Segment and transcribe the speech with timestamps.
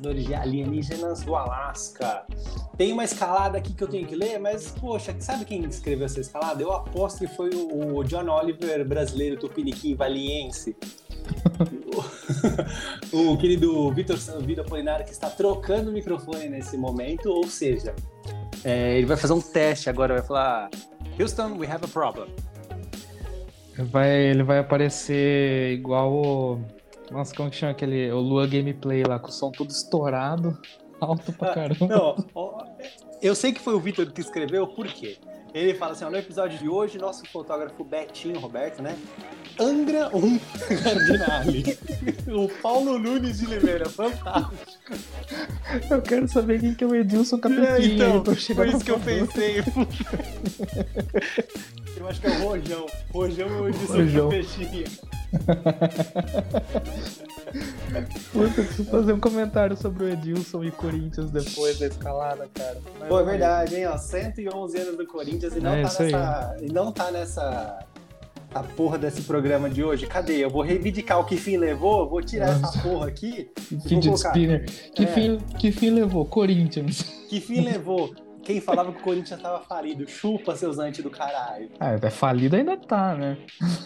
[0.00, 2.24] Caçadores de Alienígenas do Alasca.
[2.78, 6.20] Tem uma escalada aqui que eu tenho que ler, mas, poxa, sabe quem escreveu essa
[6.20, 6.62] escalada?
[6.62, 10.74] Eu aposto que foi o, John Oliver brasileiro tupiniquim valiense.
[13.12, 17.94] o querido Vitor Vitor Polinário que está trocando o microfone nesse momento, ou seja,
[18.64, 20.70] é, ele vai fazer um teste agora, vai falar
[21.18, 22.28] Houston, we have a problem.
[23.76, 26.79] Vai, ele vai aparecer igual o.
[27.10, 28.10] Nossa, como que chama aquele.
[28.12, 30.58] O Lua Gameplay lá, com o som todo estourado,
[31.00, 31.86] alto pra ah, caramba.
[31.86, 32.16] Não,
[33.22, 35.18] eu sei que foi o Vitor que escreveu, por quê?
[35.52, 38.96] Ele fala assim: ó, no episódio de hoje, nosso fotógrafo Betinho Roberto, né?
[39.58, 40.38] Angra um
[40.82, 41.76] Cardinale.
[42.32, 44.92] o Paulo Nunes de Oliveira, fantástico.
[45.90, 47.66] Eu quero saber quem que é o Edilson Capetinho.
[47.66, 48.22] É, então,
[48.54, 49.56] foi isso que eu pensei.
[51.96, 52.86] eu acho que é o Rojão.
[53.12, 54.30] Rojão é o Edilson Rojão.
[54.30, 54.84] Capetinho.
[58.32, 62.78] Puta, preciso fazer um comentário sobre o Edilson e Corinthians depois da escalada, cara.
[62.98, 63.86] Mas Pô, é verdade, hein?
[63.86, 67.86] Ó, 111 anos do Corinthians e não, é, tá, nessa, e não tá nessa
[68.54, 70.06] a porra desse programa de hoje.
[70.06, 70.44] Cadê?
[70.44, 72.78] Eu vou reivindicar o que fim levou, vou tirar Nossa.
[72.78, 73.50] essa porra aqui.
[73.86, 74.64] Fidget spinner.
[74.94, 75.06] Que, é.
[75.06, 76.24] fim, que fim levou?
[76.24, 77.02] Corinthians.
[77.28, 78.14] Que fim levou?
[78.42, 80.08] Quem falava que o Corinthians estava falido?
[80.08, 81.70] Chupa, seus antes do caralho.
[81.78, 83.38] Ah, é falido ainda tá, né?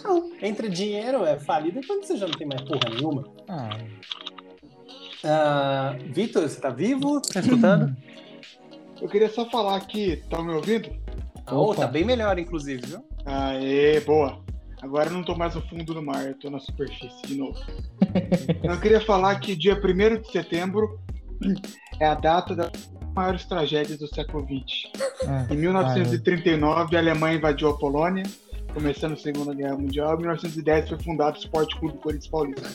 [0.03, 3.25] Não, entre dinheiro é falido quando você já não tem mais porra nenhuma.
[3.49, 3.79] Ah.
[5.25, 7.21] Uh, Vitor, você tá vivo?
[7.21, 7.97] Tá escutando?
[9.01, 10.91] Eu queria só falar aqui, tá me ouvindo?
[11.51, 13.05] Oh, tá bem melhor, inclusive, viu?
[13.27, 14.43] Aê, boa.
[14.81, 17.59] Agora eu não tô mais no fundo do mar, eu tô na superfície de novo.
[18.63, 21.01] eu queria falar que dia 1 de setembro
[21.99, 22.71] é a data das
[23.15, 24.91] maiores tragédias do século XX.
[25.23, 28.25] É, em 1939, a Alemanha invadiu a Polônia,
[28.73, 30.15] começando a Segunda Guerra Mundial.
[30.15, 32.69] Em 1910 foi fundado o Esporte Clube Corinthians Paulista.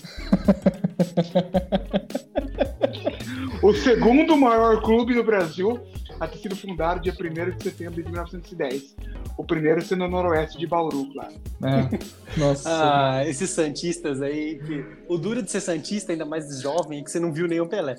[3.61, 5.79] o segundo maior clube do Brasil
[6.19, 8.95] a ter sido fundado dia 1 de setembro de 1910.
[9.37, 11.33] O primeiro sendo no noroeste de Bauru, claro.
[11.63, 12.37] É.
[12.37, 12.67] Nossa.
[12.67, 14.59] ah, esses Santistas aí.
[14.59, 14.85] Que...
[15.07, 17.95] O duro de ser Santista, ainda mais jovem, é que você não viu nenhum Pelé.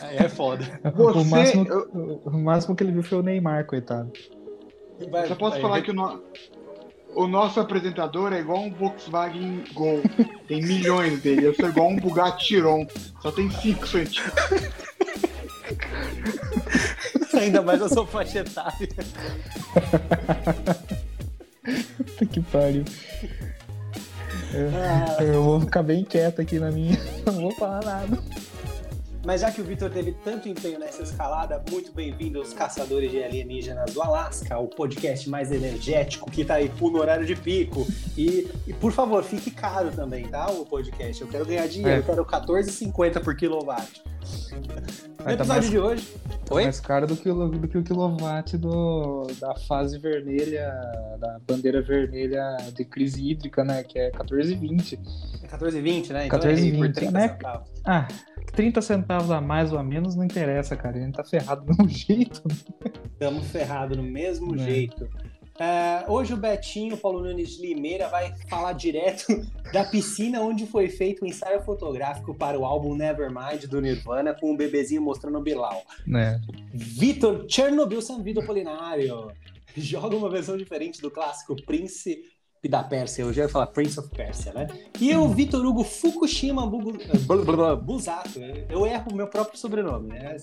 [0.00, 0.64] Aí é foda.
[0.94, 1.18] Você...
[1.18, 1.66] O, máximo,
[2.24, 4.12] o máximo que ele viu foi o Neymar, coitado.
[5.10, 5.82] Vai, Só posso vai, falar vai.
[5.82, 6.22] que o, no...
[7.14, 10.00] o nosso apresentador é igual um Volkswagen Gol.
[10.46, 11.46] Tem milhões dele.
[11.46, 12.86] Eu sou igual um Bugatti Chiron.
[13.20, 14.72] Só tem cinco centímetros.
[17.34, 18.88] Ainda mais eu sou faixa etária.
[22.30, 22.84] que pariu.
[24.52, 25.22] Eu, ah.
[25.22, 26.98] eu, vou ficar bem quieto aqui na minha.
[27.24, 28.18] Não vou falar nada.
[29.24, 33.22] Mas já que o Vitor teve tanto empenho nessa escalada, muito bem-vindo aos Caçadores de
[33.22, 37.86] Alienígenas do Alasca, o podcast mais energético que tá aí no horário de pico.
[38.18, 40.50] E, e, por favor, fique caro também, tá?
[40.50, 41.22] O podcast.
[41.22, 41.98] Eu quero ganhar dinheiro, é.
[41.98, 44.02] eu quero 14,50 por quilowatt.
[45.24, 46.08] No episódio tá mais, de hoje.
[46.44, 46.64] Tá Oi?
[46.64, 50.68] mais caro do que, o, do que o quilowatt do, da fase vermelha,
[51.20, 53.84] da bandeira vermelha de crise hídrica, né?
[53.84, 54.98] Que é 14,20.
[55.44, 56.26] É 14,20, né?
[56.26, 57.38] Então 14,20, é né?
[57.84, 58.08] Ah,
[58.52, 60.96] 30 centavos a mais ou a menos não interessa, cara.
[60.96, 62.42] A gente tá ferrado do mesmo jeito.
[63.12, 64.58] Estamos ferrados do mesmo é.
[64.58, 65.08] jeito.
[65.52, 69.26] Uh, hoje o Betinho, Paulo Nunes Limeira, vai falar direto
[69.72, 74.34] da piscina onde foi feito o um ensaio fotográfico para o álbum Nevermind do Nirvana,
[74.34, 75.82] com o um bebezinho mostrando o Bilal.
[76.16, 76.40] É.
[76.72, 79.30] Vitor Chernobyl Sanvido Polinário
[79.76, 82.22] joga uma versão diferente do clássico Prince
[82.68, 84.68] da Pérsia, eu já ia falar Prince of Persia, né?
[85.00, 86.64] E o Vitor Hugo Fukushima
[87.76, 90.36] Busato, eu erro o meu próprio sobrenome, né?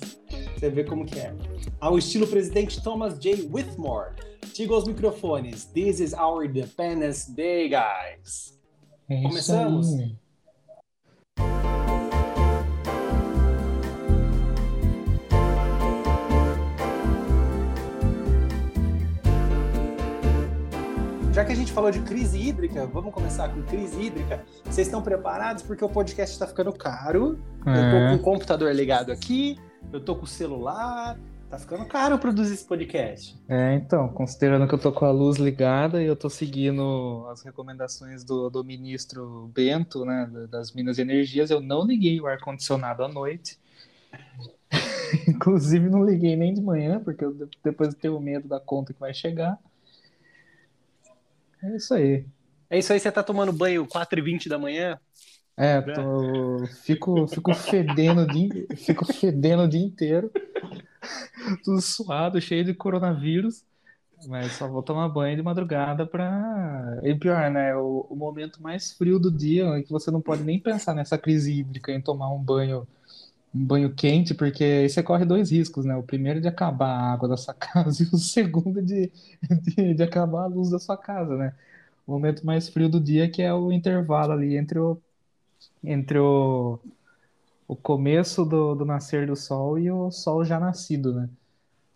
[0.56, 1.34] Você vê como que é.
[1.80, 3.48] Ao estilo presidente Thomas J.
[3.50, 4.12] Whitmore,
[4.54, 8.60] diga aos microfones, this is our Independence Day, guys.
[9.10, 9.88] É Começamos?
[9.92, 11.79] Já
[21.50, 24.46] que a gente falou de crise hídrica, vamos começar com crise hídrica.
[24.66, 25.64] Vocês estão preparados?
[25.64, 27.40] Porque o podcast está ficando caro.
[27.66, 27.72] É.
[27.72, 28.10] Eu tô é.
[28.10, 29.58] com o computador ligado aqui,
[29.92, 31.18] eu tô com o celular.
[31.50, 33.36] Tá ficando caro produzir esse podcast.
[33.50, 37.42] É, então, considerando que eu tô com a luz ligada e eu tô seguindo as
[37.42, 43.04] recomendações do, do ministro Bento, né, das Minas e Energias, eu não liguei o ar-condicionado
[43.04, 43.58] à noite.
[45.28, 49.00] Inclusive, não liguei nem de manhã, porque eu, depois eu tenho medo da conta que
[49.00, 49.58] vai chegar.
[51.64, 52.26] É isso aí.
[52.70, 55.00] É isso aí, você tá tomando banho 4h20 da manhã?
[55.58, 60.32] É, tô, fico, fico fedendo o dia, fico fedendo o dia inteiro,
[61.64, 63.66] tudo suado, cheio de coronavírus.
[64.28, 67.00] Mas só vou tomar banho de madrugada pra.
[67.04, 67.74] E pior, né?
[67.76, 71.18] O, o momento mais frio do dia em que você não pode nem pensar nessa
[71.18, 72.86] crise hídrica em tomar um banho,
[73.54, 75.96] um banho quente, porque aí você corre dois riscos, né?
[75.96, 79.12] O primeiro de acabar a água da sua casa e o segundo de,
[79.62, 81.54] de, de acabar a luz da sua casa, né?
[82.06, 85.00] O momento mais frio do dia que é o intervalo ali entre o,
[85.84, 86.80] entre o,
[87.68, 91.30] o começo do, do nascer do sol e o sol já nascido, né?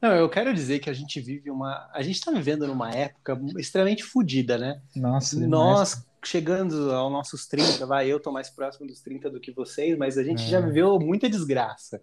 [0.03, 1.89] Não, eu quero dizer que a gente vive uma.
[1.93, 4.81] A gente está vivendo numa época extremamente fodida, né?
[4.93, 5.49] Nossa, demais.
[5.49, 9.97] Nós, chegando aos nossos 30, vai, eu tô mais próximo dos 30 do que vocês,
[9.97, 10.47] mas a gente É.
[10.47, 12.01] já viveu muita desgraça,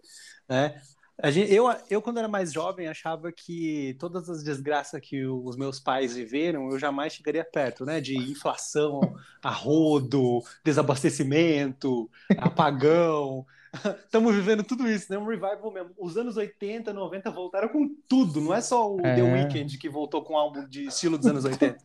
[0.49, 0.81] né?
[1.25, 5.79] Gente, eu, eu, quando era mais jovem, achava que todas as desgraças que os meus
[5.79, 8.01] pais viveram, eu jamais chegaria perto, né?
[8.01, 9.01] De inflação,
[9.43, 13.45] arrodo, desabastecimento, apagão.
[14.05, 15.19] Estamos vivendo tudo isso, né?
[15.19, 15.91] Um revival mesmo.
[15.99, 19.23] Os anos 80, 90 voltaram com tudo, não é só o The É.
[19.23, 21.77] Weeknd que voltou com um álbum de estilo dos anos 80.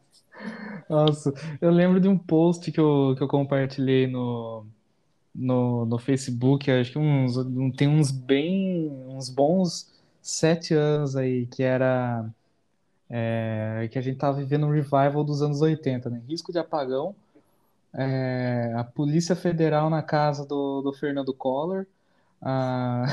[0.89, 4.65] Nossa, eu lembro de um post que eu, que eu compartilhei no,
[5.35, 7.35] no, no Facebook, acho que uns,
[7.77, 9.91] tem uns bem, uns bons
[10.21, 12.25] sete anos aí, que era
[13.09, 16.21] é, que a gente tava vivendo um revival dos anos 80, né?
[16.27, 17.15] Risco de apagão,
[17.93, 21.85] é, a Polícia Federal na casa do, do Fernando Collor,
[22.41, 23.05] a-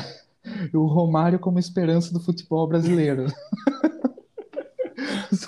[0.74, 3.26] o Romário como esperança do futebol brasileiro.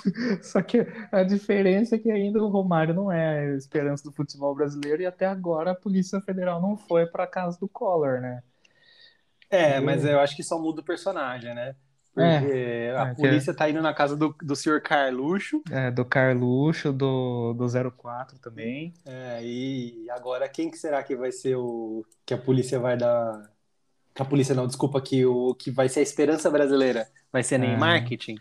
[0.41, 4.53] Só que a diferença é que ainda o Romário não é a esperança do futebol
[4.55, 8.41] brasileiro e até agora a Polícia Federal não foi para casa do Collor, né?
[9.49, 11.75] É, mas eu acho que só muda o personagem, né?
[12.13, 16.05] Porque a é que- polícia tá indo na casa do, do senhor Carluxo, É, do
[16.05, 18.93] Carluxo, do, do 04 também.
[19.05, 23.49] é, e agora quem que será que vai ser o que a polícia vai dar?
[24.13, 27.57] Que a polícia não, desculpa, que o que vai ser a esperança brasileira vai ser
[27.57, 27.77] nem Ah.
[27.77, 28.37] marketing.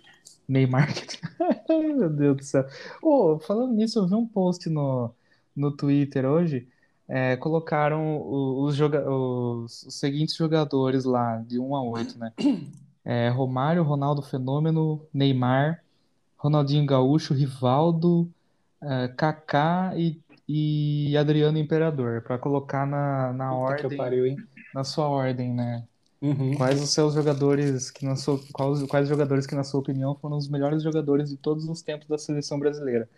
[0.49, 0.89] Neymar.
[1.69, 2.67] Meu Deus do céu.
[3.03, 5.15] Ô, falando nisso, eu vi um post no,
[5.55, 6.69] no Twitter hoje.
[7.09, 8.21] é, colocaram
[8.63, 12.33] os, joga os, os seguintes jogadores lá, de 1 a 8, né?
[13.07, 15.85] É, Romário, Ronaldo Fenômeno, Neymar,
[16.39, 18.33] Ronaldinho Gaúcho, Rivaldo,
[18.83, 20.19] é, Kaká e,
[20.49, 24.37] e Adriano Imperador, para colocar na, na Puta ordem, pariu,
[24.73, 25.87] na sua ordem, né?
[26.25, 26.55] Uhum.
[26.57, 30.39] Quais os seus jogadores que na sua, quais, quais jogadores que na sua opinião foram
[30.39, 33.09] os melhores jogadores de todos os tempos da seleção brasileira?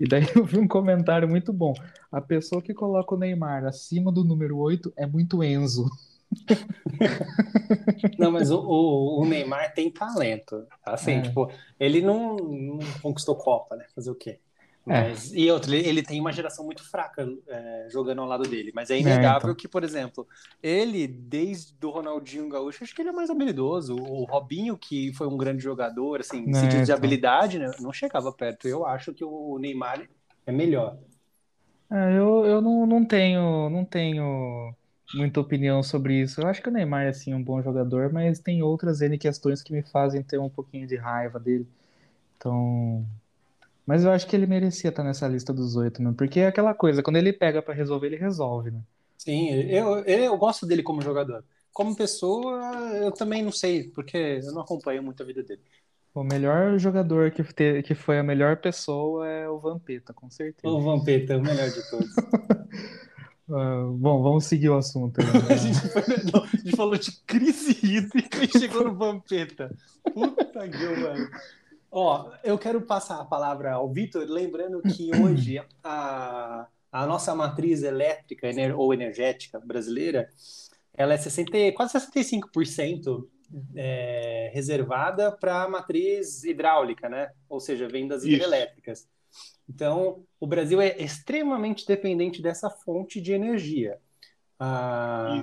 [0.00, 1.72] E daí eu vi um comentário muito bom.
[2.10, 5.88] A pessoa que coloca o Neymar acima do número 8 é muito Enzo.
[8.18, 10.66] Não, mas o, o, o Neymar tem talento.
[10.84, 11.22] Assim, É.
[11.22, 13.86] tipo, ele não, não conquistou Copa, né?
[13.94, 14.40] Fazer o quê?
[14.88, 15.10] É.
[15.10, 18.72] Mas, E outro, ele, ele tem uma geração muito fraca é, jogando ao lado dele.
[18.74, 19.54] Mas é inegável então.
[19.54, 20.26] que, por exemplo,
[20.62, 23.94] ele, desde o Ronaldinho Gaúcho, acho que ele é mais habilidoso.
[23.96, 26.96] O Robinho, que foi um grande jogador, assim, É, sentido de então.
[26.96, 28.66] habilidade, né, não chegava perto.
[28.68, 30.08] Eu acho que o Neymar
[30.46, 30.98] é melhor.
[31.90, 34.74] É, eu, eu não, não tenho, não tenho
[35.14, 36.40] muita opinião sobre isso.
[36.40, 39.62] Eu acho que o Neymar é sim um bom jogador, mas tem outras N questões
[39.62, 41.66] que me fazem ter um pouquinho de raiva dele.
[42.36, 43.06] Então,
[43.88, 46.12] mas eu acho que ele merecia estar nessa lista dos oito, né?
[46.14, 48.82] Porque é aquela coisa, quando ele pega pra resolver, ele resolve, né?
[49.16, 51.42] Sim, eu, eu, gosto dele como jogador.
[51.72, 52.60] Como pessoa,
[53.02, 55.62] eu também não sei, porque eu não acompanho muito a vida dele.
[56.14, 60.68] O melhor jogador que, te- que foi a melhor pessoa é o Vampeta, com certeza.
[60.68, 62.14] O Vampeta é o melhor de todos.
[63.50, 65.18] Ah, bom, vamos seguir o assunto.
[65.22, 65.56] aí, A né?
[65.56, 69.74] gente, foi- não, a gente falou de crise hídrica e chegou no Vampeta.
[70.12, 71.30] Puta que mano.
[71.90, 77.82] Ó, eu quero passar a palavra ao Vitor, lembrando que hoje a, a nossa matriz
[77.82, 80.28] elétrica ou energética brasileira,
[80.94, 83.26] ela é 60, quase 65%
[83.74, 87.30] é, reservada para a matriz hidráulica, né?
[87.48, 89.08] Ou seja, vem das hidrelétricas.
[89.68, 93.98] Então, o Brasil é extremamente dependente dessa fonte de energia.
[94.58, 95.40] Ah.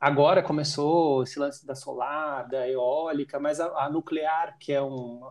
[0.00, 5.30] Agora começou esse lance da solar, da eólica, mas a, a nuclear, que é uma,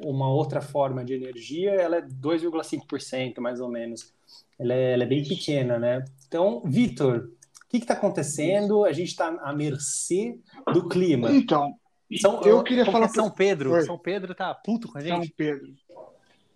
[0.00, 4.12] uma outra forma de energia, ela é 2,5% mais ou menos.
[4.58, 6.04] Ela é, ela é bem pequena, né?
[6.26, 7.28] Então, Vitor,
[7.64, 8.84] o que está acontecendo?
[8.84, 10.38] A gente está à mercê
[10.72, 11.30] do clima.
[11.32, 11.74] Então,
[12.20, 13.72] São, eu queria como falar é São Pedro.
[13.72, 13.82] Oi.
[13.82, 15.32] São Pedro tá puto com a São gente.
[15.36, 15.72] Pedro.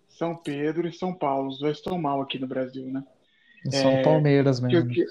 [0.09, 3.03] São Pedro e São Paulo, os dois estão mal aqui no Brasil, né?
[3.71, 4.93] São É, Palmeiras O que eu mesmo.
[4.93, 5.07] que-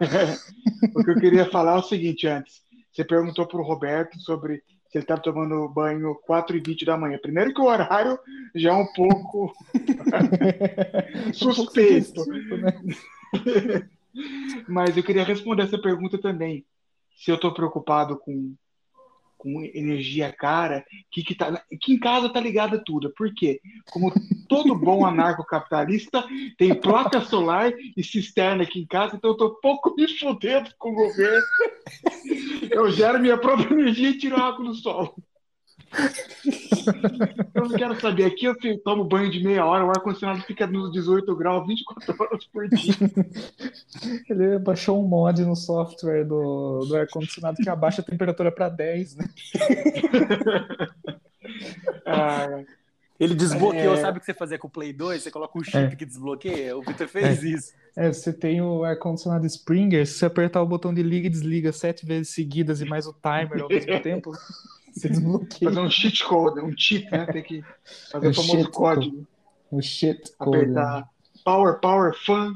[0.94, 2.62] o que eu queria falar é o seguinte antes.
[2.92, 4.62] Você perguntou para o Roberto sobre
[4.94, 7.18] se ele estava tomando banho 4 e 20 da manhã.
[7.20, 8.16] Primeiro que o horário
[8.54, 9.52] já é um pouco
[11.34, 12.24] suspeito.
[12.28, 12.70] né?
[14.68, 16.64] Mas eu queria responder essa pergunta também.
[17.16, 18.54] Se eu estou preocupado com,
[19.44, 23.12] com energia cara, que, que, tá, que em casa tá ligado a tudo.
[23.14, 23.60] Por quê?
[23.90, 24.10] Como
[24.48, 26.24] todo bom anarcocapitalista,
[26.56, 30.92] tem placa solar e cisterna aqui em casa, então eu tô pouco me fudendo com
[30.92, 31.46] o governo.
[32.70, 35.14] Eu gero minha própria energia e tiro água do sol.
[37.54, 38.24] Eu não quero saber.
[38.24, 42.44] Aqui eu tomo banho de meia hora, o ar-condicionado fica nos 18 graus 24 horas
[42.46, 42.94] por dia.
[44.28, 49.16] Ele baixou um mod no software do, do ar-condicionado que abaixa a temperatura para 10,
[49.16, 49.24] né?
[52.06, 52.62] ah,
[53.18, 54.00] ele desbloqueou, é...
[54.00, 55.22] sabe o que você fazia com o Play 2?
[55.22, 55.96] Você coloca um chip é.
[55.96, 56.76] que desbloqueia.
[56.76, 57.48] O Victor fez é.
[57.48, 57.72] isso.
[57.96, 61.72] É, você tem o ar-condicionado Springer, se você apertar o botão de liga e desliga
[61.72, 64.32] sete vezes seguidas e mais o timer ao mesmo tempo,
[64.94, 65.70] você desbloqueia.
[65.70, 67.26] Fazer um cheat code, um cheat, né?
[67.26, 67.64] Tem que
[68.10, 69.26] fazer o, o famoso código.
[69.70, 70.56] O shit code.
[70.58, 72.54] Apertar power, power, fan,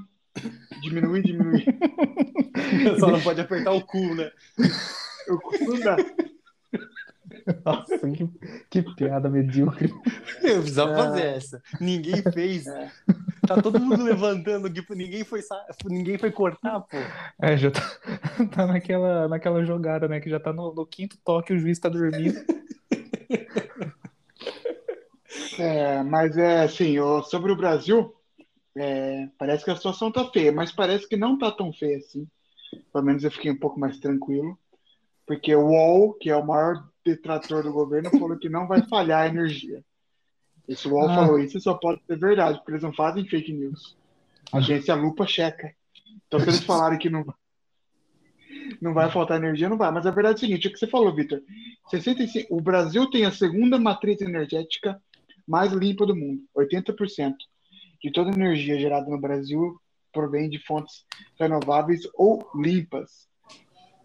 [0.80, 1.64] diminuir, diminuir.
[2.98, 4.30] Só não pode apertar o cu, né?
[5.28, 5.96] O cu não dá.
[7.64, 8.28] Nossa, que,
[8.70, 9.92] que piada medíocre.
[10.42, 11.36] Eu precisava fazer é.
[11.36, 11.62] essa.
[11.80, 12.66] Ninguém fez.
[12.78, 12.90] É.
[13.46, 15.40] Tá todo mundo levantando, ninguém foi,
[15.86, 16.98] ninguém foi cortar, pô.
[17.40, 17.80] É, já tá,
[18.54, 20.20] tá naquela, naquela jogada, né?
[20.20, 22.38] Que já tá no, no quinto toque, o juiz tá dormindo.
[25.58, 28.14] É, mas é assim, sobre o Brasil,
[28.76, 32.28] é, parece que a situação tá feia, mas parece que não tá tão feia assim.
[32.92, 34.58] Pelo menos eu fiquei um pouco mais tranquilo.
[35.26, 39.22] Porque o UOL, que é o maior detrator do governo, falou que não vai falhar
[39.22, 39.82] a energia.
[40.68, 41.14] Esse UOL ah.
[41.14, 43.96] falou isso só pode ser verdade, porque eles não fazem fake news.
[44.52, 45.74] A agência Lupa checa.
[46.26, 47.24] Então, se eles falarem que não,
[48.80, 49.90] não vai faltar energia, não vai.
[49.90, 51.40] Mas a verdade é o seguinte: é o que você falou, Vitor.
[52.50, 55.00] O Brasil tem a segunda matriz energética
[55.46, 56.42] mais limpa do mundo.
[56.56, 57.34] 80%
[58.02, 59.80] de toda a energia gerada no Brasil
[60.12, 61.04] provém de fontes
[61.38, 63.27] renováveis ou limpas.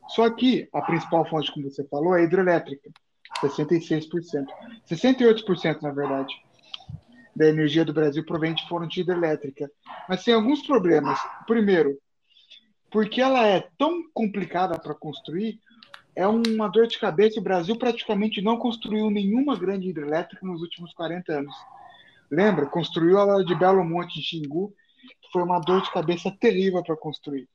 [0.08, 2.92] Só que a principal fonte, como você falou, é hidrelétrica,
[3.42, 4.46] 66%.
[4.90, 6.34] 68%, na verdade,
[7.36, 9.72] da energia do Brasil provém de fonte hidrelétrica.
[10.08, 11.20] Mas tem alguns problemas.
[11.48, 11.98] Primeiro,
[12.92, 15.60] porque ela é tão complicada para construir,
[16.16, 17.40] é uma dor de cabeça.
[17.40, 21.56] O Brasil praticamente não construiu nenhuma grande hidrelétrica nos últimos 40 anos.
[22.30, 22.68] Lembra?
[22.68, 24.74] Construiu a de Belo Monte, em Xingu,
[25.22, 27.48] que foi uma dor de cabeça terrível para construir.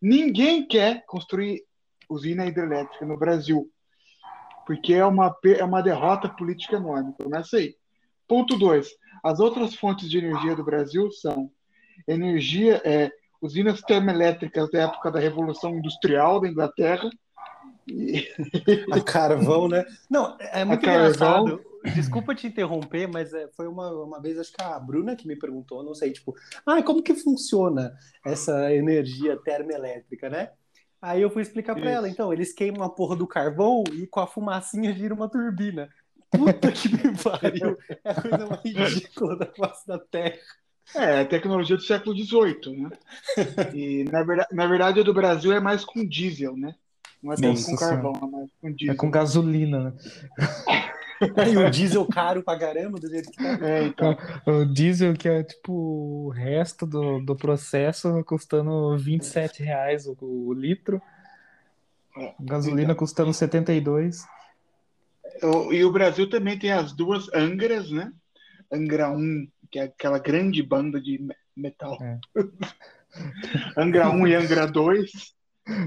[0.00, 1.62] Ninguém quer construir
[2.12, 3.70] usina hidrelétrica no Brasil,
[4.66, 7.14] porque é uma, é uma derrota política enorme.
[7.20, 7.74] Começa aí.
[8.28, 8.88] Ponto 2.
[9.22, 11.50] As outras fontes de energia do Brasil são
[12.06, 17.10] energia, é, usinas termoelétricas da época da Revolução Industrial da Inglaterra.
[17.86, 18.28] E...
[18.90, 19.84] A carvão, né?
[20.08, 21.60] Não, é muito engraçado.
[21.94, 25.34] Desculpa te interromper, mas é, foi uma, uma vez, acho que a Bruna que me
[25.34, 26.32] perguntou, não sei, tipo,
[26.64, 27.92] ah, como que funciona
[28.24, 30.50] essa energia termoelétrica, né?
[31.02, 34.20] Aí eu fui explicar para ela, então, eles queimam a porra do carvão e com
[34.20, 35.90] a fumacinha gira uma turbina.
[36.30, 37.76] Puta que me pariu!
[38.04, 40.38] É a coisa mais ridícula da face da Terra.
[40.94, 42.90] É, tecnologia do século XVIII, né?
[43.74, 46.74] E na verdade, na verdade a do Brasil é mais com diesel, né?
[47.20, 48.94] Não é tanto com carvão, é mais com diesel.
[48.94, 49.92] É com gasolina, né?
[51.52, 53.66] e o diesel caro pra caramba, do jeito que tá.
[53.66, 54.16] É, então.
[54.46, 60.52] O diesel que é tipo o resto do, do processo custando 27 reais o, o
[60.52, 61.00] litro.
[62.16, 62.96] É, gasolina então.
[62.96, 64.24] custando 72.
[65.70, 68.12] E o Brasil também tem as duas Angras, né?
[68.70, 71.26] Angra 1, que é aquela grande banda de
[71.56, 71.98] metal.
[72.00, 72.18] É.
[73.76, 75.10] Angra 1 e Angra 2.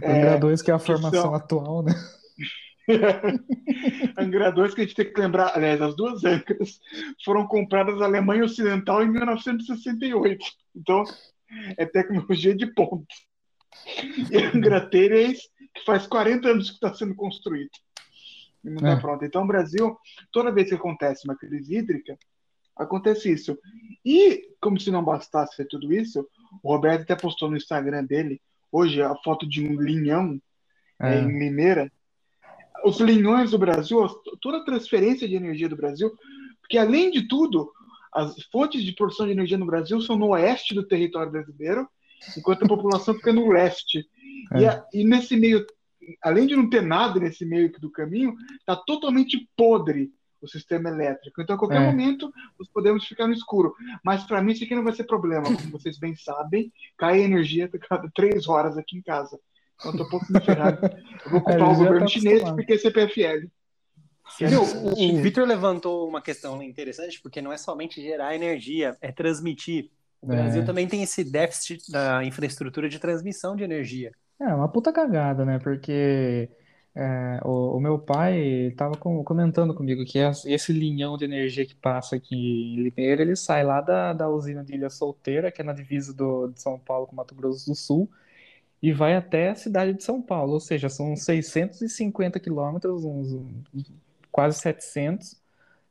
[0.03, 1.35] Angra 2, que é a formação são...
[1.35, 1.93] atual, né?
[4.17, 6.79] Angra 2 que a gente tem que lembrar, aliás, as duas Angras
[7.23, 10.45] foram compradas na Alemanha Ocidental em 1968.
[10.75, 11.03] Então,
[11.77, 13.13] é tecnologia de ponta.
[14.31, 15.39] E Angra 3,
[15.73, 17.71] que faz 40 anos que está sendo construído.
[18.63, 18.99] E não está é.
[18.99, 19.25] pronto.
[19.25, 19.97] Então, o Brasil,
[20.31, 22.17] toda vez que acontece uma crise hídrica,
[22.75, 23.57] acontece isso.
[24.03, 26.27] E, como se não bastasse tudo isso,
[26.63, 30.39] o Roberto até postou no Instagram dele, hoje, a foto de um linhão
[30.99, 31.19] é.
[31.19, 31.91] em Mineira,
[32.85, 34.07] os linhões do Brasil,
[34.39, 36.13] toda a transferência de energia do Brasil,
[36.61, 37.71] porque além de tudo,
[38.13, 41.87] as fontes de produção de energia no Brasil são no oeste do território brasileiro,
[42.37, 44.07] enquanto a população fica no leste.
[44.53, 44.61] É.
[44.61, 45.65] E, a, e, nesse meio,
[46.23, 50.11] além de não ter nada nesse meio do caminho, está totalmente podre
[50.41, 51.41] o sistema elétrico.
[51.41, 51.85] Então, a qualquer é.
[51.85, 53.73] momento, nós podemos ficar no escuro.
[54.03, 55.43] Mas, para mim, isso aqui não vai ser problema.
[55.43, 59.39] Como vocês bem sabem, cai energia a cada três horas aqui em casa.
[59.83, 60.79] Eu tô um pouco me ferrado.
[61.25, 63.47] Eu vou culpar é, o governo tá chinês porque é CPFL.
[64.57, 69.91] o, o Vitor levantou uma questão interessante, porque não é somente gerar energia, é transmitir.
[70.21, 70.65] O Brasil é.
[70.65, 74.11] também tem esse déficit da infraestrutura de transmissão de energia.
[74.39, 75.59] É, uma puta cagada, né?
[75.59, 76.49] Porque
[76.97, 78.39] É, o, o meu pai
[78.69, 83.65] estava comentando comigo que esse linhão de energia que passa aqui em Limeira, ele sai
[83.65, 87.05] lá da, da usina de Ilha Solteira, que é na divisa do, de São Paulo
[87.05, 88.09] com Mato Grosso do Sul,
[88.81, 93.41] e vai até a cidade de São Paulo, ou seja, são 650 quilômetros, uns,
[94.31, 95.41] quase 700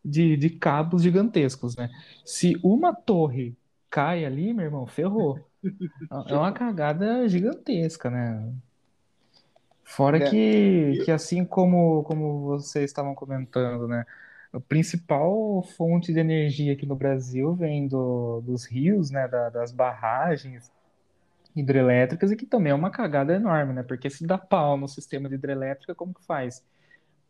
[0.04, 1.90] de, de cabos gigantescos, né?
[2.24, 3.56] Se uma torre
[3.90, 5.40] cai ali, meu irmão, ferrou.
[6.28, 8.52] É uma cagada gigantesca, né?
[9.82, 10.28] Fora é.
[10.28, 14.04] que, que assim como, como vocês estavam comentando, né?
[14.52, 19.26] A principal fonte de energia aqui no Brasil vem do, dos rios, né?
[19.26, 20.70] Da, das barragens
[21.54, 23.82] hidrelétricas e que também é uma cagada enorme, né?
[23.82, 26.64] Porque se dá pau no sistema de hidrelétrica, como que faz?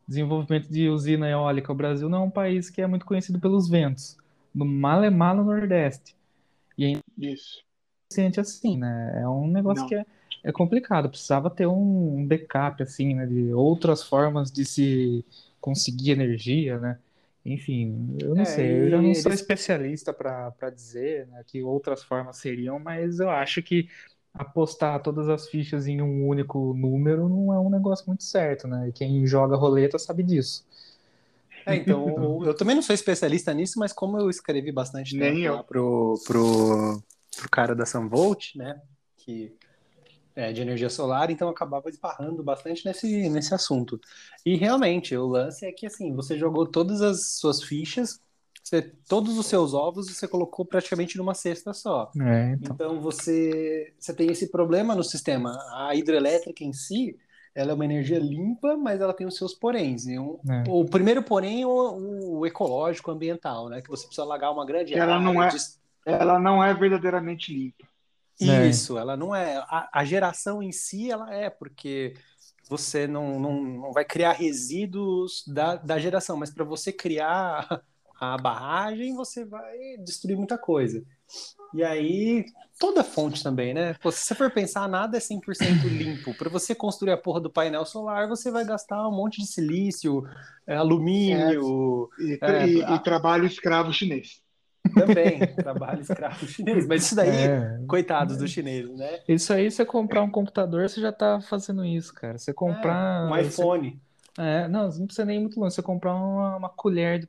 [0.07, 1.73] Desenvolvimento de usina eólica.
[1.73, 4.17] O Brasil não é um país que é muito conhecido pelos ventos.
[4.55, 6.17] No Malemar no Nordeste.
[6.77, 7.63] E ainda Isso.
[8.17, 9.23] É assim, né?
[9.23, 9.89] É um negócio não.
[9.89, 10.07] que é
[10.45, 11.09] é complicado.
[11.09, 13.27] Precisava ter um backup, assim, né?
[13.27, 15.25] De outras formas de se
[15.59, 16.99] conseguir energia, né?
[17.45, 18.83] Enfim, eu não é, sei.
[18.83, 23.63] Eu já não sou especialista para dizer né, que outras formas seriam, mas eu acho
[23.63, 23.89] que
[24.35, 28.89] apostar todas as fichas em um único número não é um negócio muito certo, né?
[28.89, 30.67] E quem joga roleta sabe disso.
[31.65, 32.05] É, então,
[32.45, 36.21] eu também não sou especialista nisso, mas como eu escrevi bastante tempo Nem lá pro,
[36.27, 37.03] pro,
[37.37, 38.83] pro cara da Sunvolt, né?
[39.17, 39.55] Que
[40.35, 44.01] é, de energia solar, então acabava esbarrando bastante nesse, nesse assunto.
[44.45, 48.21] E realmente, o lance é que assim, você jogou todas as suas fichas,
[48.65, 52.11] você, todos os seus ovos você colocou praticamente numa cesta só.
[52.19, 52.75] É, então.
[52.75, 55.55] então você, você tem esse problema no sistema.
[55.75, 57.15] A hidrelétrica em si,
[57.55, 60.07] ela é uma energia limpa, mas ela tem os seus poréns.
[60.07, 60.65] Um, é.
[60.67, 63.83] O primeiro porém é o, o, ecológico, ambiental, né?
[63.83, 65.25] Que você precisa alagar uma grande ela área.
[65.25, 65.57] Não é, de...
[66.07, 67.87] Ela não é verdadeiramente limpa.
[68.41, 68.67] É.
[68.67, 69.59] Isso, ela não é.
[69.69, 72.15] A, a, geração em si, ela é, porque
[72.67, 77.85] você não, não, não vai criar resíduos da, da geração, mas para você criar
[78.33, 81.05] a barragem, você vai destruir muita coisa.
[81.75, 82.45] E aí,
[82.79, 83.95] toda fonte também, né?
[84.01, 86.33] Pô, se você for pensar, nada é 100% limpo.
[86.35, 90.23] Para você construir a porra do painel solar, você vai gastar um monte de silício,
[90.67, 92.09] é, alumínio.
[92.19, 94.41] É, e, é, e, e trabalho escravo chinês.
[94.95, 96.87] Também, trabalho escravo chinês.
[96.87, 99.21] Mas isso daí, é, coitados dos chineses, né?
[99.27, 102.39] Isso aí, você comprar um computador, você já tá fazendo isso, cara.
[102.39, 103.27] Você comprar.
[103.27, 103.91] É, um iPhone.
[103.91, 104.43] Você...
[104.43, 105.75] É, não, não precisa nem ir muito longe.
[105.75, 107.29] Você comprar uma, uma colher de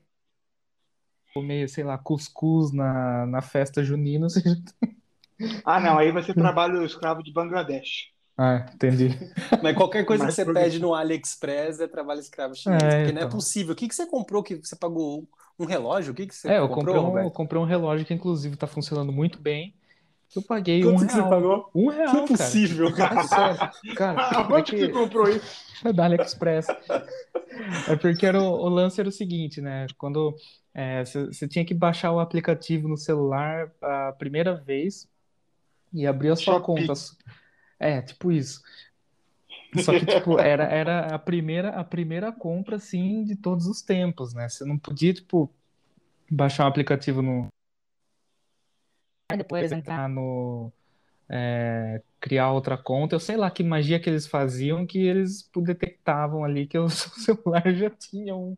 [1.36, 4.56] comer, sei lá, cuscuz na, na festa junina, você já...
[5.66, 8.10] Ah, não, aí você trabalha o escravo de Bangladesh.
[8.38, 9.10] Ah, entendi.
[9.62, 10.60] Mas qualquer coisa Mas que você porque...
[10.60, 13.14] pede no AliExpress é trabalho escravo chinês, é, porque então.
[13.14, 13.38] não é então.
[13.38, 13.74] possível.
[13.74, 15.28] O que, que você comprou que você pagou
[15.60, 16.12] um relógio?
[16.12, 18.56] O que, que você é, eu comprou, comprei um, eu comprei um relógio que inclusive
[18.56, 19.74] está funcionando muito bem.
[20.36, 21.24] Eu paguei Quanto um que real.
[21.24, 21.70] você pagou?
[21.74, 23.28] Um real, Não é possível, cara.
[23.28, 23.72] cara.
[23.96, 24.86] cara Onde é que...
[24.86, 25.94] você comprou isso?
[25.94, 26.68] Da AliExpress.
[27.88, 29.88] É porque era o, o lance era o seguinte, né?
[29.98, 30.36] Quando
[31.06, 35.08] você é, tinha que baixar o aplicativo no celular a primeira vez
[35.94, 36.92] e abrir a sua conta.
[37.80, 38.62] É, tipo isso.
[39.82, 44.34] Só que, tipo, era, era a primeira, a primeira compra, assim, de todos os tempos,
[44.34, 44.50] né?
[44.50, 45.50] Você não podia, tipo,
[46.30, 47.48] baixar um aplicativo no.
[49.36, 50.72] Depois entrar no.
[51.30, 53.16] É, criar outra conta.
[53.16, 57.12] Eu sei lá que magia que eles faziam que eles detectavam ali que o seu
[57.12, 58.56] celular já tinha um,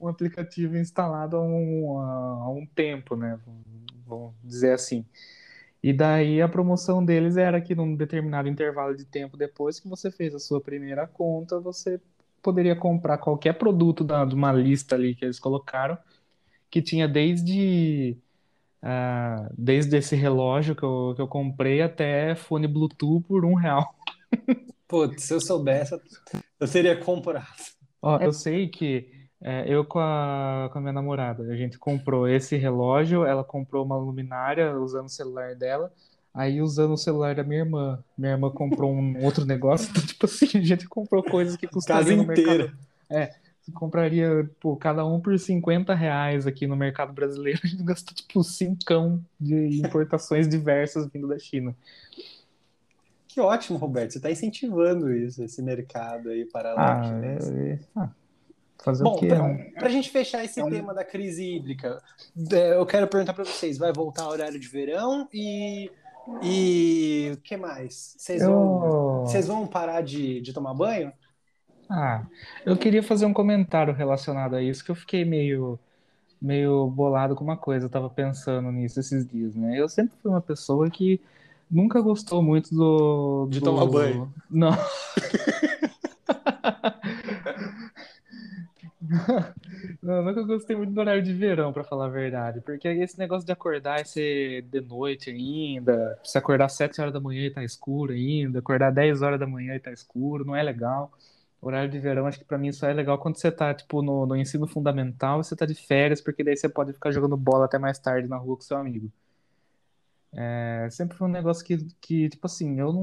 [0.00, 3.38] um aplicativo instalado há um, há um tempo, né?
[4.06, 5.04] Vamos dizer assim.
[5.82, 10.10] E daí a promoção deles era que num determinado intervalo de tempo depois que você
[10.10, 12.00] fez a sua primeira conta, você
[12.42, 15.96] poderia comprar qualquer produto da, de uma lista ali que eles colocaram,
[16.70, 18.16] que tinha desde
[18.82, 23.94] uh, desde esse relógio que eu, que eu comprei até fone Bluetooth por um real.
[24.88, 25.98] Putz, se eu soubesse,
[26.58, 27.46] eu teria comprado.
[28.02, 32.28] Ó, eu sei que é, eu com a, com a minha namorada, a gente comprou
[32.28, 35.90] esse relógio, ela comprou uma luminária usando o celular dela,
[36.32, 38.04] aí usando o celular da minha irmã.
[38.16, 42.18] Minha irmã comprou um outro negócio, então, tipo assim, a gente comprou coisas que custariam
[42.18, 42.64] no inteira.
[42.64, 42.78] mercado.
[43.08, 43.34] É,
[43.72, 48.44] compraria, pô, cada um por 50 reais aqui no mercado brasileiro, a gente gastou, tipo,
[48.44, 51.74] cincão de importações diversas vindo da China.
[53.26, 54.10] Que ótimo, Roberto.
[54.10, 58.10] Você está incentivando isso, esse mercado aí para ah, é, é, ah,
[58.82, 59.28] Fazer Bom, o quê?
[59.74, 60.70] Para a gente fechar esse é um...
[60.70, 62.02] tema da crise hídrica,
[62.52, 65.90] é, eu quero perguntar para vocês: vai voltar o horário de verão e.
[66.42, 68.14] E o que mais?
[68.16, 68.50] Vocês eu...
[68.50, 71.12] vão, vocês vão parar de, de tomar banho?
[71.88, 72.24] Ah,
[72.64, 75.78] eu queria fazer um comentário relacionado a isso, que eu fiquei meio,
[76.40, 79.80] meio bolado com uma coisa, eu tava pensando nisso esses dias, né?
[79.80, 81.20] Eu sempre fui uma pessoa que
[81.68, 83.48] nunca gostou muito do.
[83.50, 83.64] De do...
[83.64, 84.32] tomar banho.
[84.48, 84.70] Não.
[90.02, 92.60] Não, nunca gostei muito do horário de verão, pra falar a verdade.
[92.60, 97.12] Porque esse negócio de acordar e ser de noite ainda, se acordar às 7 horas
[97.12, 100.54] da manhã e tá escuro ainda, acordar 10 horas da manhã e tá escuro, não
[100.54, 101.12] é legal.
[101.60, 104.24] Horário de verão, acho que pra mim só é legal quando você tá, tipo, no,
[104.26, 107.78] no ensino fundamental, você tá de férias, porque daí você pode ficar jogando bola até
[107.78, 109.10] mais tarde na rua com seu amigo.
[110.32, 113.02] É, sempre foi um negócio que, que tipo assim, eu não,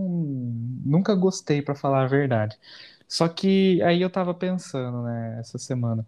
[0.86, 2.58] nunca gostei, pra falar a verdade.
[3.08, 6.06] Só que aí eu tava pensando, né, essa semana,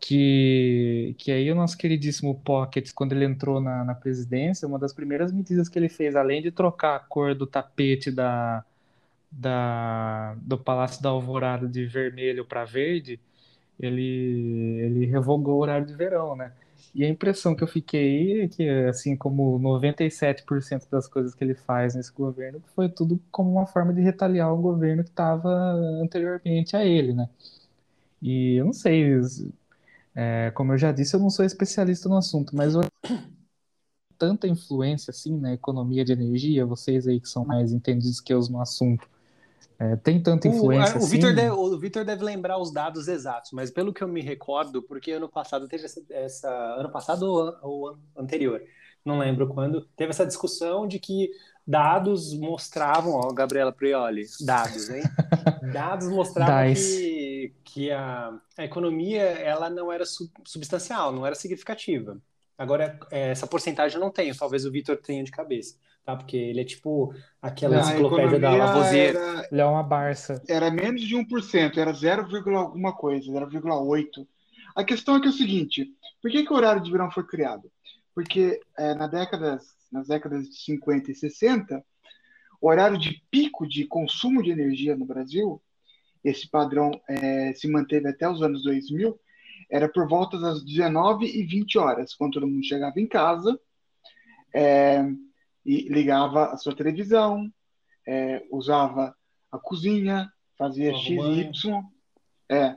[0.00, 4.92] que, que aí o nosso queridíssimo Pocket, quando ele entrou na, na presidência, uma das
[4.92, 8.64] primeiras medidas que ele fez, além de trocar a cor do tapete da,
[9.30, 13.20] da, do Palácio da Alvorada de vermelho para verde,
[13.80, 16.52] ele, ele revogou o horário de verão, né?
[16.98, 21.54] E a impressão que eu fiquei é que, assim como 97% das coisas que ele
[21.54, 25.48] faz nesse governo, foi tudo como uma forma de retaliar o governo que estava
[26.02, 27.28] anteriormente a ele, né?
[28.22, 29.14] E eu não sei,
[30.14, 32.82] é, como eu já disse, eu não sou especialista no assunto, mas eu
[34.18, 38.40] tanta influência assim na economia de energia, vocês aí que são mais entendidos que eu
[38.50, 39.08] no assunto,
[39.80, 41.12] é, tem tanta influência o, o assim?
[41.12, 44.82] Victor deve, o Vitor deve lembrar os dados exatos, mas pelo que eu me recordo,
[44.82, 48.60] porque ano passado teve essa, essa ano passado ou, ou anterior,
[49.04, 51.30] não lembro quando, teve essa discussão de que
[51.64, 55.02] dados mostravam, ó, Gabriela Prioli, dados, hein?
[55.72, 62.20] dados mostravam que, que a, a, economia ela não era sub, substancial, não era significativa.
[62.56, 65.76] Agora, é, essa porcentagem eu não tenho, talvez o Vitor tenha de cabeça
[66.08, 66.16] tá?
[66.16, 69.14] Porque ele é tipo aquela não, enciclopédia da Lavoisier.
[69.14, 70.42] Era, ele é uma Barça.
[70.48, 74.26] Era menos de 1%, era 0, alguma coisa, 0,8%.
[74.74, 75.86] A questão é que é o seguinte,
[76.22, 77.70] por que, que o horário de verão foi criado?
[78.14, 81.84] Porque é, na décadas, nas décadas de 50 e 60,
[82.60, 85.60] o horário de pico de consumo de energia no Brasil,
[86.24, 89.18] esse padrão é, se manteve até os anos 2000,
[89.70, 93.58] era por volta das 19 e 20 horas, quando todo mundo chegava em casa,
[94.54, 95.04] é,
[95.68, 97.52] e ligava a sua televisão,
[98.06, 99.14] é, usava
[99.52, 101.82] a cozinha, fazia X e Y.
[102.50, 102.74] É,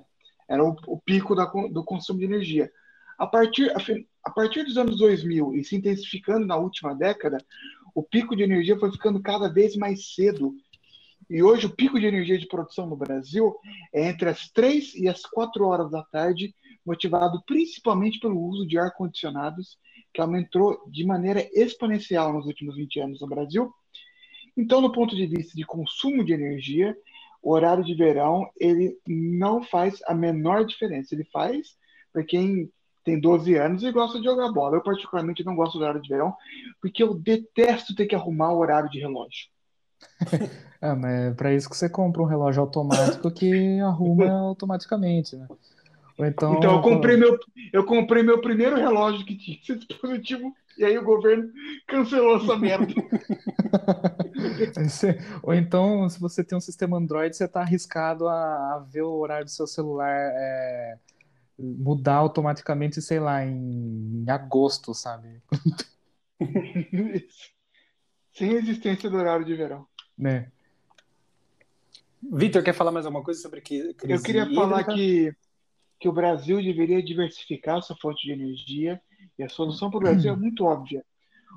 [0.50, 2.70] era o, o pico da, do consumo de energia.
[3.18, 3.78] A partir, a,
[4.26, 7.38] a partir dos anos 2000 e se intensificando na última década,
[7.96, 10.54] o pico de energia foi ficando cada vez mais cedo.
[11.30, 13.56] E hoje o pico de energia de produção no Brasil
[13.94, 16.54] é entre as 3 e as 4 horas da tarde,
[16.86, 19.78] motivado principalmente pelo uso de ar-condicionados
[20.14, 23.74] que aumentou de maneira exponencial nos últimos 20 anos no Brasil.
[24.56, 26.96] Então, do ponto de vista de consumo de energia,
[27.42, 31.16] o horário de verão ele não faz a menor diferença.
[31.16, 31.76] Ele faz
[32.12, 32.70] para quem
[33.04, 34.76] tem 12 anos e gosta de jogar bola.
[34.76, 36.36] Eu, particularmente, não gosto do horário de verão,
[36.82, 39.48] porque eu detesto ter que arrumar o horário de relógio.
[40.82, 45.48] é, mas é para isso que você compra um relógio automático que arruma automaticamente, né?
[46.28, 47.40] Então, então eu, comprei meu,
[47.74, 51.52] eu comprei meu primeiro relógio que tinha esse dispositivo e aí o governo
[51.88, 52.88] cancelou essa merda.
[55.44, 59.12] Ou então, se você tem um sistema Android, você está arriscado a, a, ver o
[59.12, 60.98] horário do seu celular é,
[61.58, 65.42] mudar automaticamente, sei lá, em, em agosto, sabe?
[68.34, 69.86] Sem existência do horário de verão.
[70.18, 70.50] Né?
[72.24, 74.62] Vitor, quer falar mais alguma coisa sobre que Eu queria hídrica?
[74.62, 75.34] falar que
[76.02, 79.00] que o Brasil deveria diversificar sua fonte de energia
[79.38, 81.06] e a solução para o Brasil é muito óbvia.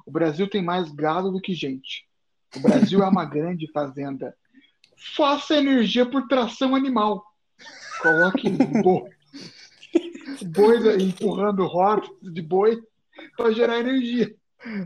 [0.04, 2.06] O Brasil tem mais gado do que gente.
[2.54, 4.36] O Brasil é uma grande fazenda.
[5.16, 7.24] Faça energia por tração animal.
[8.02, 8.50] Coloque
[8.82, 9.10] boi,
[10.44, 12.82] boi empurrando rodas de boi
[13.38, 14.36] para gerar energia.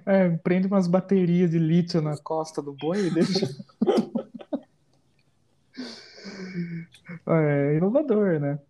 [0.07, 3.49] É, prende umas baterias de lítio na costa do boi e deixa.
[7.27, 8.61] é inovador, né?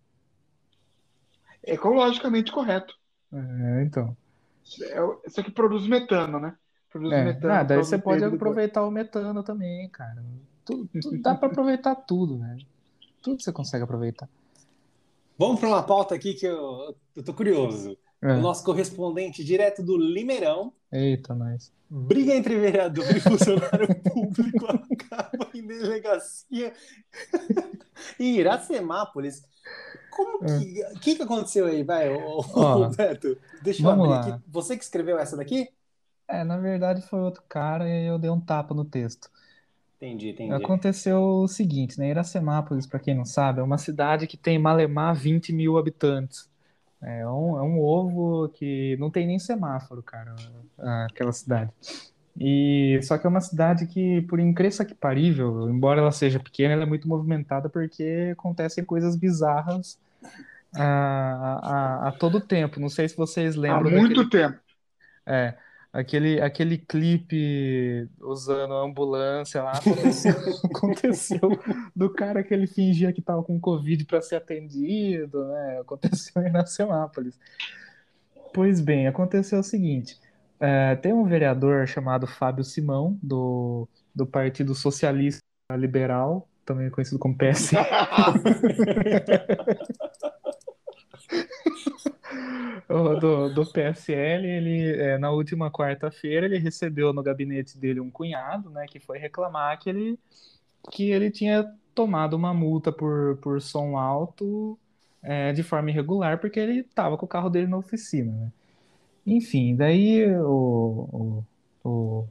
[1.73, 2.95] Ecologicamente correto.
[3.31, 4.15] É, então.
[4.81, 6.55] É isso aqui produz metano, né?
[6.89, 7.23] Produz é.
[7.23, 7.53] metano.
[7.53, 10.23] Ah, daí você pode aproveitar o metano também, cara.
[10.65, 12.57] Tudo, tudo dá para aproveitar tudo, né?
[13.21, 14.29] Tudo você consegue aproveitar.
[15.37, 17.97] Vamos para uma pauta aqui que eu, eu tô curioso.
[18.21, 18.33] É.
[18.33, 20.73] O nosso correspondente direto do Limeirão.
[20.91, 21.71] Eita, nós.
[21.89, 26.73] Briga entre vereador e funcionário público acaba em delegacia
[28.19, 29.41] em Iracemápolis.
[30.19, 30.59] Como é.
[30.59, 30.83] que.
[30.83, 33.37] O que, que aconteceu aí, vai, Roberto?
[33.61, 34.19] Deixa eu abrir lá.
[34.19, 34.43] aqui.
[34.47, 35.69] Você que escreveu essa daqui?
[36.27, 39.29] É, na verdade foi outro cara e eu dei um tapa no texto.
[39.97, 40.53] Entendi, entendi.
[40.53, 42.09] Aconteceu o seguinte, né?
[42.09, 46.49] Iracemápolis, para quem não sabe, é uma cidade que tem malemar 20 mil habitantes.
[47.01, 50.35] É um, é um ovo que não tem nem semáforo, cara,
[51.05, 51.71] aquela cidade.
[52.37, 56.73] E só que é uma cidade que, por incrível que parível, embora ela seja pequena,
[56.73, 59.97] ela é muito movimentada porque acontecem coisas bizarras
[60.75, 62.79] a, a, a todo tempo.
[62.79, 64.59] Não sei se vocês Há lembram muito daquele, tempo.
[65.25, 65.57] é,
[65.93, 69.77] aquele, aquele clipe usando a ambulância lá.
[69.79, 70.33] Aconteceu,
[70.65, 71.39] aconteceu
[71.95, 75.79] do cara que ele fingia que estava com Covid para ser atendido, né?
[75.81, 77.39] Aconteceu em Iracemápolis.
[78.53, 80.19] Pois bem, aconteceu o seguinte:
[80.59, 85.41] é, tem um vereador chamado Fábio Simão, do, do Partido Socialista
[85.77, 87.71] Liberal, também conhecido como PS.
[92.87, 98.69] Do, do PSL, ele, é, na última quarta-feira, ele recebeu no gabinete dele um cunhado,
[98.69, 100.19] né, que foi reclamar que ele,
[100.91, 104.77] que ele tinha tomado uma multa por, por som alto,
[105.21, 108.51] é, de forma irregular, porque ele estava com o carro dele na oficina, né?
[109.25, 111.43] Enfim, daí o,
[111.83, 112.27] o, o,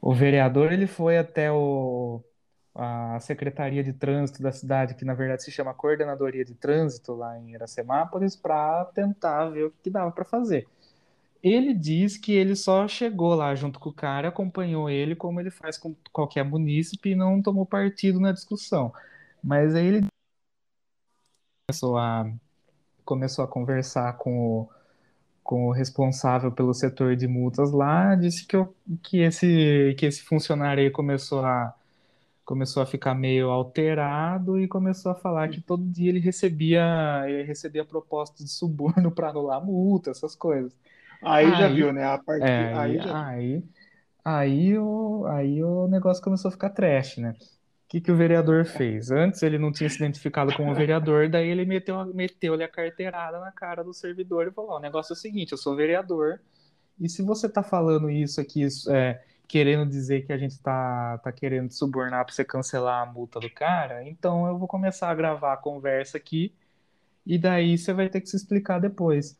[0.00, 2.22] o vereador, ele foi até o,
[2.76, 7.38] a Secretaria de Trânsito da cidade, que na verdade se chama Coordenadoria de Trânsito lá
[7.38, 10.68] em Iracemápolis, para tentar ver o que dava para fazer.
[11.42, 15.50] Ele diz que ele só chegou lá junto com o cara, acompanhou ele como ele
[15.50, 18.92] faz com qualquer munícipe e não tomou partido na discussão.
[19.42, 20.06] Mas aí ele
[21.68, 22.30] começou a,
[23.04, 24.70] começou a conversar com o,
[25.44, 30.22] com o responsável pelo setor de multas lá, disse que, eu, que, esse, que esse
[30.22, 31.75] funcionário aí começou a
[32.46, 37.44] começou a ficar meio alterado e começou a falar que todo dia ele recebia, ele
[37.44, 40.74] recebia proposta de suborno para anular multa, essas coisas.
[41.22, 42.04] Aí já Aí, viu, né?
[42.04, 43.64] A partir, é, aí aí, já aí,
[44.24, 47.32] aí, o, aí o negócio começou a ficar trash, né?
[47.32, 49.10] O que, que o vereador fez?
[49.10, 53.52] Antes ele não tinha se identificado como vereador, daí ele meteu, meteu-lhe a carteirada na
[53.52, 56.40] cara do servidor e falou: "Ó, o negócio é o seguinte, eu sou vereador,
[57.00, 61.18] e se você tá falando isso aqui, isso, é, querendo dizer que a gente tá,
[61.18, 65.14] tá querendo subornar para você cancelar a multa do cara, então eu vou começar a
[65.14, 66.52] gravar a conversa aqui,
[67.24, 69.38] e daí você vai ter que se explicar depois.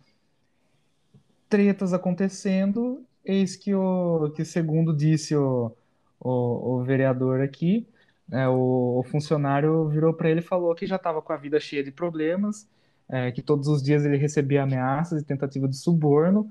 [1.49, 5.73] Tretas acontecendo, eis que, o, que segundo disse o,
[6.21, 7.88] o, o vereador aqui,
[8.29, 11.61] né, o, o funcionário virou para ele e falou que já estava com a vida
[11.61, 12.69] cheia de problemas,
[13.09, 16.51] é, que todos os dias ele recebia ameaças e tentativa de suborno,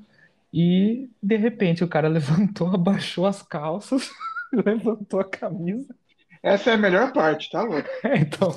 [0.56, 4.10] e de repente o cara levantou, abaixou as calças,
[4.54, 5.96] levantou a camisa.
[6.44, 7.90] Essa é a melhor parte, tá, louco?
[8.04, 8.50] É, então,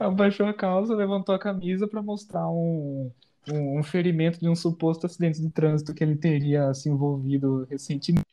[0.00, 3.12] abaixou a calça, levantou a camisa para mostrar um,
[3.48, 8.24] um, um ferimento de um suposto acidente de trânsito que ele teria se envolvido recentemente.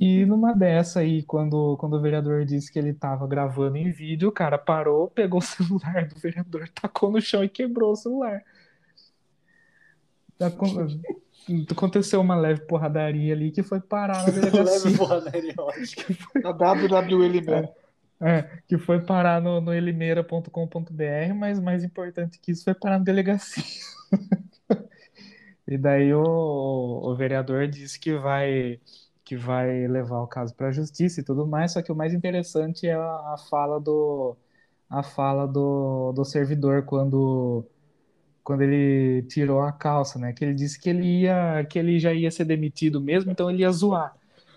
[0.00, 4.28] E numa dessa aí, quando, quando o vereador disse que ele estava gravando em vídeo,
[4.28, 8.42] o cara parou, pegou o celular do vereador, tacou no chão e quebrou o celular.
[10.40, 11.00] Acon-
[11.70, 14.30] Aconteceu uma leve porradaria ali que foi parar na
[14.62, 14.90] Leve delegacia.
[14.90, 16.06] porradaria, ótimo.
[16.44, 17.68] A WWE Libera.
[18.22, 23.04] É, que foi parar no, no elimeira.com.br, mas mais importante que isso foi parar na
[23.04, 23.64] delegacia.
[25.66, 28.80] E daí o, o vereador disse que vai,
[29.24, 32.12] que vai levar o caso para a justiça e tudo mais, só que o mais
[32.12, 34.36] interessante é a, a fala do,
[34.88, 37.64] a fala do, do servidor quando,
[38.50, 40.32] quando ele tirou a calça, né?
[40.32, 43.62] Que ele disse que ele ia, que ele já ia ser demitido mesmo, então ele
[43.62, 44.12] ia zoar.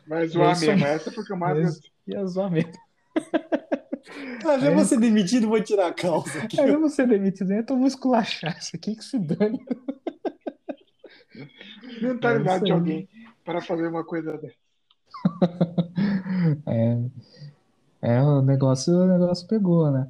[0.08, 0.84] Vai é zoar mesmo.
[0.84, 0.91] aí.
[0.93, 2.71] Essa foi o que eu mais Ia, zoar mesmo.
[4.45, 6.60] Ah, já Aí- vou ser demitido, vou tirar a calça aqui.
[6.60, 7.60] Aí eu vou ser demitido, né?
[7.60, 9.65] então eu vou esculachar isso aqui que se dane.
[12.01, 13.08] Mentalidade É de alguém
[13.45, 14.56] para fazer uma coisa dessa.
[16.67, 16.97] É,
[18.15, 20.10] é, o negócio, o negócio pegou, né?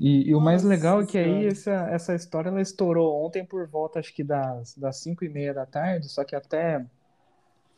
[0.00, 3.68] E, e o mais legal é que aí essa, essa história ela estourou ontem por
[3.68, 6.82] volta, acho que das, das 5 e meia da tarde, só que até,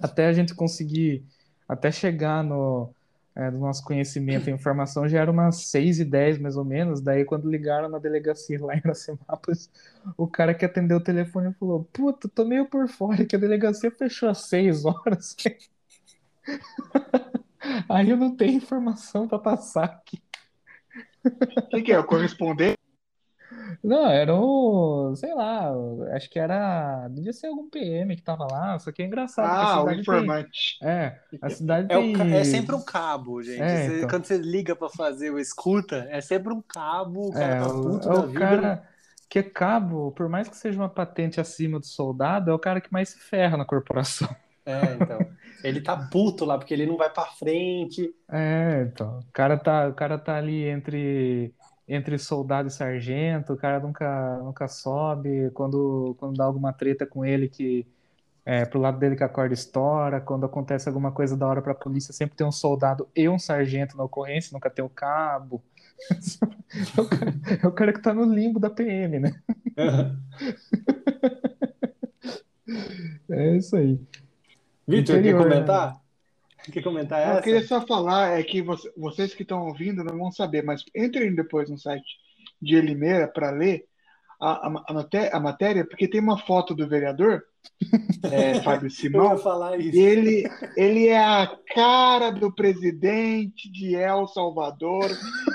[0.00, 1.24] até a gente conseguir,
[1.68, 2.94] até chegar no,
[3.34, 7.00] é, no nosso conhecimento e informação, já era umas 6 e 10 mais ou menos.
[7.00, 9.68] Daí, quando ligaram na delegacia lá em Iracemápolis,
[10.16, 13.90] o cara que atendeu o telefone falou: Puta, tô meio por fora, que a delegacia
[13.90, 15.34] fechou às 6 horas.
[17.88, 20.22] Aí eu não tenho informação para passar aqui.
[21.70, 21.98] Quem que é?
[21.98, 22.78] O correspondente?
[23.82, 25.72] Não, era o, sei lá,
[26.14, 29.82] acho que era, devia ser algum PM que tava lá, só que é engraçado, Ah,
[29.82, 30.78] o cidade tem, informante.
[30.82, 33.60] é, a cidade É, o ca- é tem, sempre um cabo, gente.
[33.62, 34.08] É, Você- então.
[34.10, 37.66] Quando você liga pra fazer o escuta, é sempre um cabo, o cara é, tá
[37.68, 38.38] o, puto é da o vida.
[38.38, 38.88] cara
[39.28, 42.80] que é cabo, por mais que seja uma patente acima do soldado, é o cara
[42.80, 44.28] que mais se ferra na corporação.
[44.64, 45.18] É, então.
[45.62, 48.12] Ele tá puto lá, porque ele não vai pra frente.
[48.30, 51.54] É, então, o cara tá, o cara tá ali entre
[51.86, 57.24] entre soldado e sargento, o cara nunca nunca sobe, quando quando dá alguma treta com
[57.24, 57.86] ele que
[58.44, 61.74] é pro lado dele que a corda estoura, quando acontece alguma coisa da hora pra
[61.74, 65.62] polícia, sempre tem um soldado e um sargento na ocorrência, nunca tem o cabo.
[66.96, 69.34] É o, cara, é o cara que tá no limbo da PM, né?
[73.28, 73.98] É isso aí.
[74.86, 75.50] Vitor, quer Interior, né?
[75.54, 76.02] comentar?
[76.72, 77.42] Quer comentar Eu essa?
[77.42, 81.34] queria só falar, é que você- vocês que estão ouvindo não vão saber, mas entrem
[81.34, 82.06] depois no site
[82.60, 83.84] de Limeira para ler
[84.40, 87.42] a, a, a maté- a matéria, porque tem uma foto do vereador,
[88.30, 89.98] é, Fábio Eu ia Simão, falar e isso.
[89.98, 90.44] ele,
[90.76, 95.08] ele é a cara do presidente de El Salvador,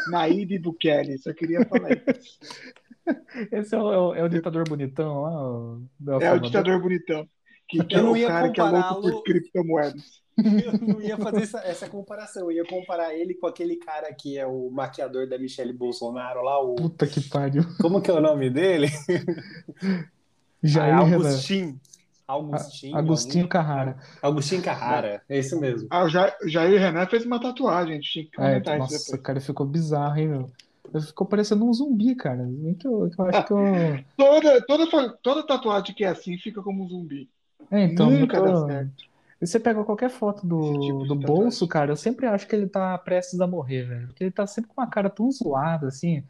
[0.10, 1.18] Naíbe Bukele.
[1.18, 2.40] Só queria falar isso.
[3.52, 5.22] Esse é o, é o- é o ditador bonitão
[6.02, 7.28] lá, É o ditador bonitão.
[7.68, 10.26] Que, que Eu é não o ia cara que é louco por criptomoedas.
[10.38, 12.44] Eu não ia fazer essa, essa comparação.
[12.44, 16.62] Eu ia comparar ele com aquele cara que é o maquiador da Michelle Bolsonaro lá,
[16.62, 16.76] o.
[16.76, 17.64] Puta que pariu.
[17.82, 18.88] Como que é o nome dele?
[20.64, 21.00] Jair Ah.
[21.00, 21.80] Augustin.
[22.28, 22.94] Augustin.
[22.94, 23.98] Agostinho Carrara.
[24.22, 25.22] Agustin Carrara.
[25.30, 25.88] É isso mesmo.
[25.90, 28.98] Ah, o Ja- Jair Renan fez uma tatuagem, a gente tinha que É, comentar nossa,
[29.00, 29.22] depois.
[29.22, 30.52] cara, ficou bizarro, hein, meu?
[31.02, 32.46] Ficou parecendo um zumbi, cara.
[32.80, 33.58] Que eu, acho que eu.
[34.18, 37.30] Toda, toda, toda tatuagem que é assim fica como um zumbi.
[37.72, 39.06] É, então, Nunca eu dá tô- certo.
[39.40, 41.26] Você pega qualquer foto do, tipo do tatuagem.
[41.26, 44.08] bolso, cara, eu sempre acho que ele tá prestes a morrer, velho.
[44.08, 46.24] Porque ele tá sempre com uma cara tão zoada, assim.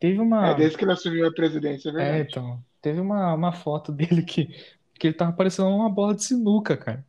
[0.00, 0.48] Teve uma.
[0.48, 2.30] É desde que ele assumiu a presidência, é É, verdade.
[2.30, 2.64] então.
[2.82, 4.46] Teve uma, uma foto dele que,
[4.94, 7.04] que ele tava parecendo uma bola de sinuca, cara.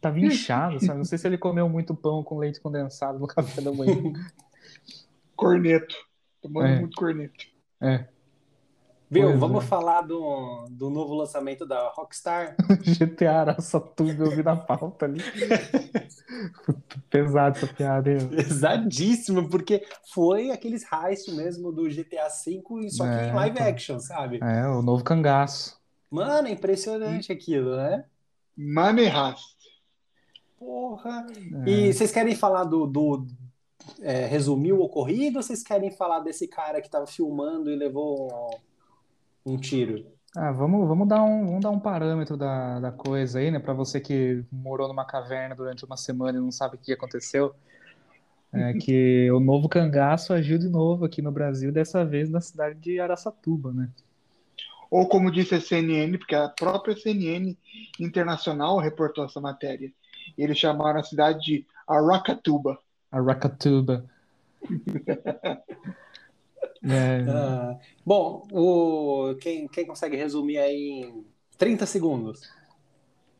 [0.00, 0.98] Tava inchado, sabe?
[0.98, 3.94] Não sei se ele comeu muito pão com leite condensado no café da manhã.
[5.36, 5.94] Corneto.
[6.42, 6.80] Tomando É.
[6.80, 7.44] muito corneto.
[7.80, 8.06] É,
[9.08, 9.28] Viu?
[9.28, 9.66] Pois Vamos é.
[9.66, 12.56] falar do, do novo lançamento da Rockstar.
[12.82, 15.22] GTA Araçatuba, eu vi na pauta ali.
[17.08, 18.28] Pesado essa piada, hein?
[18.28, 23.66] Pesadíssimo, porque foi aqueles heist mesmo do GTA V, só que É, em live então.
[23.68, 24.40] action, sabe?
[24.42, 25.80] É, o novo cangaço.
[26.10, 28.04] Mano, é impressionante aquilo, né?
[28.56, 29.56] Money Rast.
[30.58, 31.26] Porra.
[31.64, 31.70] É.
[31.70, 33.26] E vocês querem falar do, do
[34.00, 38.50] é, resumir o ocorrido ou vocês querem falar desse cara que tava filmando e levou
[39.46, 40.04] um tiro?
[40.36, 43.58] Ah, vamos, vamos dar um, vamos dar um parâmetro da, da coisa aí, né?
[43.58, 47.54] Pra você que morou numa caverna durante uma semana e não sabe o que aconteceu.
[48.52, 52.78] É que o novo cangaço agiu de novo aqui no Brasil, dessa vez na cidade
[52.78, 53.88] de Araçatuba, né?
[54.90, 57.56] Ou como disse a CNN, porque a própria CNN
[57.98, 59.90] internacional reportou essa matéria.
[60.36, 62.78] Eles chamaram a cidade de Aracatuba.
[63.10, 64.04] Aracatuba.
[66.88, 71.26] É, Ah, bom, o, quem, quem consegue resumir aí em
[71.58, 72.56] 30 segundos?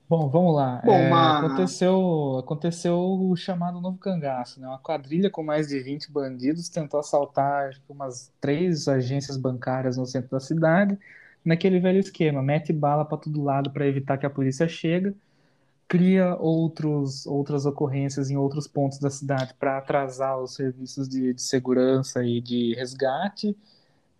[0.08, 0.80] Bom, vamos lá.
[0.82, 4.68] Bom, É, uma- aconteceu, aconteceu o chamado Novo Cangaço, né?
[4.68, 10.30] Uma quadrilha com mais de 20 bandidos tentou assaltar umas três agências bancárias no centro
[10.30, 10.96] da cidade,
[11.44, 15.12] naquele velho esquema, mete bala para todo lado para evitar que a polícia chegue,
[15.88, 21.42] cria outros, outras ocorrências em outros pontos da cidade para atrasar os serviços de, de
[21.42, 23.56] segurança e de resgate,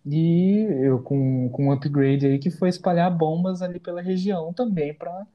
[0.05, 4.93] e eu com, com um upgrade aí que foi espalhar bombas ali pela região também
[4.93, 5.25] para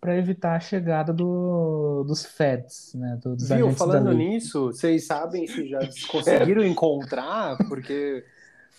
[0.00, 3.18] para evitar a chegada do, dos feds, né?
[3.22, 5.80] do- Dos Viu, falando nisso, vocês sabem se já
[6.10, 7.58] conseguiram encontrar?
[7.68, 8.24] Porque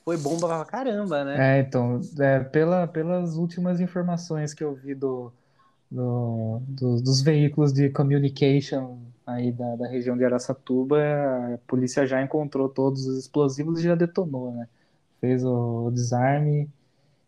[0.04, 1.58] foi bomba pra caramba, né?
[1.58, 5.32] É, então, é, pela, pelas últimas informações que eu vi do,
[5.92, 10.98] do- do- dos veículos de communication aí da, da região de Araçatuba,
[11.56, 14.68] a polícia já encontrou todos os explosivos e já detonou, né?
[15.22, 16.70] Fez o desarme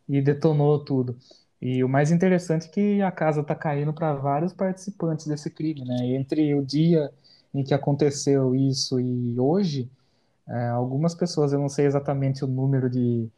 [0.07, 1.17] e detonou tudo.
[1.61, 5.85] E o mais interessante é que a casa está caindo para vários participantes desse crime,
[5.85, 6.07] né?
[6.15, 7.11] Entre o dia
[7.53, 9.89] em que aconteceu isso e hoje,
[10.47, 13.29] é, algumas pessoas, eu não sei exatamente o número de,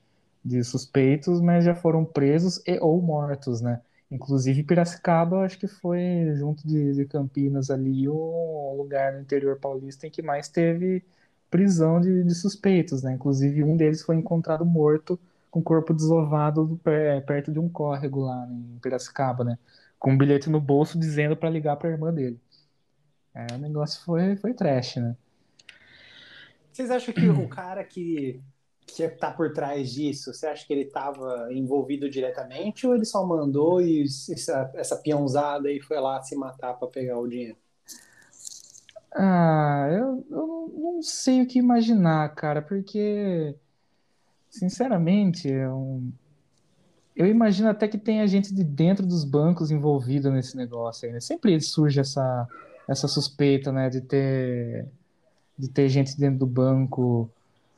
[0.44, 3.82] de suspeitos, mas já foram presos e ou mortos, né?
[4.16, 6.00] Inclusive Piracicaba, acho que foi
[6.36, 11.04] junto de, de Campinas ali o lugar no interior paulista em que mais teve
[11.50, 13.14] prisão de, de suspeitos, né?
[13.14, 15.20] Inclusive um deles foi encontrado morto
[15.52, 19.58] com o corpo desovado per- perto de um córrego lá em Piracicaba, né?
[20.00, 22.40] Com um bilhete no bolso dizendo para ligar para a irmã dele.
[23.34, 25.16] É, o negócio foi, foi trash, né?
[26.72, 28.44] Vocês acham que o cara que,
[28.86, 33.26] que tá por trás disso, você acha que ele estava envolvido diretamente ou ele só
[33.26, 37.58] mandou e essa, essa peãozada aí foi lá se matar para pegar o dinheiro?
[39.14, 43.56] Ah, eu, eu não- sei o que imaginar, cara, porque,
[44.50, 46.04] sinceramente, eu,
[47.16, 51.20] eu imagino até que tenha gente de dentro dos bancos envolvida nesse negócio aí, né?
[51.22, 52.48] Sempre surge essa,
[52.88, 54.86] essa suspeita, né, de ter,
[55.58, 57.30] de ter gente dentro do banco.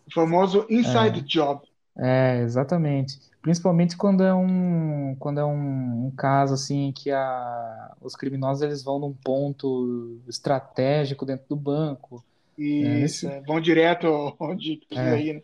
[0.07, 1.61] O famoso Inside Job.
[1.97, 3.19] É, exatamente.
[3.41, 8.83] Principalmente quando é um, quando é um, um caso assim que a, os criminosos eles
[8.83, 12.23] vão num ponto estratégico dentro do banco,
[12.57, 14.07] Isso, é, vão direto
[14.39, 15.17] onde precisa É.
[15.17, 15.41] ir, né?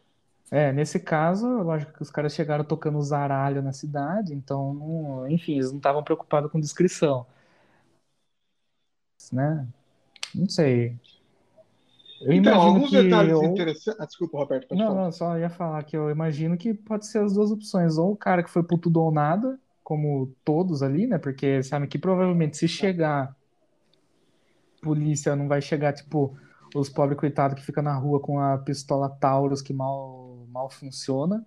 [0.51, 5.53] É, nesse caso, lógico que os caras chegaram tocando zaralho na cidade, então, não- enfim,
[5.55, 7.25] eles não estavam preocupados com descrição,
[9.31, 9.67] né?
[10.35, 10.97] Não sei.
[12.25, 13.99] Eu Então, imagino alguns que detalhes ou- interessantes.
[14.01, 15.03] Ah, desculpa, Roberto, pode Não, falar.
[15.03, 17.97] não, só ia falar que eu imagino que pode ser as duas opções.
[17.97, 21.17] Ou o cara que foi pro tudo ou nada, como todos ali, né?
[21.17, 23.35] Porque sabe que provavelmente se chegar,
[24.81, 26.37] polícia não vai chegar, tipo,
[26.75, 31.45] os pobres coitados que ficam na rua com a pistola Taurus que mal, mal funciona.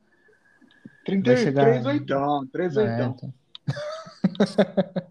[1.05, 1.45] 33
[1.83, 3.15] chegar- oitão, 3 É, oitão.
[3.17, 3.35] então.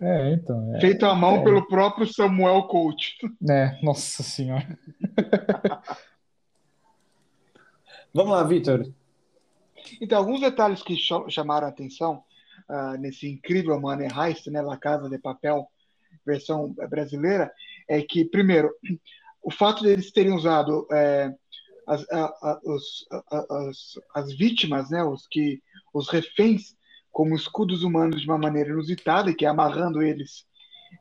[0.00, 0.74] É, então.
[0.74, 1.44] É, Feito à mão é.
[1.44, 3.16] pelo próprio Samuel Coach.
[3.48, 4.78] é, nossa senhora.
[8.12, 8.86] Vamos lá, Vitor.
[10.00, 12.22] Então, alguns detalhes que cha- chamaram a atenção
[12.68, 15.66] ah, nesse incrível Money Heist, né, La Casa de Papel,
[16.24, 17.52] versão brasileira,
[17.88, 18.70] é que, primeiro,
[19.42, 21.34] o fato deles terem usado é,
[21.86, 23.76] as, a- a- os- a- as,
[24.14, 25.60] as vítimas, né, os, que,
[25.92, 26.74] os reféns,
[27.14, 30.44] como escudos humanos de uma maneira inusitada, que é amarrando eles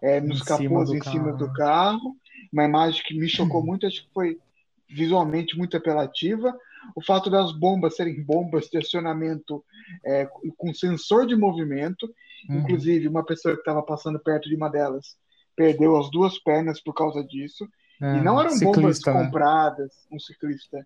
[0.01, 2.15] é, nos Em capôs em cima carro, do carro,
[2.51, 4.39] uma imagem que me chocou muito, acho que foi
[4.87, 6.55] visualmente muito apelativa.
[6.95, 9.65] O fato das bombas serem bombas de acionamento
[10.05, 12.07] é, com sensor de movimento,
[12.49, 12.57] Uhum.
[12.57, 15.15] inclusive uma pessoa que estava passando perto de uma delas
[15.55, 17.67] perdeu as duas pernas por causa disso.
[18.01, 19.23] É, e não eram bombas ciclista, né?
[19.23, 20.85] compradas, um ciclista.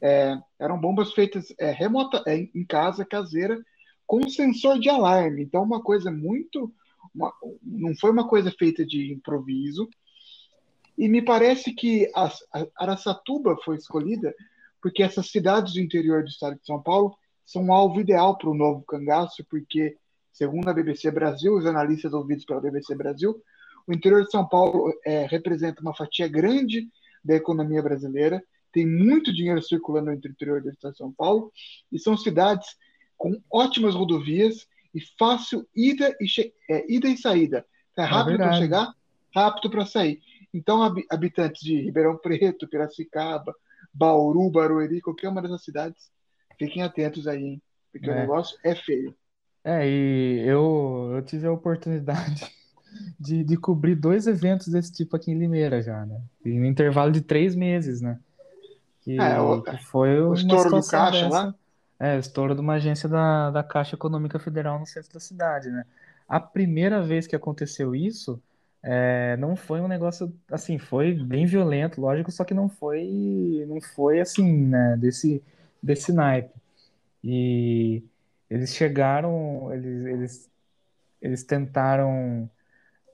[0.00, 3.58] É, eram bombas feitas é, remota, é, em casa, caseira,
[4.08, 5.42] com sensor de alarme.
[5.42, 6.72] Então, uma coisa muito.
[7.14, 7.32] uma-
[7.62, 9.88] não foi uma coisa feita de improviso.
[10.96, 14.34] E me parece que a, a Araçatuba foi escolhida
[14.80, 18.50] porque essas cidades do interior do estado de São Paulo são um alvo ideal para
[18.50, 19.96] o novo cangaço, porque,
[20.32, 23.42] segundo a BBC Brasil, os analistas ouvidos pela BBC Brasil,
[23.86, 26.88] o interior de São Paulo é, representa uma fatia grande
[27.24, 28.42] da economia brasileira,
[28.72, 31.50] tem muito dinheiro circulando entre o interior do estado de São Paulo,
[31.90, 32.76] e são cidades
[33.18, 36.26] com ótimas rodovias e fácil ida e,
[36.70, 37.66] é, ida e saída.
[37.96, 38.58] É rápido para verdade.
[38.58, 38.94] chegar,
[39.34, 40.20] rápido para sair.
[40.54, 43.52] Então, habi- habitantes de Ribeirão Preto, Piracicaba,
[43.92, 46.10] Bauru, Barueri, qualquer uma dessas cidades,
[46.58, 47.62] fiquem atentos aí, hein?
[47.92, 48.20] Porque o É.
[48.20, 49.14] negócio é feio.
[49.64, 52.46] É, e eu, eu tive a oportunidade
[53.18, 56.22] de, de cobrir dois eventos desse tipo aqui em Limeira já, né?
[56.44, 58.18] E no intervalo de três meses, né?
[59.02, 61.28] Que, É, o- que foi o estouro do caixa dessa.
[61.28, 61.54] lá?
[62.00, 65.68] É, o estouro de uma agência da, da Caixa Econômica Federal no centro da cidade,
[65.70, 65.84] né?
[66.28, 68.40] A primeira vez que aconteceu isso,
[68.82, 73.80] é, não foi um negócio, assim, foi bem violento, lógico, só que não foi, não
[73.80, 74.96] foi assim, né?
[74.98, 75.42] Desse,
[75.82, 76.54] desse naipe.
[77.24, 78.02] E
[78.50, 80.50] eles chegaram, eles, eles,
[81.22, 82.50] eles tentaram,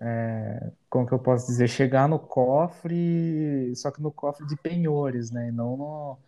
[0.00, 5.30] é, como que eu posso dizer, chegar no cofre, só que no cofre de penhores,
[5.30, 5.48] né?
[5.48, 6.18] E não no,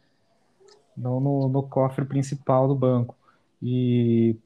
[0.97, 3.17] não no, no cofre principal do banco.
[3.63, 4.37] E,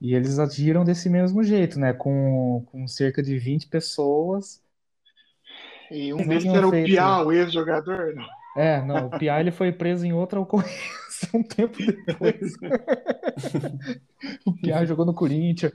[0.00, 1.92] e eles agiram desse mesmo jeito, né?
[1.92, 4.62] Com, com cerca de 20 pessoas.
[5.90, 8.14] E um Eles desses tinham era o feito- Piau, o ex-jogador.
[8.14, 8.26] não?
[8.56, 12.52] É, não, o Piá ele foi preso em outra ocorrência um tempo depois.
[14.44, 15.72] o Piá jogou no Corinthians.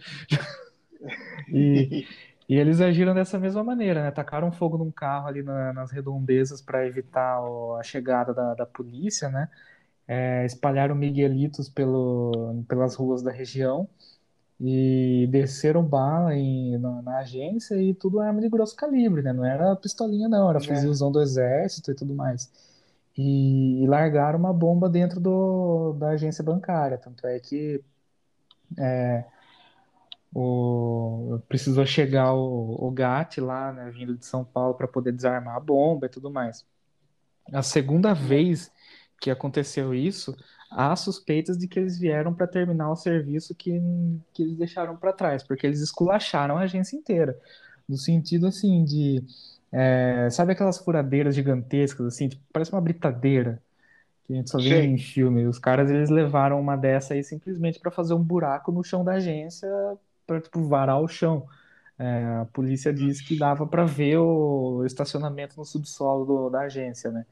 [1.49, 2.05] E,
[2.49, 4.11] e eles agiram dessa mesma maneira, né?
[4.11, 7.39] Tacaram fogo num carro ali na- nas redondezas para evitar
[7.79, 9.49] a chegada da, da polícia, né?
[10.07, 13.89] É, espalharam miguelitos pelo, pelas ruas da região
[14.59, 19.33] e desceram bala em, na, na agência e tudo arma de grosso calibre, né?
[19.33, 20.61] Não era pistolinha, não, era É.
[20.61, 22.51] fuzilzão do exército e tudo mais.
[23.17, 26.97] E, e largaram uma bomba dentro do, da agência bancária.
[26.97, 27.83] Tanto é que
[28.77, 29.25] é,
[30.33, 35.55] o, precisou chegar o, o GAT lá, né, vindo de São Paulo para poder desarmar
[35.55, 36.65] a bomba e tudo mais.
[37.53, 38.71] A segunda vez
[39.25, 40.35] que aconteceu isso,
[40.71, 43.71] há suspeitas de que eles vieram para terminar o serviço que,
[44.33, 47.39] que eles deixaram para trás, porque eles esculacharam a agência inteira.
[47.89, 49.23] No sentido assim de.
[49.71, 53.61] é, sabe aquelas furadeiras gigantescas, assim, tipo, parece uma britadeira
[54.25, 55.45] que a gente só vê em filme.
[55.47, 59.13] Os caras eles levaram uma dessa aí simplesmente para fazer um buraco no chão da
[59.13, 59.69] agência
[60.27, 61.47] para tipo, varar o chão.
[61.99, 67.11] É, a polícia disse que dava para ver o estacionamento no subsolo do- da agência,
[67.11, 67.25] né?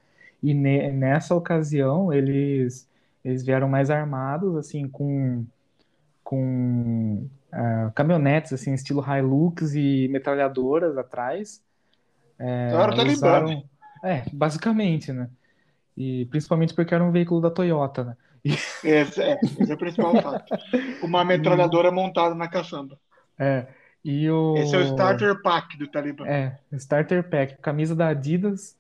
[0.44, 2.90] E ne- nessa ocasião eles
[3.26, 5.46] eles vieram mais armados, assim, com
[6.24, 11.64] com ah, caminhonetes, assim, estilo Hilux e metralhadoras atrás.
[12.40, 13.64] É, Então era o Talibã, usaram-
[14.04, 15.30] É, basicamente, né?
[15.98, 18.18] E principalmente porque era um veículo da Toyota, né?
[18.84, 20.52] Esse é, esse é o principal fato.
[21.04, 23.00] Uma metralhadora montada na caçamba.
[23.40, 23.68] É,
[24.04, 24.56] e o...
[24.58, 26.26] Esse é o starter pack do Talibã.
[26.26, 28.78] É, starter pack, camisa da Adidas,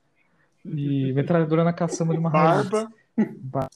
[0.65, 2.91] E metralhadora na caçamba de uma Barba.
[3.41, 3.67] Ba-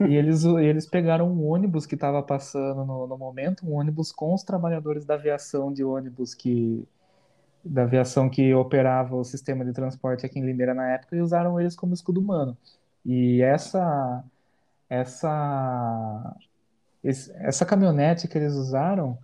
[0.00, 4.34] E eles, eles pegaram um ônibus que estava passando no, no momento, um ônibus com
[4.34, 6.86] os trabalhadores da aviação de ônibus que
[7.64, 11.60] da aviação que operava o sistema de transporte aqui em Limeira na época e usaram
[11.60, 12.56] eles como escudo humano.
[13.04, 14.24] E essa
[14.88, 16.36] essa
[17.02, 19.18] esse- essa caminhonete que eles usaram,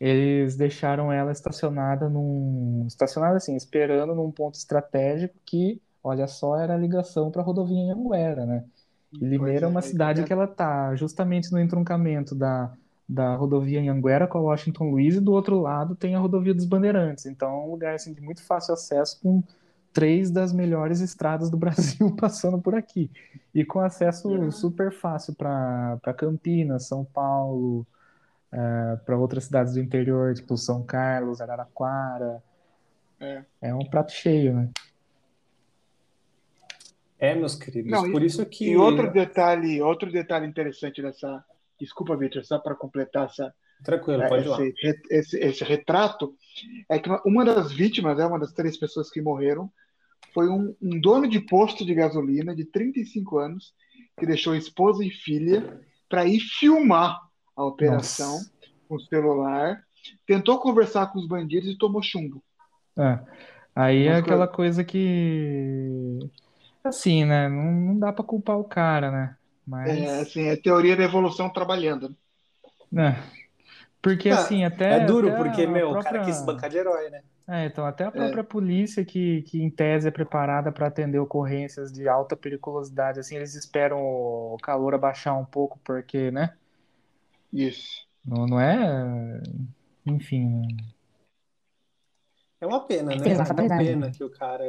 [0.00, 6.74] eles deixaram ela estacionada num estacionada assim, esperando num ponto estratégico que, olha só, era
[6.74, 8.64] a ligação para a rodovia em Anguera, né?
[9.10, 12.72] E Limeira é uma é, cidade que ela tá justamente no entroncamento da,
[13.08, 16.52] da rodovia em Anguera com a Washington Luiz e do outro lado tem a rodovia
[16.52, 17.24] dos Bandeirantes.
[17.26, 19.42] Então é um lugar assim, de muito fácil acesso com
[19.92, 23.10] três das melhores estradas do Brasil passando por aqui.
[23.54, 27.86] E com acesso super fácil para Campinas, São Paulo,
[29.06, 32.42] para outras cidades do interior, tipo São Carlos, Araraquara.
[33.20, 33.44] É.
[33.62, 34.68] É um prato cheio, né?
[37.18, 37.90] É, meus queridos.
[37.90, 38.70] Não, e- Por isso que.
[38.70, 41.44] E outro detalhe, outro detalhe interessante dessa.
[41.80, 43.52] Desculpa, Victor, só para completar essa,
[43.82, 46.34] Tranquilo, É, pode esse, esse, esse retrato
[46.88, 49.70] é que uma das vítimas, é uma das três pessoas que morreram,
[50.32, 53.74] foi um, um dono de posto de gasolina de 35 anos
[54.18, 57.20] que deixou esposa e filha para ir filmar
[57.56, 58.52] a operação Nossa.
[58.88, 59.82] com o celular,
[60.26, 62.42] tentou conversar com os bandidos e tomou chumbo.
[62.96, 63.18] É.
[63.74, 66.20] Aí é Mas, aquela cara- coisa que.
[66.84, 67.48] Assim, né?
[67.48, 69.36] Não, não dá pra culpar o cara, né?
[69.66, 69.98] Mas.
[69.98, 72.14] É, assim, é teoria da evolução trabalhando.
[72.92, 73.16] né?
[74.02, 75.02] Porque, Ah, assim, até.
[75.02, 77.22] É duro, até porque, a meu, o própria- cara quis se bancar de herói, né?
[77.48, 81.92] É, então, até a própria polícia, que, que em tese é preparada para atender ocorrências
[81.92, 86.54] de alta periculosidade, assim, eles esperam o calor abaixar um pouco, porque, né?
[87.52, 88.06] Isso.
[88.24, 89.42] Não, não é.
[90.06, 90.48] Enfim.
[90.48, 90.84] né?
[92.60, 93.28] É uma pena, né?
[93.28, 94.64] É É uma pena que o cara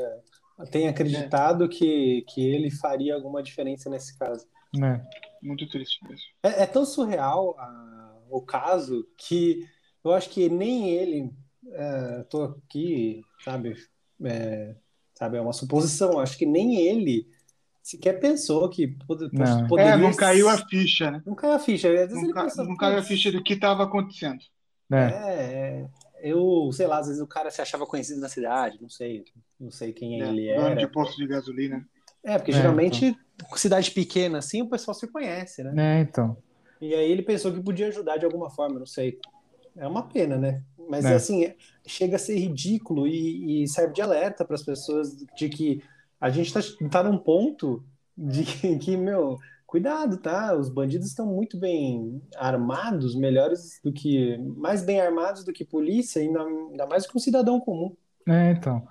[0.72, 4.46] tenha acreditado que, que ele faria alguma diferença nesse caso.
[4.74, 5.06] né?
[5.42, 6.26] Muito triste mesmo.
[6.44, 9.68] É, é tão surreal a- o caso que
[10.04, 11.32] eu acho que nem ele.
[11.72, 13.76] É, tô aqui, sabe?
[14.24, 14.76] É,
[15.14, 16.20] sabe, é uma suposição.
[16.20, 17.28] Acho que nem ele
[17.84, 19.68] sequer pensou que pod- Não.
[19.68, 19.92] poderia.
[19.94, 21.22] É, não caiu a ficha, né?
[21.26, 21.88] Não caiu a ficha.
[21.90, 24.40] Às vezes Não, ele ca- pensa, não caiu a "Putz, ficha do que estava acontecendo.
[24.92, 24.96] É.
[24.98, 25.88] É, é,
[26.26, 29.24] eu, sei lá, às vezes o cara se achava conhecido na cidade, não sei,
[29.60, 30.30] não sei quem né?
[30.30, 30.76] ele Dono era.
[30.76, 31.88] de posto de gasolina.
[32.24, 33.16] É, porque É, geralmente,
[33.56, 36.00] cidade pequena assim, o pessoal se conhece, né?
[36.00, 36.36] É, então.
[36.82, 39.20] E aí ele pensou que podia ajudar de alguma forma, não sei.
[39.78, 40.64] É uma pena, né?
[40.90, 41.14] Mas É.
[41.14, 41.54] assim,
[41.86, 45.84] chega a ser ridículo e, e serve de alerta para as pessoas de que
[46.20, 46.60] a gente tá,
[46.90, 47.84] tá num ponto
[48.18, 50.56] de que, que, meu, cuidado, tá?
[50.56, 56.22] Os bandidos estão muito bem armados, melhores do que, mais bem armados do que polícia,
[56.22, 57.96] ainda, ainda mais do que um cidadão comum.
[58.28, 58.88] É, então.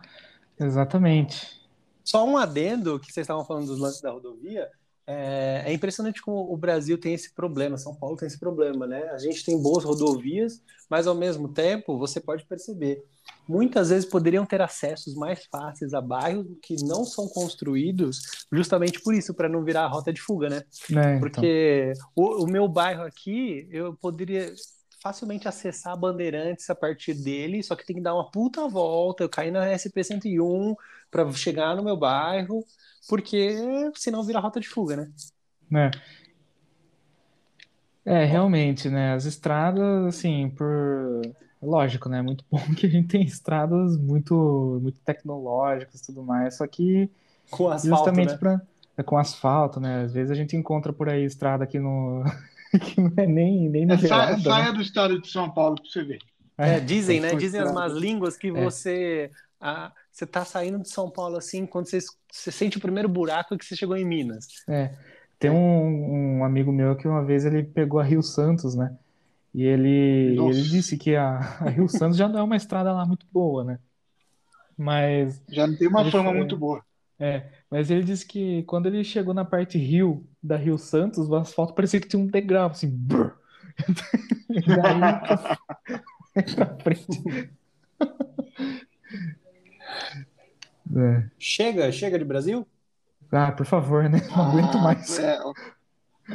[0.58, 1.62] Exatamente.
[2.04, 4.70] Só um adendo que vocês estavam falando dos lances da rodovia.
[5.06, 9.02] É, é impressionante como o Brasil tem esse problema, São Paulo tem esse problema, né?
[9.10, 13.04] A gente tem boas rodovias, mas ao mesmo tempo você pode perceber,
[13.46, 19.14] muitas vezes poderiam ter acessos mais fáceis a bairros que não são construídos, justamente por
[19.14, 20.62] isso, para não virar a rota de fuga, né?
[20.90, 21.20] É, então.
[21.20, 24.54] Porque o, o meu bairro aqui, eu poderia
[25.04, 29.22] facilmente acessar a Bandeirantes a partir dele, só que tem que dar uma puta volta,
[29.22, 30.74] eu caí na SP-101
[31.10, 32.64] para chegar no meu bairro,
[33.06, 33.54] porque
[33.94, 35.12] senão vira rota de fuga, né?
[35.70, 35.90] né?
[38.02, 39.12] É, realmente, né?
[39.12, 41.20] As estradas, assim, por.
[41.60, 42.18] Lógico, né?
[42.18, 46.66] É muito bom que a gente tem estradas muito, muito tecnológicas e tudo mais, só
[46.66, 47.10] que
[47.50, 48.38] Com asfalto, justamente né?
[48.38, 48.62] para
[48.96, 50.04] é com asfalto, né?
[50.04, 52.22] Às vezes a gente encontra por aí estrada que não,
[52.80, 54.72] que não é nem, nem É, saia né?
[54.72, 56.18] do estado de São Paulo para você ver.
[56.56, 57.30] É, dizem, né?
[57.30, 58.50] Foi Dizem as más línguas que É.
[58.50, 61.98] você ah, você tá saindo de São Paulo assim, quando você,
[62.30, 64.46] você sente o primeiro buraco é que você chegou em Minas.
[64.68, 64.92] É.
[65.38, 68.96] Tem um, um amigo meu que uma vez ele pegou a Rio Santos, né?
[69.52, 70.58] E ele, Nossa.
[70.58, 73.64] ele disse que a, a Rio Santos já não é uma estrada lá muito boa,
[73.64, 73.78] né?
[74.76, 76.82] Mas Já não tem uma fama foi- muito boa.
[77.18, 81.34] É, mas ele disse que quando ele chegou na parte rio da Rio Santos, o
[81.36, 83.32] asfalto parecia que tinha um degrau, assim, brrr.
[84.48, 85.58] Daí pra,
[86.66, 87.50] pra frente.
[90.96, 91.24] É.
[91.38, 92.66] Chega, chega de Brasil?
[93.32, 94.20] Ah, por favor, né?
[94.36, 95.18] Não aguento mais.
[95.18, 95.52] É, ó.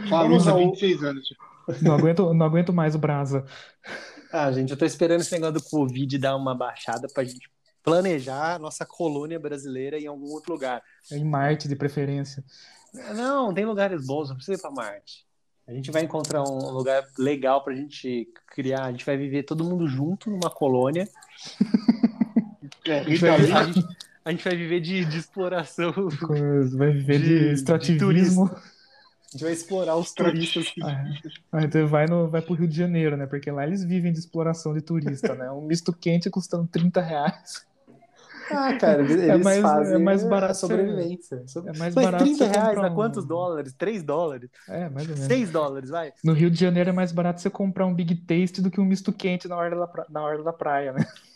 [0.10, 1.30] Falo Vamos isso há ao- 26 anos.
[1.82, 3.46] Não aguento, não aguento mais o Brasa.
[4.34, 7.50] Ah, gente, eu tô esperando esse negócio do Covid dar uma baixada pra gente
[7.84, 10.82] planejar a nossa colônia brasileira em algum outro lugar.
[11.12, 12.44] Em Marte, de preferência.
[13.16, 15.26] Não, tem lugares bons, não precisa ir pra Marte.
[15.68, 18.86] A gente vai encontrar um lugar legal pra gente criar.
[18.86, 21.08] A gente vai viver todo mundo junto numa colônia.
[22.88, 25.94] É, A gente Rita vai, a gente- a A gente vai viver de, de exploração.
[26.76, 28.48] Vai viver de, de extrativismo.
[28.48, 30.74] De a gente vai explorar os turistas.
[31.54, 31.66] É.
[31.66, 33.28] Então vai, no, vai pro Rio de Janeiro, né?
[33.28, 35.52] Porque lá eles vivem de exploração de turista, né?
[35.52, 37.66] Um misto quente custando 30 reais.
[38.52, 41.44] Ah, cara, eles é mais, fazem é mais barato sobrevivência.
[41.58, 43.74] É mais Mas barato 30 reais a quantos dólares?
[43.74, 44.50] 3 dólares?
[44.68, 45.28] É, mais ou menos.
[45.28, 46.14] 6 dólares, vai.
[46.24, 48.86] No Rio de Janeiro é mais barato você comprar um Big Taste do que um
[48.86, 50.06] misto quente na hora da, pra...
[50.10, 51.06] na hora da praia, né?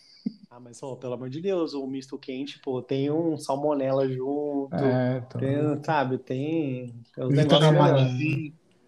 [0.50, 4.72] Ah, mas ó, pelo amor de Deus, o misto quente, pô, tem um salmonela junto.
[4.72, 5.40] É, então...
[5.40, 6.94] tem, sabe, tem.
[7.12, 8.08] tem vitamina,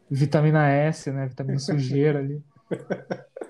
[0.09, 1.27] vitamina S, né?
[1.27, 2.41] Vitamina sujeira ali.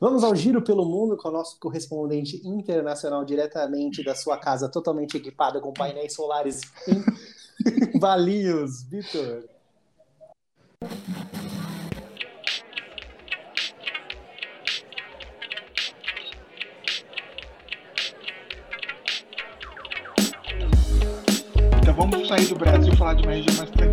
[0.00, 5.16] Vamos ao giro pelo mundo com o nosso correspondente internacional diretamente da sua casa, totalmente
[5.16, 9.44] equipada com painéis solares em Valinhos, Vitor.
[21.82, 23.87] Então vamos sair do Brasil e falar de uma região mais tranquila,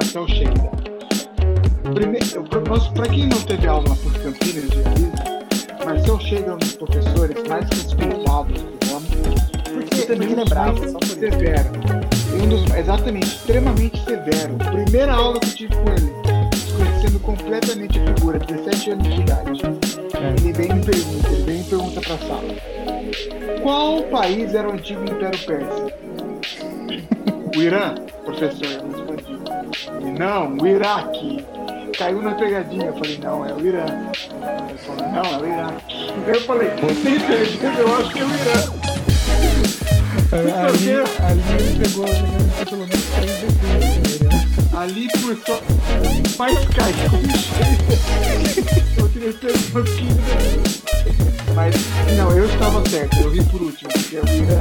[0.00, 0.70] Marcel Sheida.
[2.94, 7.36] Para quem não teve aula por Campinas de Elisa, Marcel Sheida é um dos professores
[7.46, 9.06] mais respeitados do ramo,
[9.74, 11.70] porque também ele é bravo, só por severo.
[12.32, 14.54] Um dos, exatamente, extremamente severo.
[14.72, 16.12] Primeira aula que eu tive com ele,
[16.78, 19.62] conhecendo completamente a figura, 17 anos de idade.
[20.14, 20.40] É.
[20.40, 22.80] Ele vem e me pergunta, ele vem e pergunta para a sala
[23.62, 25.92] qual país era o antigo Império Persa?
[27.54, 27.94] O Irã,
[28.24, 28.89] professor.
[30.20, 31.42] Não, o Iraque.
[31.96, 32.88] Caiu na pegadinha.
[32.88, 33.86] Eu falei, não, é o Irã.
[34.68, 36.12] Ele falou, não, é o Iraque.
[36.26, 38.52] Eu falei, tem certeza, eu acho que é o Irã.
[40.68, 40.90] Ali,
[41.24, 42.04] ali ele pegou
[42.68, 44.20] pelo menos três vezes.
[44.20, 44.28] Né?
[44.76, 45.58] Ali por só
[46.38, 46.92] mais cai
[48.98, 50.20] Eu queria ser um pouquinho
[51.54, 51.74] mas,
[52.16, 54.58] não, eu estava certo, eu vi por último, porque o Irã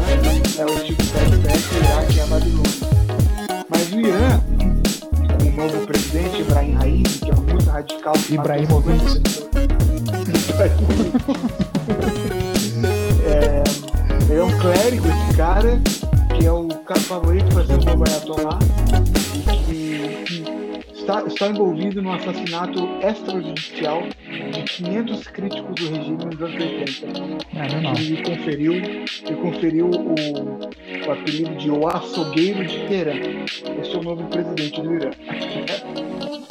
[0.57, 2.71] é o tipo 77 e o Iraque é a Babilônia.
[3.69, 4.48] Mas o Irã, com
[5.59, 8.13] novo presidente, Ibrahim Raim, que é muito radical.
[8.29, 9.21] Ibrahimovic.
[13.25, 13.63] é,
[14.29, 15.81] ele é um clérigo, esse cara,
[16.37, 18.59] que é o cara favorito para ser o novo Ayatollah,
[19.35, 20.45] e que, que
[20.97, 24.03] está, está envolvido no assassinato extrajudicial
[24.53, 27.09] de 500 críticos do regime nos anos 80.
[27.55, 27.67] É,
[28.01, 30.15] e conferiu, e conferiu o,
[31.09, 33.13] o apelido de O Açougueiro de Teherã.
[33.81, 35.09] Esse é o novo presidente do Irã.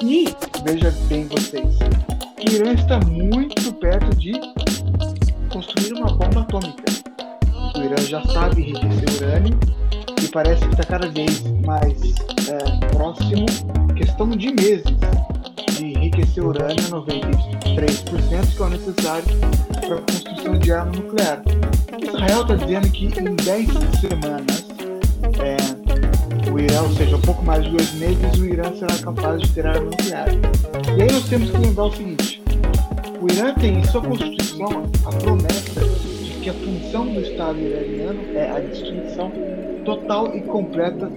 [0.03, 0.25] E,
[0.65, 1.79] veja bem vocês,
[2.39, 4.33] o Irã está muito perto de
[5.49, 6.85] construir uma bomba atômica.
[7.77, 9.59] O Irã já sabe enriquecer urânio
[10.21, 11.97] e parece que está cada vez mais
[12.49, 13.47] é, próximo,
[13.97, 14.85] questão de meses,
[15.77, 19.39] de enriquecer urânio a 93%, que é o necessário
[19.87, 20.01] para a
[20.39, 21.43] construção de arma nuclear.
[22.01, 23.69] Israel está dizendo que em 10
[24.01, 24.67] semanas,
[25.41, 29.43] é, o Irã, ou seja, um pouco mais de dois meses, o Irã será capaz
[29.43, 30.29] de ter arma nuclear.
[30.97, 32.43] E aí nós temos que lembrar o seguinte:
[33.21, 35.81] o Irã tem em sua constituição a promessa
[36.23, 39.33] de que a função do Estado iraniano é a destruição
[39.85, 41.11] total e completa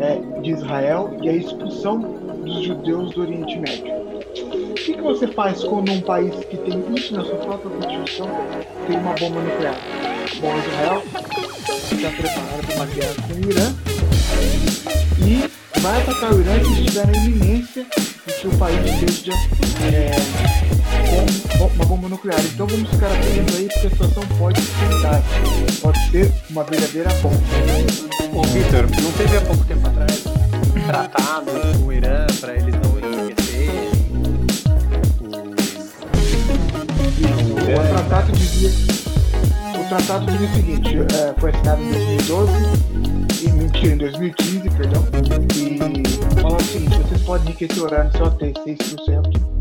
[0.00, 2.00] é, de Israel e a expulsão
[2.44, 4.03] dos judeus do Oriente Médio.
[4.74, 8.28] O que, que você faz quando um país que tem isso na sua própria constituição
[8.88, 9.76] tem uma bomba nuclear?
[10.40, 11.02] Bom, Israel
[11.92, 13.72] está preparado para uma guerra com o Irã
[15.24, 17.86] e vai atacar o Irã se estiver na iminência
[18.26, 19.32] de que o país esteja
[19.84, 20.10] é,
[21.72, 22.40] uma bomba nuclear.
[22.44, 25.22] Então vamos ficar atentos aí, porque a situação pode esquentar.
[25.80, 27.36] Pode ser uma verdadeira bomba.
[28.36, 30.24] Ô, Vitor, não teve há pouco tempo atrás
[30.84, 32.74] tratado com o Irã para eles
[37.64, 38.70] O, o tratado dizia.
[39.78, 42.52] O tratado dizia o seguinte, é, foi assinado em 2012,
[43.42, 45.04] e, mentira, em 2015, perdão,
[45.56, 49.54] e fala o seguinte, vocês podem enriquecer o urânio só até 6%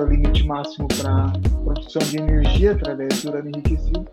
[0.00, 1.32] é o limite máximo para
[1.62, 4.06] produção de energia através do urânio enriquecido,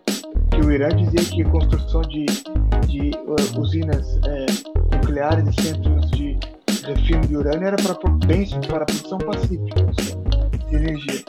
[0.52, 2.26] que o Irã dizia que a construção de,
[2.88, 4.46] de uh, usinas é,
[4.96, 6.38] nucleares e centros de
[6.86, 10.21] refino de urânio era para bens para a produção pacífica de
[10.76, 11.24] energia.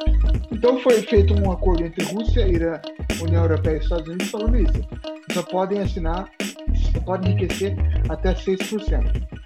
[0.50, 2.80] Então foi feito um acordo entre Rússia, Irã,
[3.20, 4.88] União Europeia e Estados Unidos falando isso.
[5.32, 6.30] Só podem assinar,
[6.92, 7.76] só podem enriquecer
[8.08, 9.42] até 6%.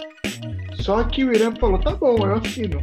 [0.83, 2.83] Só que o Irã falou, tá bom, eu assino.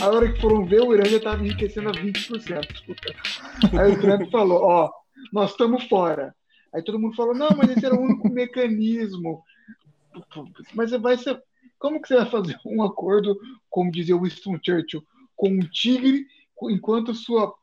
[0.00, 2.66] A hora que foram ver, o Irã já estava enriquecendo a 20%.
[3.80, 4.90] Aí o Trump falou, ó,
[5.32, 6.34] nós estamos fora.
[6.74, 9.42] Aí todo mundo falou, não, mas esse era o único mecanismo.
[10.74, 11.40] Mas vai ser.
[11.78, 13.36] Como que você vai fazer um acordo,
[13.68, 15.02] como dizia Winston Churchill,
[15.36, 16.26] com um tigre
[16.64, 17.54] enquanto sua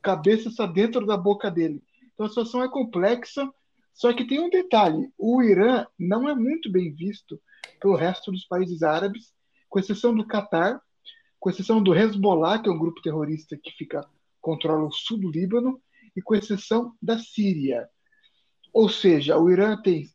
[0.00, 1.82] cabeça está dentro da boca dele?
[2.12, 3.52] Então a situação é complexa,
[3.92, 7.40] só que tem um detalhe: o Irã não é muito bem visto
[7.80, 9.32] pelo resto dos países árabes,
[9.68, 10.80] com exceção do Catar,
[11.40, 14.08] com exceção do Hezbollah, que é um grupo terrorista que fica
[14.40, 15.80] controla o sul do Líbano,
[16.14, 17.88] e com exceção da Síria.
[18.72, 20.10] Ou seja, o Irã tem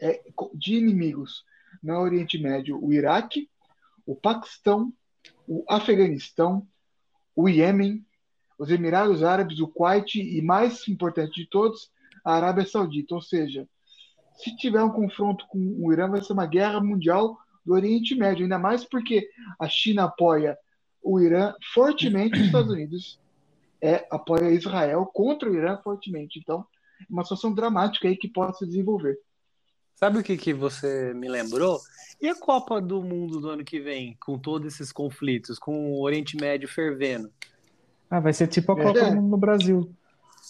[0.00, 0.22] é,
[0.54, 1.44] de inimigos
[1.82, 3.48] no Oriente Médio o Iraque,
[4.04, 4.92] o Paquistão,
[5.46, 6.66] o Afeganistão,
[7.34, 8.04] o Iêmen,
[8.58, 11.90] os Emirados Árabes, o Kuwait e, mais importante de todos,
[12.24, 13.14] a Arábia Saudita.
[13.14, 13.68] Ou seja,
[14.34, 18.44] se tiver um confronto com o Irã, vai ser uma guerra mundial do Oriente Médio,
[18.44, 19.28] ainda mais porque
[19.58, 20.56] a China apoia
[21.02, 23.20] o Irã fortemente, os Estados Unidos
[23.80, 26.38] é, apoia Israel contra o Irã fortemente.
[26.38, 26.66] Então,
[27.00, 29.18] é uma situação dramática aí que pode se desenvolver.
[29.96, 31.80] Sabe o que, que você me lembrou?
[32.20, 36.02] E a Copa do Mundo do ano que vem, com todos esses conflitos, com o
[36.02, 37.32] Oriente Médio fervendo?
[38.10, 39.10] Ah, vai ser tipo a Copa é.
[39.10, 39.90] do Mundo no Brasil.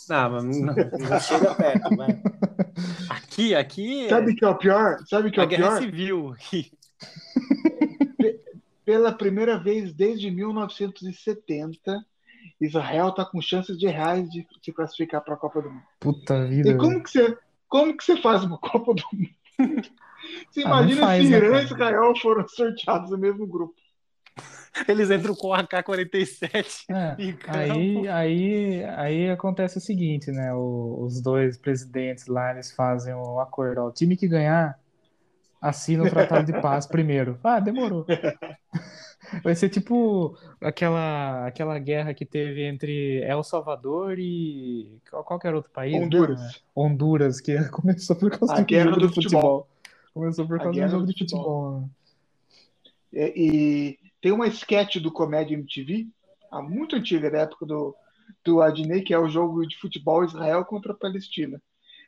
[0.08, 2.20] Não, mas não, não chega perto, vai.
[3.08, 4.08] Aqui, aqui.
[4.08, 4.98] Sabe que é o pior?
[5.06, 5.58] Sabe que é o pior?
[5.58, 6.72] Guerra Civil aqui.
[8.84, 12.04] Pela primeira vez desde 1970,
[12.60, 15.82] Israel está com chances de reais de se classificar para a Copa do Mundo.
[16.00, 16.70] Puta vida.
[16.70, 17.38] E como que você,
[17.68, 19.35] como que você faz uma Copa do Mundo?
[20.50, 23.74] Você ah, imagina faz, se né, Irã e Israel foram sorteados no mesmo grupo.
[24.86, 27.16] Eles entram com o AK-47 é,
[27.48, 30.52] aí, aí, aí acontece o seguinte, né?
[30.52, 33.80] O, os dois presidentes lá, eles fazem o acordo.
[33.80, 34.78] Ó, o time que ganhar,
[35.60, 37.38] assina o Tratado de Paz primeiro.
[37.42, 38.06] Ah, demorou.
[39.42, 45.94] Vai ser tipo aquela, aquela guerra que teve entre El Salvador e qualquer outro país.
[45.94, 46.40] Honduras.
[46.40, 46.50] Né?
[46.74, 49.22] Honduras, que começou por causa a do guerra do futebol.
[49.22, 49.68] futebol.
[50.14, 51.42] Começou por causa do jogo de futebol.
[51.42, 51.80] futebol.
[51.80, 51.88] Né?
[53.14, 56.06] É, e tem uma sketch do Comédia MTV,
[56.50, 57.94] há muito antiga, da época do,
[58.44, 61.60] do Adnei, que é o jogo de futebol Israel contra a Palestina.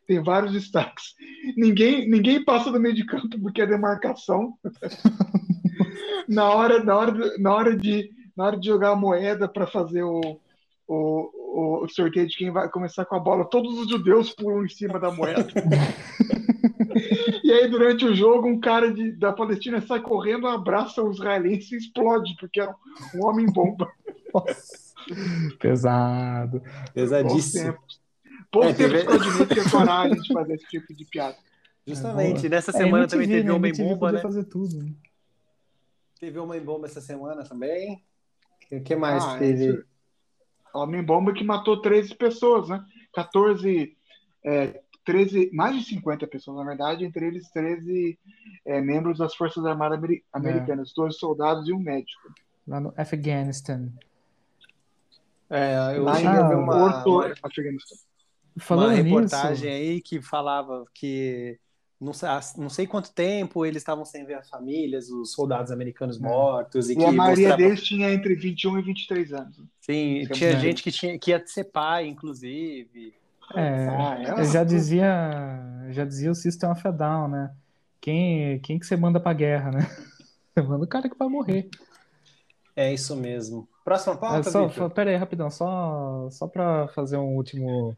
[0.09, 1.14] Tem vários destaques.
[1.54, 4.54] Ninguém, ninguém passa do meio de campo porque é demarcação.
[6.26, 10.02] na hora, na hora, na hora de, na hora de jogar a moeda para fazer
[10.02, 10.40] o,
[10.88, 14.68] o, o sorteio de quem vai começar com a bola, todos os judeus pulam em
[14.70, 15.46] cima da moeda.
[17.44, 21.74] e aí, durante o jogo, um cara de, da Palestina sai correndo, abraça o israelense
[21.74, 22.74] e explode, porque era
[23.14, 23.92] um homem-bomba.
[25.61, 26.62] Pesado.
[26.94, 27.76] Pesadíssimo.
[28.51, 29.38] Pouco tempo, é, teve...
[29.38, 31.36] tempo ter coragem de fazer esse tipo de piada.
[31.86, 32.46] Justamente.
[32.46, 33.53] É, Nessa semana é, também teve né?
[33.53, 34.20] Homem-Bomba, né?
[34.20, 34.82] fazer tudo.
[34.82, 34.92] Né?
[36.20, 38.03] Teve Homem-Bomba essa semana também.
[38.70, 39.82] O que mais ah, teve?
[40.74, 42.84] Homem-Bomba que matou 13 pessoas, né?
[43.14, 43.96] 14,
[44.44, 48.18] é, 13, mais de 50 pessoas, na verdade, entre eles 13
[48.66, 49.99] é, membros das Forças Armadas
[50.32, 50.92] Americanas, é.
[50.94, 52.32] dois soldados e um médico.
[52.66, 53.90] Lá no Afeganistão.
[55.49, 58.07] É, eu Lá em uma, uma, Afeganistão.
[58.59, 59.82] Falando uma reportagem nisso...
[59.82, 61.59] aí que falava que
[62.00, 66.18] não sei, não sei quanto tempo eles estavam sem ver as famílias, os soldados americanos
[66.18, 66.22] é.
[66.22, 66.88] mortos.
[66.88, 67.56] E, e a maioria mostrava...
[67.56, 69.56] deles tinha entre 21 e 23 anos.
[69.80, 73.14] Sim, é tinha gente que, tinha, que ia ser pai, inclusive.
[73.54, 75.09] É, ah, é já dizia
[75.90, 77.50] já dizia o System of a Down, né?
[78.00, 79.80] Quem, quem que você manda pra guerra, né?
[80.54, 81.68] Você manda o cara que vai morrer.
[82.74, 83.68] É isso mesmo.
[83.84, 87.96] Próxima pauta, é, só, Pera aí, rapidão, só, só pra fazer um último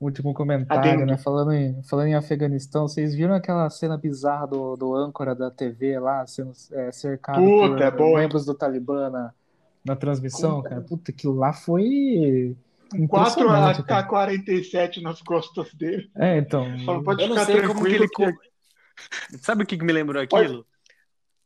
[0.00, 1.16] último comentário, né?
[1.18, 5.98] Falando em, falando em Afeganistão, vocês viram aquela cena bizarra do, do âncora da TV
[5.98, 9.32] lá, sendo é, cercado Puta, por é membros do Talibã na,
[9.84, 10.68] na transmissão, Puta.
[10.68, 10.80] cara?
[10.82, 12.56] Puta, aquilo lá foi.
[13.08, 16.10] 4 AK-47 nas costas dele.
[16.16, 16.64] É, então.
[16.86, 18.08] Fala, pode eu não sei como que ele.
[18.08, 18.32] Que...
[19.38, 20.64] Sabe o que me lembrou aquilo?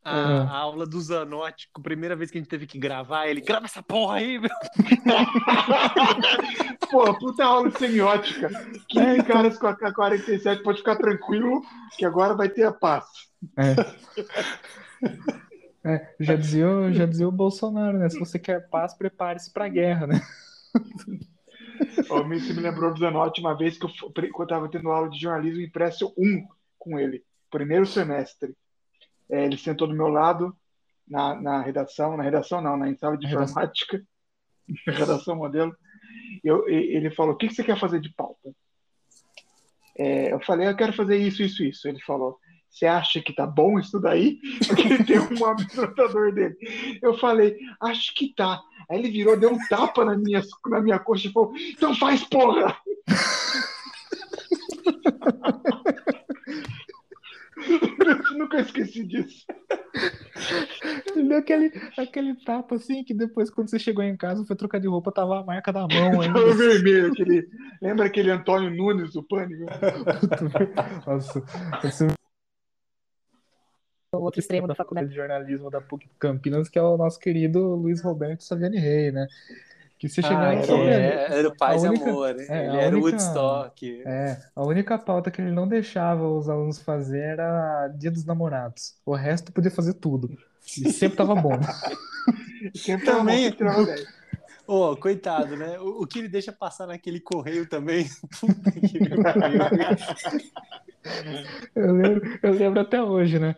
[0.04, 0.48] A, uhum.
[0.48, 3.66] a, aula do Zanotti, a primeira vez que a gente teve que gravar, ele grava
[3.66, 4.50] essa porra aí, meu.
[6.90, 8.48] Pô, puta aula de semiótica.
[8.88, 9.26] 15 é, então...
[9.26, 11.62] caras com a K-47, pode ficar tranquilo,
[11.96, 13.04] que agora vai ter a paz.
[13.56, 13.74] É.
[15.84, 18.08] É, já, dizia, já dizia o Bolsonaro, né?
[18.08, 20.20] Se você quer paz, prepare-se pra guerra, né?
[22.08, 25.18] Oh, você me lembrou do Zanotti uma vez que eu, eu tava tendo aula de
[25.18, 26.46] jornalismo impresso 1
[26.78, 28.54] com ele, primeiro semestre.
[29.32, 30.54] É, ele sentou do meu lado
[31.08, 34.04] na, na redação, na redação não, na sala de informática,
[34.86, 35.74] redação modelo.
[36.44, 38.52] Eu, ele falou: O que, você quer fazer de pauta?
[39.96, 41.88] É, eu falei: Eu quero fazer isso, isso, isso.
[41.88, 44.38] Ele falou: Você acha que tá bom isso daí?
[44.68, 46.54] Porque ele tem um administrador dele.
[47.00, 48.60] Eu falei: Acho que tá.
[48.90, 52.22] Aí ele virou, deu um tapa na minha, na minha coxa e falou: Então faz
[52.24, 52.76] porra!
[58.36, 59.44] Nunca esqueci disso.
[61.14, 64.78] Ele deu aquele, aquele tapa assim, que depois, quando você chegou em casa, foi trocar
[64.78, 66.40] de roupa, tava a marca da mão ainda.
[66.40, 67.48] Tava vermelho, aquele...
[67.80, 69.66] Lembra aquele Antônio Nunes do Pânico?
[71.06, 71.42] Nossa,
[71.84, 72.06] esse
[74.14, 77.74] o outro extremo da faculdade de jornalismo da PUC Campinas, que é o nosso querido
[77.74, 79.26] Luiz Roberto Saviani Rey, né?
[80.02, 82.44] Que se chegar Ah, que sobre- é, era o paz a e única- amor, né?
[82.48, 84.02] é, ele a era o única- Woodstock.
[84.04, 88.96] É, a única pauta que ele não deixava os alunos fazer era Dia dos Namorados.
[89.06, 90.36] O resto podia fazer tudo.
[90.76, 91.52] E sempre tava bom.
[92.74, 93.48] Sempre Também-
[93.86, 94.04] dez.
[94.66, 95.78] Ô, coitado, né?
[95.78, 98.08] O, o que ele deixa passar naquele correio também.
[98.40, 98.98] Puta que.
[101.74, 103.54] Eu lembro, eu lembro até hoje, né?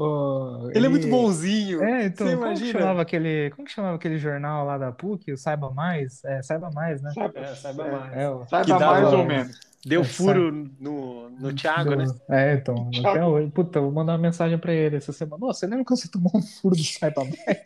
[0.00, 1.82] Ó, ele é muito bonzinho.
[1.82, 2.78] É, então, Você como que imagina?
[2.78, 6.22] chamava aquele, como que chamava aquele jornal lá da PUC, o Saiba Mais?
[6.24, 7.10] É, Saiba Mais, né?
[7.14, 8.12] Saiba, É, saiba é, mais.
[8.16, 9.58] É, o- Saiba Que dava- mais ou menos.
[9.86, 12.04] Deu É, furo no, no Thiago, né?
[12.30, 13.08] É, então, Thiago.
[13.08, 13.50] até hoje.
[13.50, 15.38] Puta, eu vou mandar uma mensagem pra ele essa semana.
[15.46, 16.82] Nossa, você lembra quando você tomou um furo do?
[17.46, 17.62] É,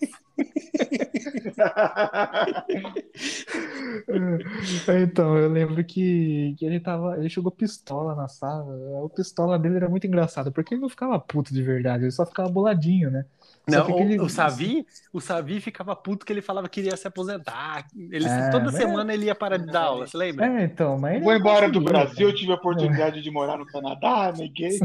[5.03, 8.65] Então, eu lembro que, que ele tava, ele jogou pistola na sala.
[9.05, 12.27] O pistola dele era muito engraçado, porque ele não ficava puto de verdade, ele só
[12.27, 13.25] ficava boladinho, né?
[13.69, 16.97] Não, que o, aquele- o Savi, o Savi ficava puto que ele falava que iria
[16.97, 17.87] se aposentar.
[17.97, 20.47] Ele, É, toda mas- semana ele ia parar de dar aula, você lembra?
[20.47, 23.57] É, então, mas ele Vou não embora do Brasil, eu tive a oportunidade de morar
[23.59, 24.79] no Canadá, neguei.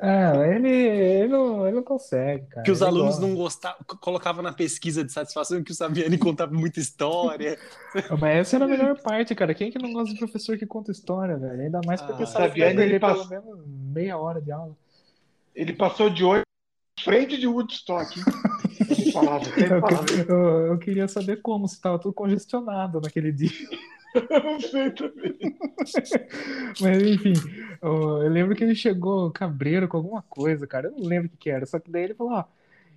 [0.00, 2.62] É, ele, ele, não, ele não consegue, cara.
[2.64, 3.26] Que os Ele alunos gosta.
[3.26, 7.56] não gostavam, co- colocava na pesquisa de satisfação que o Saviani contava muita história.
[8.20, 9.54] Mas essa era a melhor parte, cara.
[9.54, 11.62] Quem é que não gosta de professor que conta história, velho?
[11.62, 14.76] Ainda mais porque Ah, Saviani, ele pelo menos meia hora de aula.
[15.54, 16.53] Ele passou de olho na
[17.00, 18.18] frente de Woodstock.
[18.90, 20.06] Ele falava, Eu, falava.
[20.28, 23.50] eu- eu queria saber como, se tava tudo congestionado naquele dia.
[24.14, 25.36] Eu não sei também.
[26.80, 27.32] Mas enfim,
[27.82, 30.88] eu, lembro que ele chegou cabreiro com alguma coisa, cara.
[30.88, 31.66] Eu não lembro o que, que era.
[31.66, 32.44] Só que daí ele falou, ó.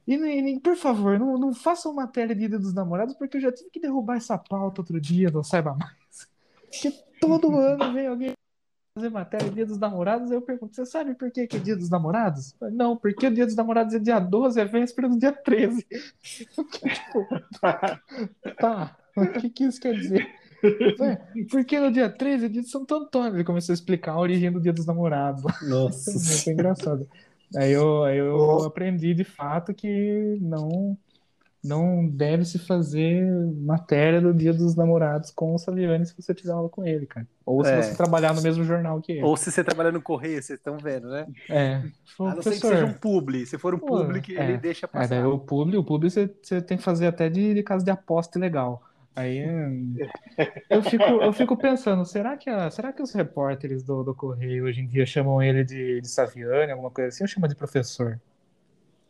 [0.07, 3.51] E, nem- por favor, não, não façam matéria de Dia dos Namorados, porque eu já
[3.51, 5.97] tive que derrubar essa pauta outro dia, não saiba mais.
[6.69, 8.33] Porque todo ano vem alguém
[8.97, 11.75] fazer matéria Dia dos Namorados, aí eu pergunto, você sabe por que, que é Dia
[11.75, 12.55] dos Namorados?
[12.73, 15.85] Não, porque o Dia dos Namorados é dia 12, é véspera do dia 13.
[16.21, 17.27] Tipo,
[18.59, 20.27] tá, o que, que isso quer dizer?
[21.51, 23.35] Porque no dia 13 é dia de Santo Antônio.
[23.35, 25.43] Ele começou a explicar a origem do Dia dos Namorados.
[25.61, 26.11] Nossa.
[26.17, 27.07] Muito engraçado.
[27.55, 30.97] Aí eu, aí eu aprendi de fato que não
[31.63, 33.25] não deve se fazer
[33.57, 37.27] matéria do Dia dos Namorados com o Saviani se você tiver aula com ele, cara.
[37.45, 37.81] Ou se É.
[37.81, 39.23] você trabalhar no mesmo jornal que ele.
[39.23, 41.27] Ou se você trabalha no correio, vocês estão vendo, né?
[41.49, 41.81] É.
[42.19, 43.45] A não ser que seja um publi.
[43.45, 44.43] Se for um Pô, publi, que é.
[44.43, 45.07] ele deixa É, passar.
[45.09, 47.91] daí o publi, o publi você, você tem que fazer até de, de casa de
[47.91, 48.83] aposta ilegal.
[49.15, 49.95] Aí hum,
[50.69, 54.65] eu fico, eu fico pensando, será que, a- será que os repórteres do, do Correio
[54.65, 58.19] hoje em dia chamam ele de, de Saviani, alguma coisa assim, ou chama de professor?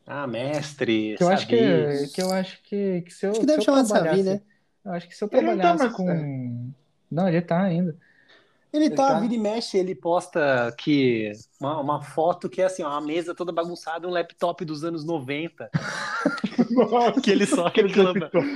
[0.07, 3.45] Ah, mestre, Que eu acho que, que eu acho que, que se eu, Acho que
[3.45, 4.41] deve se eu chamar de Savi, trabalhasse- né?
[4.85, 6.71] Eu acho que se eu Ele não tá trabalhasse mais- com.
[7.11, 7.97] Não, ele tá ainda.
[8.73, 9.19] Ele tá, tá?
[9.19, 13.33] vira e mexe, ele posta que uma, uma foto que é assim, ó, uma mesa
[13.33, 15.69] toda bagunçada, um laptop dos anos 90,
[16.69, 18.19] Nossa, que ele só reclama.
[18.19, 18.47] laptop.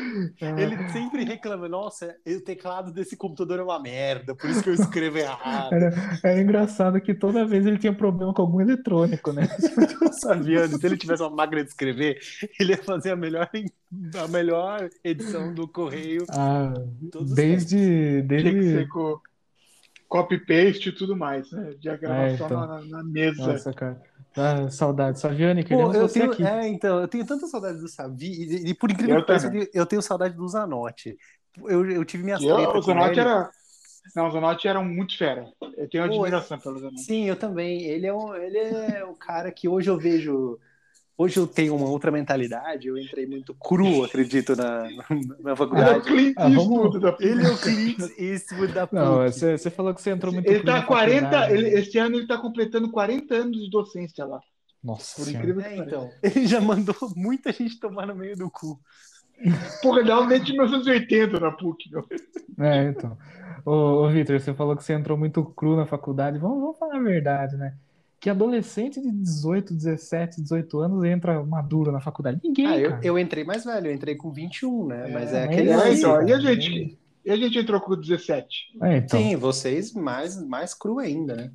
[0.41, 4.73] Ele sempre reclama, nossa, o teclado desse computador é uma merda, por isso que eu
[4.73, 5.73] escrevo errado.
[5.73, 5.93] Era,
[6.23, 9.47] era engraçado que toda vez ele tinha problema com algum eletrônico, né?
[10.01, 12.19] O Saviani, se ele tivesse uma máquina de escrever,
[12.59, 13.49] ele ia fazer a melhor,
[14.21, 16.25] a melhor edição do correio.
[16.29, 16.73] Ah,
[17.33, 19.19] desde, desde, com
[20.11, 21.73] copy-paste e tudo mais, né?
[21.79, 22.59] De gravação então.
[22.67, 23.53] na, na mesa.
[23.53, 24.01] Nossa, cara.
[24.35, 25.19] Ah, saudade.
[25.19, 26.43] Saviani, Pô, queremos eu você tenho, aqui.
[26.43, 29.51] é, então, eu tenho tanta saudade do Savi, e, e por incrível Eu que pareça,
[29.73, 31.17] eu tenho saudade do Zanotti.
[31.57, 33.49] Eu, eu tive minhas eu- tretas o Zanotti era.
[34.15, 35.45] Não, o Zanotti era muito fera.
[35.77, 37.01] Eu tenho Pô, admiração pelo Zanotti.
[37.03, 37.83] Sim, eu também.
[37.83, 40.59] Ele é, um, ele é o cara que hoje eu vejo.
[41.17, 42.87] Hoje eu tenho uma outra mentalidade.
[42.87, 44.89] Eu entrei muito cru, acredito, na,
[45.39, 46.01] na Ele é o faculdade.
[46.01, 49.31] Clint Ah, Eastwood da Ele é o Clint Eastwood da Não, PUC.
[49.31, 51.53] você, você falou que você entrou muito Ele cru tá na 40, faculdade.
[51.53, 54.39] ele, esse ano ele tá completando 40 anos de docência lá.
[54.83, 55.49] Nossa Por Senhora.
[55.51, 55.97] incrível que É, pareça.
[55.97, 56.17] então.
[56.23, 58.79] Ele já mandou muita gente tomar no meio do cu.
[59.81, 62.05] Porra, ele é um de 1980 na PUC, meu.
[62.59, 63.17] É, então.
[63.65, 63.71] Ô,
[64.05, 66.37] ô Vitor, você falou que você entrou muito cru na faculdade.
[66.37, 67.77] Vamos, vamos falar a verdade, né?
[68.21, 72.39] Que adolescente de 18, 17, 18 anos entra maduro na faculdade.
[72.43, 73.01] Ninguém, Ah, eu, cara.
[73.03, 75.07] eu entrei mais velho, eu entrei com 21, né?
[75.11, 76.99] Mas é mas aquele é É, então, e a gente?
[77.25, 78.77] E a gente entrou com 17.
[78.81, 79.19] É, então.
[79.19, 81.51] Sim, vocês mais, mais cru ainda, né?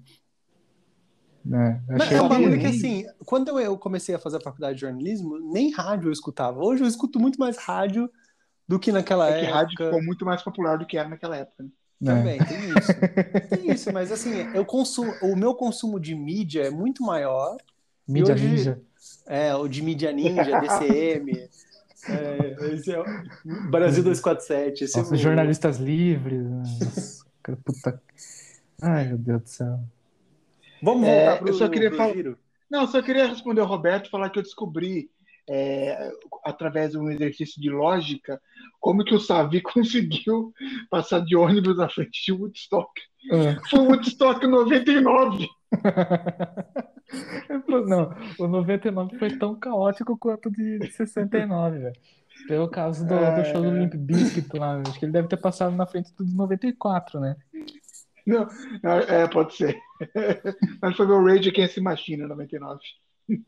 [1.45, 4.41] né, Mas achei é um que- bagulho que assim, quando eu, comecei a fazer a
[4.41, 6.61] faculdade de jornalismo, nem rádio eu escutava.
[6.65, 8.11] Hoje eu escuto muito mais rádio
[8.67, 9.85] do que naquela É que rádio época.
[9.85, 11.63] ficou muito mais popular do que era naquela época.
[11.63, 11.69] né?
[12.01, 12.15] Né.
[12.15, 12.93] Também, tem isso.
[13.49, 17.57] Tem isso, mas assim, eu consumo, o meu consumo de mídia é muito maior.
[18.07, 18.81] Mídia hoje- ninja.
[19.27, 21.49] É, o de mídia ninja, DCM.
[22.09, 23.05] É, esse é o
[23.69, 24.85] Brasil 247.
[24.85, 25.19] Esse Nossa, é o...
[25.19, 26.41] jornalistas livres.
[26.41, 26.63] né?
[26.85, 27.25] Nossa,
[27.65, 28.01] puta...
[28.81, 29.81] Ai, meu Deus do céu.
[30.81, 32.39] Vamos É, voltar pro, eu só queria pro falar- giro?
[32.71, 35.11] Não, eu só queria responder ao Roberto e falar que eu descobri,
[35.49, 36.11] é,
[36.45, 38.41] através de um exercício de lógica,
[38.81, 40.53] como que o Savi conseguiu
[40.91, 42.91] passar de ônibus na frente de Woodstock.
[43.31, 43.61] Ah.
[43.69, 45.49] Foi o Woodstock 99.
[47.87, 51.97] Não, o 99 foi tão caótico quanto o de de 69, velho.
[52.49, 55.75] Pelo caso do, do show do Limp Bizkit lá, acho que ele deve ter passado
[55.75, 57.37] na frente do de 94, né?
[58.27, 58.47] Não,
[58.83, 59.79] é, pode ser.
[60.83, 62.81] Mas foi o Rage Against the Machine 99.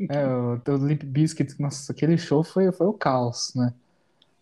[0.08, 3.72] É, o, o Limp Bizkit, nossa, aquele show foi, foi o caos, né?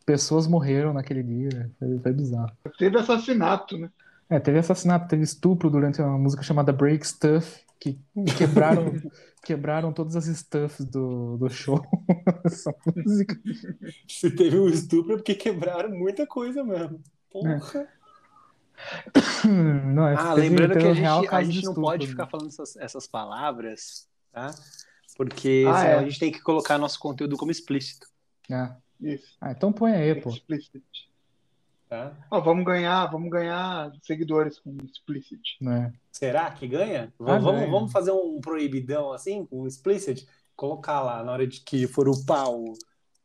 [0.05, 2.53] Pessoas morreram naquele dia, foi, foi bizarro.
[2.79, 3.91] Teve assassinato, né?
[4.29, 7.99] É, teve assassinato, teve estupro durante uma música chamada Break Stuff, que
[8.37, 8.93] quebraram,
[9.45, 11.81] quebraram todas as stuffs do, do show.
[12.45, 13.37] Essa música.
[14.09, 17.01] Se teve um estupro é porque quebraram muita coisa mesmo.
[17.31, 17.87] Porra.
[19.95, 22.11] Não, é, Ah, teve- lembrando que a gente, a gente não estupro, pode né?
[22.11, 24.51] ficar falando essas, essas palavras, tá?
[25.17, 25.99] Porque Ah, senão é.
[25.99, 28.07] a gente tem que colocar nosso conteúdo como explícito,
[28.51, 29.37] Ah, Isso.
[29.41, 30.31] ah, então põe aí, pô.
[30.31, 30.83] Explicit.
[31.89, 32.13] tá?
[32.31, 35.57] Vamos ganhar, vamos ganhar seguidores com Explicit.
[35.61, 35.93] Né?
[36.13, 37.13] Será que ganha?
[37.21, 37.71] Ah, vamos, ganha.
[37.71, 40.27] vamos fazer um proibidão assim, com explicit?
[40.57, 42.73] Colocar lá na hora de que for upar o,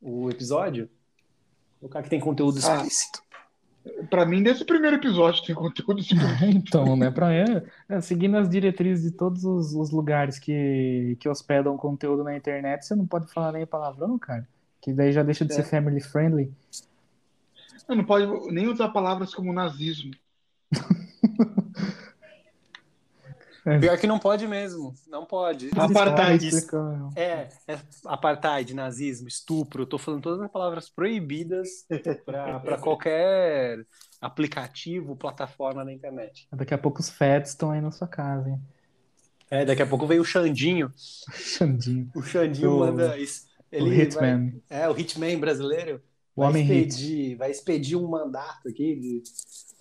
[0.01, 0.89] o episódio?
[1.79, 2.75] Colocar que tem conteúdo Ah.
[2.75, 3.21] explícito.
[4.09, 6.21] Pra mim, nesse primeiro episódio tem conteúdo explícito.
[6.45, 11.27] Então, né, pra mim, é, seguindo as diretrizes de todos os, os lugares que, que
[11.27, 14.47] hospedam conteúdo na internet, você não pode falar nem palavrão, cara.
[14.79, 15.55] Que daí já deixa de É.
[15.55, 16.51] ser family friendly.
[17.87, 20.11] Não, não pode nem usar palavras como nazismo.
[23.79, 24.93] Pior que não pode mesmo.
[25.07, 25.69] Não pode.
[25.77, 26.47] Apartheid.
[26.47, 29.83] Explica- É, é apartheid, nazismo, estupro.
[29.83, 31.85] Eu tô falando todas as palavras proibidas
[32.25, 33.85] para qualquer
[34.19, 36.47] aplicativo, plataforma na internet.
[36.51, 38.59] Daqui a pouco os feds estão aí na sua casa, hein?
[39.49, 40.91] É, daqui a pouco vem o Xandinho.
[41.31, 42.09] Xandinho.
[42.15, 43.45] O Xandinho O- manda isso.
[43.71, 44.61] Ele o vai- Hitman.
[44.69, 46.01] é, o Hitman brasileiro.
[46.35, 46.87] O vai Homem Hit.
[46.89, 49.23] expedir, vai expedir um mandato aqui de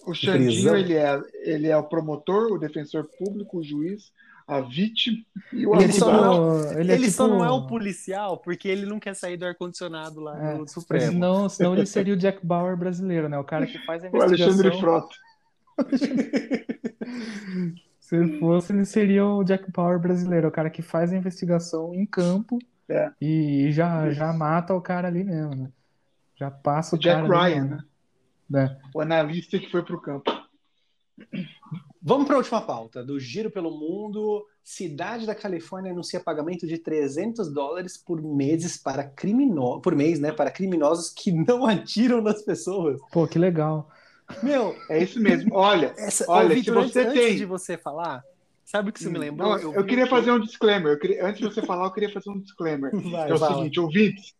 [0.06, 4.10] O Xandinho, ele é, ele é o promotor, o defensor público, o juiz,
[4.48, 5.18] a vítima
[5.52, 7.66] e o Ele, é Ele só não ele, Ele, é só tipo- não é o
[7.66, 11.12] policial porque ele não quer sair do ar-condicionado lá É, no Supremo.
[11.12, 13.38] Senão, senão ele seria o Jack Bauer brasileiro, né?
[13.38, 14.80] O cara que faz a o Alexandre investigação.
[14.80, 15.14] Frota.
[18.00, 21.94] Se ele fosse, ele seria o Jack Bauer brasileiro, o cara que faz a investigação
[21.94, 23.12] em campo É.
[23.20, 25.70] e já, já mata o cara ali mesmo, né?
[26.34, 27.84] Já passa O o, Jack cara ali Ryan, mesmo.
[28.50, 28.76] Né?
[28.94, 30.30] O analista que foi pro campo.
[32.02, 34.44] Vamos para a última pauta, do Giro pelo Mundo.
[34.64, 40.32] Cidade da Califórnia anuncia pagamento de 300 dólares por meses para criminosos, por mês, né,
[40.32, 43.00] para criminosos que não atiram nas pessoas.
[43.12, 43.88] Pô, que legal.
[44.42, 45.54] Meu, É isso mesmo.
[45.54, 48.22] Olha, essa, Olha, se você antes, tem- antes de você falar,
[48.64, 49.58] sabe o que você me lembrou?
[49.58, 50.92] não, eu, queria fazer um disclaimer.
[50.92, 52.92] Eu queria- antes de você falar, eu queria fazer um disclaimer.
[53.10, 53.56] Vai, É o fala.
[53.56, 54.34] seguinte, ouvintes,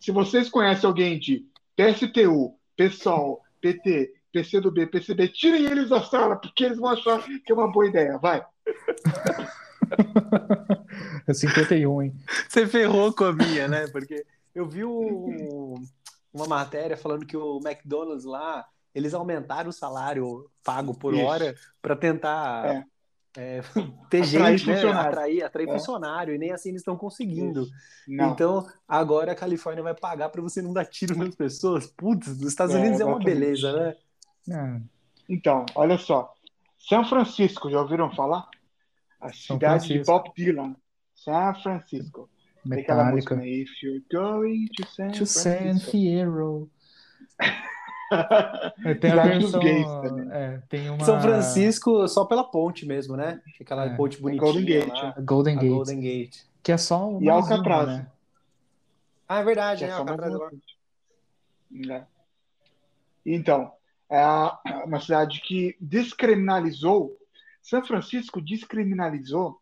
[0.00, 1.46] se vocês conhecem alguém de
[1.76, 3.40] PSTU, PSOL,
[3.72, 7.86] PT, PCdoB, PCB, tirem eles da sala, porque eles vão achar que é uma boa
[7.86, 8.18] ideia.
[8.18, 8.44] Vai.
[11.26, 12.14] É 51, hein?
[12.48, 13.86] Você ferrou com a minha, né?
[13.88, 15.74] Porque eu vi o-
[16.32, 18.64] uma matéria falando que o McDonald's lá,
[18.94, 21.22] eles aumentaram o salário pago por Isso.
[21.24, 22.84] hora para tentar É.
[23.36, 23.60] é,
[24.10, 24.90] ter Atrair gente, né?
[24.92, 25.72] Atrair, atrair É.
[25.72, 27.66] funcionário, e nem assim eles estão conseguindo.
[28.08, 28.32] Não.
[28.32, 31.86] Então, agora a Califórnia vai pagar para você não dar tiro nas pessoas.
[31.86, 33.96] Putz, nos Estados É, Unidos é uma beleza, né?
[34.52, 34.80] Ah,
[35.28, 36.32] Então, olha só.
[36.78, 38.48] São Francisco, já ouviram falar?
[39.20, 40.04] A cidade de.
[40.04, 40.76] Bob Dylan.
[41.14, 42.30] São Francisco.
[42.68, 43.36] Tem aquela Metallica.
[43.36, 43.48] música?
[43.48, 45.90] If you're going to San To San Francisco.
[45.90, 46.70] Fierro.
[48.84, 49.60] É, Tem a versão.
[49.60, 50.28] gays também.
[50.32, 51.04] É, tem uma.
[51.04, 53.40] São Francisco só pela ponte mesmo, né?
[53.60, 53.96] Aquela É.
[53.96, 55.68] ponte bonitinha Golden Gate, lá, Golden Gate.
[55.70, 56.36] Golden Gate.
[56.62, 57.88] Que é só uma E Alcatraz.
[57.88, 58.06] né?
[59.28, 59.92] Ah, é verdade, é né?
[59.94, 60.50] mais Alcatraz uma agora.
[60.50, 61.88] coisa.
[61.88, 62.06] Né?
[63.24, 63.72] Então,
[64.08, 67.16] é a- uma cidade que descriminalizou,
[67.60, 69.60] São Francisco descriminalizou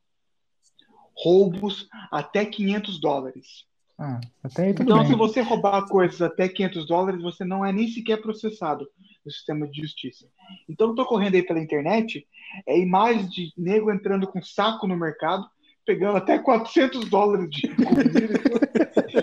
[1.16, 3.64] roubos até 500 dólares.
[3.98, 5.06] Ah, até aí tudo Então, bem.
[5.06, 8.86] se você roubar coisas até 500 dólares, você não é nem sequer processado
[9.24, 10.26] no sistema de justiça.
[10.68, 12.26] Então, eu tô correndo aí pela internet,
[12.66, 15.46] é imagem de nego entrando com saco no mercado,
[15.86, 18.40] pegando até 400 dólares de comida,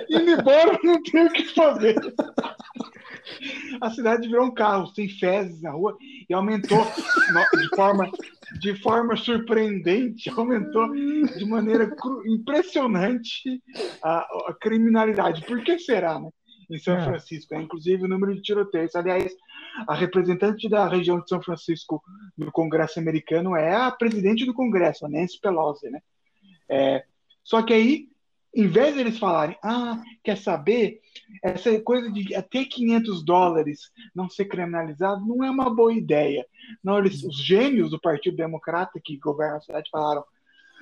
[0.10, 1.96] indo embora, não tem o que fazer.
[3.82, 5.98] A cidade virou um caos, tem fezes na rua
[6.30, 6.86] e aumentou
[7.60, 8.12] de forma,
[8.60, 11.92] de forma surpreendente, aumentou de maneira
[12.26, 13.62] impressionante
[14.04, 15.46] a, a, criminalidade.
[15.46, 16.30] Por que será, né?
[16.70, 17.04] Em São é.
[17.04, 18.96] Francisco, é, inclusive o número de tiroteios.
[18.96, 19.34] Aliás,
[19.88, 22.02] a representante da região de São Francisco
[22.38, 26.00] no Congresso americano é a presidente do Congresso, a Nancy Pelosi, né?
[26.70, 27.04] É,
[27.44, 28.08] só que aí,
[28.54, 31.00] em vez de eles falarem, ah, quer saber,
[31.42, 36.46] essa coisa de até 500 dólares não ser criminalizado não é uma boa ideia.
[36.84, 40.24] Não, eles, os gênios do Partido Democrata que governam a cidade falaram,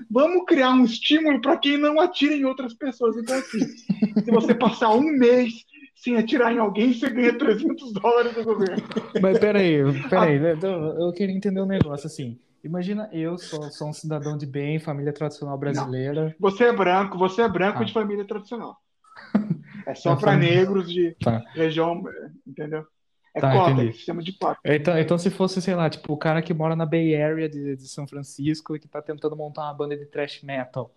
[0.10, 3.16] vamos criar um estímulo para quem não atira em outras pessoas.
[3.18, 3.60] Então, assim,
[4.24, 5.66] se você passar um mês
[5.96, 8.84] sem atirar em alguém, você ganha 300 dólares do governo.
[9.22, 10.96] Mas peraí, peraí, ah.
[11.00, 12.40] eu queria entender um negócio assim.
[12.64, 16.26] Imagina eu, sou, sou um cidadão de bem, família tradicional brasileira.
[16.26, 16.34] Não.
[16.40, 17.86] Você é branco, você é branco ah.
[17.86, 18.78] de família tradicional.
[19.86, 21.42] É só para negros de tá.
[21.56, 22.04] região,
[22.46, 22.86] entendeu?
[23.34, 24.60] É tá, cota, é sistema de cota.
[24.64, 27.76] Então, então, se fosse, sei lá, tipo, o cara que mora na Bay Area de,
[27.76, 30.94] de São Francisco e que tá tentando montar uma banda de thrash metal.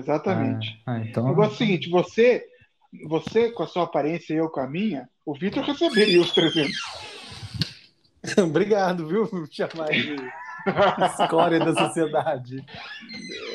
[0.00, 0.82] Exatamente.
[0.84, 1.24] Ah, ah, então...
[1.24, 2.44] O negócio é o seguinte, você,
[3.06, 6.72] você com a sua aparência e eu com a minha, o Vitor receberia os 300.
[8.42, 10.16] Obrigado, viu, por chamar de
[11.20, 12.64] escória da sociedade.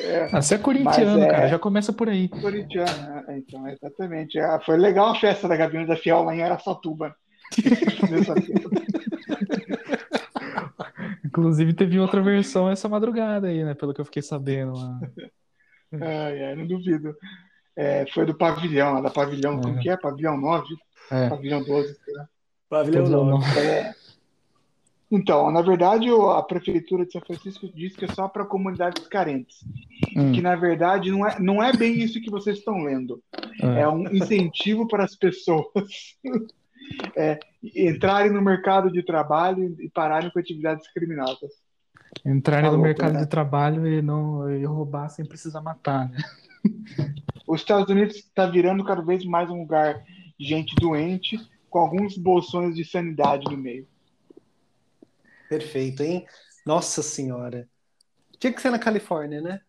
[0.02, 1.28] É, ah, você é corintiano, é...
[1.28, 2.28] cara, já começa por aí.
[2.28, 4.38] Corintiano, é, então, exatamente.
[4.38, 7.14] Ah, foi legal a festa da Gabriela da Fiel lá em Araçatuba.
[11.24, 13.74] Inclusive teve outra versão essa madrugada aí, né?
[13.74, 15.00] Pelo que eu fiquei sabendo lá.
[15.92, 17.16] Ai, ai, não duvido.
[17.76, 19.62] É, foi do pavilhão, da pavilhão, é.
[19.62, 19.96] como que é?
[19.96, 20.66] Pavilhão 9?
[21.10, 21.28] É.
[21.28, 22.28] Pavilhão 12, sei lá.
[22.68, 23.58] Pavilhão 9.
[23.58, 23.94] É,
[25.10, 29.64] então, na verdade, a prefeitura de São Francisco diz que é só para comunidades carentes.
[30.16, 30.30] Hum.
[30.32, 33.20] Que na verdade não é, não é bem isso que vocês estão lendo.
[33.60, 36.16] É, é um incentivo para as pessoas
[37.16, 37.40] é,
[37.74, 41.50] entrarem no mercado de trabalho e pararem com atividades criminosas.
[42.24, 43.20] Entrarem tá no mercado né?
[43.20, 46.18] de trabalho e não e roubar sem precisar matar, né?
[47.46, 50.04] Os Estados Unidos está virando cada vez mais um lugar
[50.38, 51.38] de gente doente,
[51.68, 53.86] com alguns bolsões de sanidade no meio.
[55.50, 56.24] Perfeito, hein?
[56.64, 57.68] Nossa senhora.
[58.38, 59.60] Tinha que ser na Califórnia, né?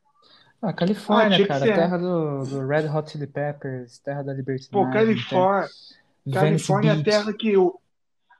[0.61, 1.65] Ah, Califórnia, ah, cara.
[1.65, 4.69] Terra do, do, Red Hot Chili Peppers, terra da liberdade.
[4.69, 5.67] Pô, Califórnia.
[6.31, 7.81] Califórnia é a terra que o.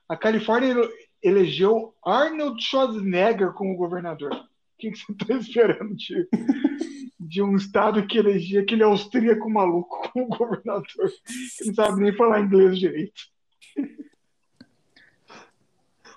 [0.08, 0.72] A Califórnia
[1.20, 4.32] elegeu Arnold Schwarzenegger como governador.
[4.32, 4.46] O
[4.78, 6.28] que, que você está esperando de,
[7.18, 11.10] de um estado que elegia aquele austríaco maluco como governador?
[11.58, 13.20] Que não sabe nem falar inglês direito.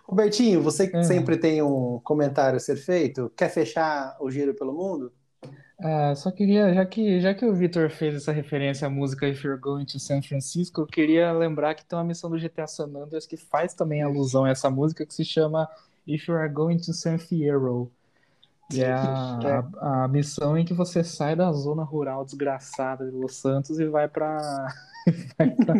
[0.08, 1.04] Robertinho, você que uhum.
[1.04, 5.12] sempre tem um comentário a ser feito, quer fechar o giro pelo mundo?
[5.80, 9.44] Ah, só queria, já que, já que o Vitor fez essa referência à música If
[9.44, 12.86] You're Going to San Francisco, eu queria lembrar que tem uma missão do GTA San
[12.86, 15.68] Andreas que faz também alusão a essa música que se chama
[16.08, 17.92] If You Are Going to San Fierro.
[18.74, 23.12] E é a, a, a, missão em que você sai da zona rural desgraçada de
[23.12, 24.38] Los Santos e vai pra.
[25.38, 25.76] vai pra,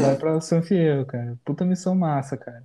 [0.00, 1.38] vai pra San Fierro, cara.
[1.44, 2.64] Puta missão massa, cara.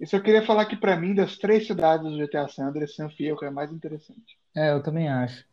[0.00, 3.10] Isso eu queria falar que para mim, das três cidades do GTA San Andreas, San
[3.10, 4.38] Fierro é mais interessante.
[4.54, 5.44] É, eu também acho.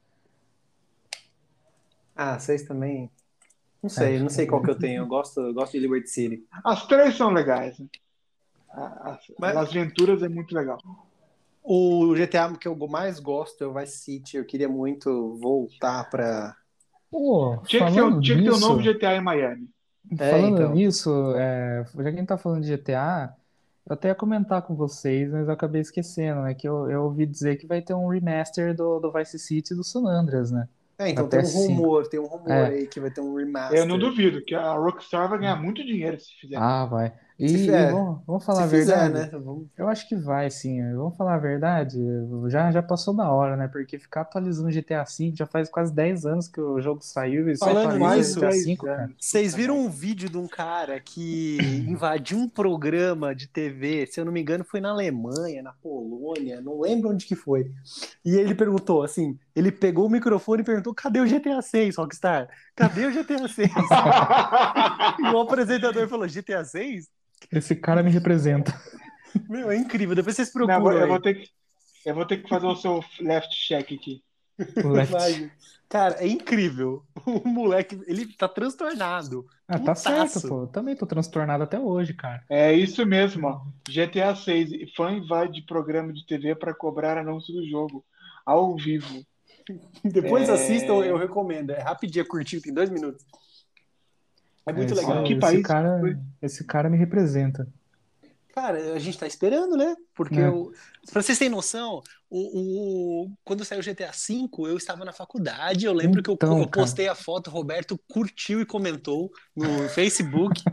[2.15, 3.09] Ah, vocês também.
[3.81, 5.03] Não sei, é, não sei qual que eu tenho.
[5.03, 6.45] Eu gosto, eu gosto de Liberty City.
[6.63, 7.77] As três são legais.
[7.79, 7.87] Né?
[8.69, 9.57] As, Mas...
[9.57, 10.79] as é muito legal.
[11.63, 14.37] O GTA que eu mais gosto é o Vice City.
[14.37, 16.55] Eu queria muito voltar para.
[17.09, 19.69] Pô, tinha que, ter, tinha que ter um novo GTA em Miami.
[20.19, 20.73] É, falando então.
[20.73, 23.35] nisso, é, já que a gente tá falando de GTA,
[23.87, 26.53] eu até ia comentar com vocês, mas eu acabei esquecendo, né?
[26.53, 29.75] Que eu, eu ouvi dizer que vai ter um remaster do, do Vice City e
[29.77, 30.67] do San Andreas, né?
[30.97, 32.67] É, então Até tem um rumor, tem um rumor é.
[32.67, 33.77] aí que vai ter um remaster.
[33.77, 36.57] Eu não duvido, que a Rockstar vai ganhar muito dinheiro se fizer.
[36.57, 37.13] Ah, vai.
[37.37, 39.13] E, e vamos, vamos, falar a verdade.
[39.13, 39.39] Fizer, né?
[39.39, 39.67] Vamos...
[39.77, 40.81] Eu acho que vai, sim.
[40.93, 41.99] Vamos falar a verdade.
[42.47, 43.67] Já, já passou da hora, né?
[43.67, 47.57] Porque ficar atualizando GTA V já faz quase 10 anos que o jogo saiu e
[47.57, 49.09] Falando nisso, GTA V, cara.
[49.19, 54.23] Vocês viram um vídeo de um cara que invadiu um programa de TV, se eu
[54.23, 57.69] não me engano, foi na Alemanha, na Polônia, não lembro onde que foi.
[58.23, 62.47] E ele perguntou assim: ele pegou o microfone e perguntou: cadê o GTA 6, Rockstar?
[62.73, 63.69] Cadê o GTA 6?
[65.19, 67.09] e o apresentador falou: GTA 6?
[67.51, 68.73] Esse cara me representa.
[69.49, 70.15] Meu, é incrível.
[70.15, 70.81] Depois vocês procuram.
[70.81, 71.49] Não, eu, vou ter que,
[72.05, 74.23] eu vou ter que fazer o seu left check aqui.
[74.83, 75.51] Left.
[75.89, 77.03] Cara, é incrível.
[77.25, 79.47] O moleque, ele tá transtornado.
[79.67, 80.61] Ah, tá certo, pô.
[80.61, 82.43] Eu também tô transtornado até hoje, cara.
[82.47, 83.61] É isso mesmo, ó.
[83.89, 84.93] GTA 6.
[84.95, 88.05] Fã invade programa de TV para cobrar anúncio do jogo.
[88.45, 89.25] Ao vivo.
[90.03, 90.53] Depois é...
[90.53, 91.71] assistam, eu recomendo.
[91.71, 93.25] É rapidinho, é curtinho, tem dois minutos.
[94.67, 95.23] É muito esse, legal.
[95.23, 96.17] Que esse país cara, foi?
[96.41, 97.67] esse cara me representa.
[98.53, 99.93] Cara, a gente tá esperando, né?
[100.15, 100.47] Porque É.
[100.47, 100.71] eu,
[101.11, 105.85] pra vocês terem noção, o, o- quando saiu o GTA V, eu estava na faculdade.
[105.85, 106.83] Eu lembro que eu, Então, eu cara.
[106.85, 110.63] postei a foto, o Roberto curtiu e comentou no Facebook.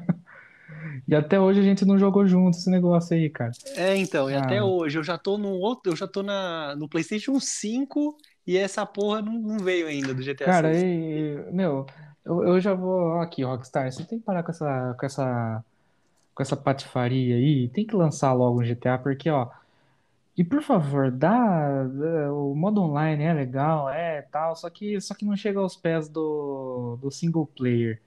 [1.09, 3.51] E até hoje a gente não jogou junto esse negócio aí, cara.
[3.77, 4.43] É, então, e Ah.
[4.43, 8.17] até hoje eu já tô no outro, eu já tô na, no PlayStation 5
[8.47, 10.83] e essa porra não, não veio ainda do GTA Cara, 6.
[10.85, 11.85] e, meu,
[12.25, 13.21] eu, eu já vou.
[13.21, 15.65] Aqui, Rockstar, você tem que parar com essa, com essa,
[16.35, 17.69] com essa patifaria aí.
[17.71, 19.51] Tem que lançar logo um GTA, porque, ó.
[20.37, 21.85] E por favor, dá.
[21.85, 25.77] dá- O modo online é legal, é tal, só que, só que não chega aos
[25.77, 28.01] pés do, do single player.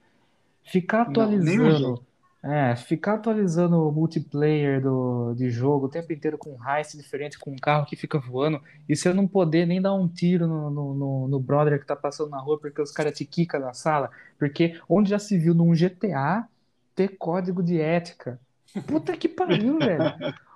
[0.64, 2.04] Ficar Não, atualizando.
[2.48, 7.38] É, ficar atualizando o multiplayer do, de jogo o tempo inteiro com um heist diferente,
[7.40, 10.70] com um carro que fica voando, e você não poder nem dar um tiro no,
[10.70, 13.72] no, no, no brother que tá passando na rua porque os caras te quicam na
[13.72, 14.10] sala.
[14.38, 16.46] Porque onde já se viu num GTA
[16.94, 18.40] ter código de ética?
[18.86, 20.14] Puta que pariu, velho.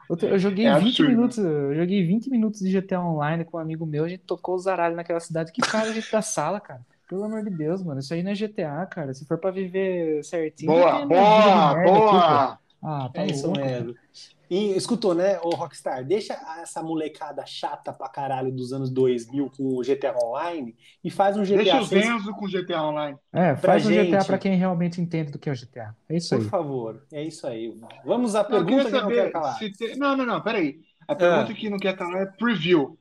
[0.08, 1.04] Eu, eu joguei É 20 absurdo.
[1.04, 4.54] minutos, eu joguei 20 minutos de GTA Online com um amigo meu, a gente tocou
[4.56, 5.52] os zaralhos naquela cidade.
[5.52, 6.84] Que cara a gente da sala, cara?
[7.10, 7.98] Pelo amor de Deus, mano.
[8.00, 9.12] Isso aí não é GTA, cara.
[9.12, 12.58] Se for pra viver certinho, Boa, boa, merda aqui, boa.
[12.82, 13.94] Ah, tá É isso mesmo.
[14.48, 16.04] E escutou, né, ô Rockstar?
[16.04, 21.36] Deixa essa molecada chata pra caralho dos anos 2000 com o GTA Online e faz
[21.36, 23.18] um GTA Deixa o 6, Zenzo com GTA Online.
[23.32, 25.94] É, Pra faz um GTA pra quem realmente entende do que é o GTA.
[26.08, 26.48] É isso por aí.
[26.48, 27.06] favor.
[27.12, 27.72] É isso aí.
[28.04, 29.58] Vamos à Não, eu pergunta que não quero calar.
[29.58, 30.80] se tem- Não, não, não, peraí.
[31.06, 31.54] A pergunta Ah.
[31.54, 32.98] que não quer calar é preview.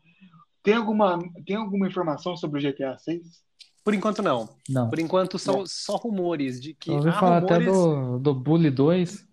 [0.62, 3.42] Tem alguma, tem alguma informação sobre o GTA 6?
[3.90, 4.50] Por enquanto, não.
[4.70, 4.90] Não.
[4.90, 7.74] Por enquanto, são só rumores de que Eu ouvi há falar até rumores.
[7.74, 9.26] do, do Bully 2.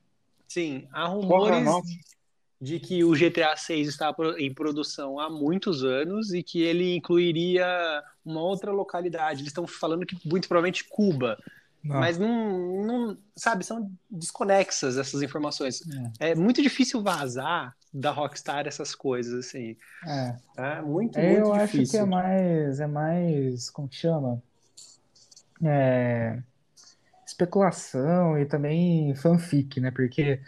[0.48, 1.88] Sim, há Porra, rumores nossa.
[2.60, 7.66] de que o GTA 6 está em produção há muitos anos e que ele incluiria
[8.24, 9.40] uma outra localidade.
[9.40, 11.36] Eles estão falando que muito provavelmente Cuba,
[11.84, 11.96] Não.
[12.00, 15.82] mas não, não, sabe, são desconexas essas informações.
[16.18, 19.76] É muito difícil vazar da Rockstar essas coisas assim.
[20.06, 20.36] É.
[20.56, 24.42] É muito, É, muito eu acho que é mais, é mais, como que chama?
[25.64, 26.42] É,
[27.26, 29.90] especulação e também fanfic, né?
[29.90, 30.40] Porque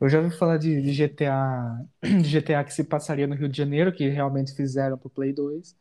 [0.00, 3.56] eu já ouvi falar de, de GTA, de GTA que se passaria no Rio de
[3.56, 5.74] Janeiro, que realmente fizeram pro Play 2,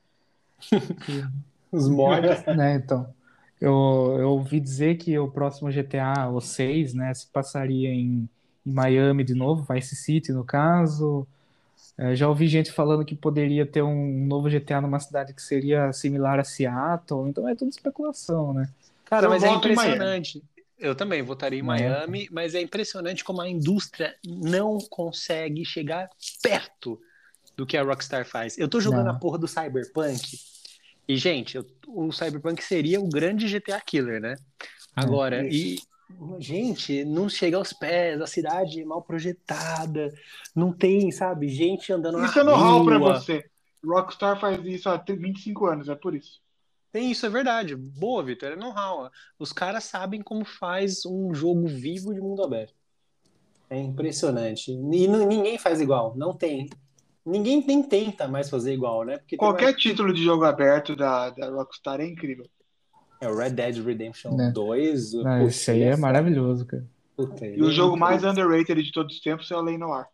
[1.71, 2.45] Os mods.
[2.55, 2.75] né?
[2.75, 3.13] Então,
[3.59, 8.29] eu, eu ouvi dizer que o próximo GTA, o 6, né, se passaria em,
[8.65, 11.27] em Miami de novo, Vice City no caso.
[11.97, 15.93] É, já ouvi gente falando que poderia ter um novo GTA numa cidade que seria
[15.93, 18.69] similar a Seattle, então é tudo especulação, né?
[19.05, 20.43] Cara, Eu mas é impressionante.
[20.77, 21.89] Eu também votaria em Miami.
[21.89, 26.09] Miami, mas é impressionante como a indústria não consegue chegar
[26.43, 26.99] perto
[27.55, 28.57] do que a Rockstar faz.
[28.57, 29.11] Eu tô jogando Não.
[29.11, 30.37] a porra do Cyberpunk.
[31.07, 34.35] E, gente, eu- o Cyberpunk seria o grande GTA Killer, né?
[34.93, 35.77] Agora, e.
[36.39, 40.13] Gente, não chega aos pés, a cidade é mal projetada,
[40.55, 43.45] não tem, sabe, gente andando na Isso é know-how pra você.
[43.83, 46.39] Rockstar faz isso há 25 anos, é por isso.
[46.91, 47.75] Tem isso, é verdade.
[47.75, 49.11] Boa, Vitor, é know-how.
[49.37, 52.73] Os caras sabem como faz um jogo vivo de mundo aberto.
[53.69, 54.71] É impressionante.
[54.71, 56.69] E ninguém faz igual, não tem.
[57.25, 59.17] Ninguém nem tenta mais fazer igual, né?
[59.17, 62.45] Porque Qualquer uma- título de jogo aberto da, da Rockstar é incrível.
[63.21, 64.51] É o Red Dead Redemption Né.
[64.51, 65.13] 2.
[65.13, 66.85] Não, pô, isso aí é maravilhoso, cara.
[67.15, 70.05] Puta, E o é jogo mais underrated de todos os tempos é o Lei Noir.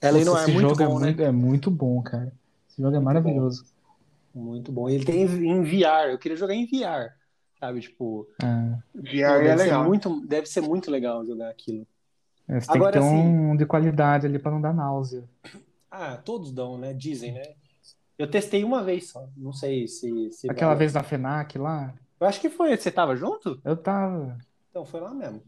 [0.00, 1.06] Ela não Nossa, é esse muito jogo é bom, né?
[1.06, 2.32] muito, é muito bom, cara.
[2.68, 3.64] Esse jogo é Muito maravilhoso.
[4.34, 4.88] Muito bom.
[4.90, 6.10] Ele tem em VR.
[6.10, 7.12] Eu queria jogar em VR.
[7.58, 8.44] Sabe, tipo, É,
[8.92, 9.84] pô, VR é deve ser legal.
[9.84, 11.86] muito, deve ser muito legal jogar aquilo.
[12.48, 15.24] é, você tem Agora, que ter assim- um de qualidade ali pra não dar náusea.
[15.90, 16.92] Ah, todos dão, né?
[16.92, 17.42] Dizem, né?
[18.18, 19.26] Eu testei uma vez só.
[19.36, 20.80] Não sei se, se Aquela vale.
[20.80, 22.76] vez na FENAC lá, Eu acho que foi.
[22.76, 23.60] Você tava junto?
[23.64, 24.38] eu tava.
[24.70, 25.42] Então foi lá mesmo.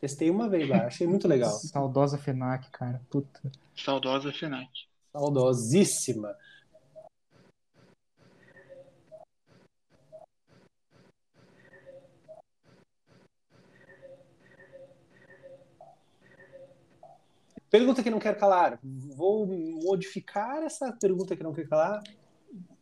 [0.00, 0.86] Testei uma vez lá.
[0.86, 1.50] Achei muito legal.
[1.58, 3.00] Saudosa FENAC, cara.
[3.08, 3.40] Puta.
[3.76, 4.68] Saudosa Fnac.
[5.12, 6.36] Saudosíssima.
[17.70, 18.78] Pergunta que não quero calar.
[18.82, 22.02] Vou modificar essa pergunta que não quero calar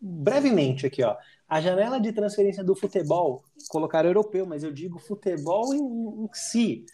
[0.07, 1.17] brevemente aqui, ó.
[1.49, 6.85] A janela de transferência do futebol, colocar europeu, mas eu digo futebol em, em si,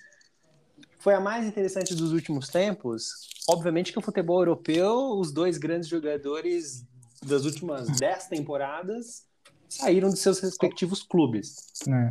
[0.99, 3.29] foi a mais interessante dos últimos tempos.
[3.49, 6.87] Obviamente que o futebol europeu, os dois grandes jogadores
[7.25, 9.25] das últimas dez temporadas
[9.69, 11.57] saíram de seus respectivos clubes.
[11.87, 12.09] né?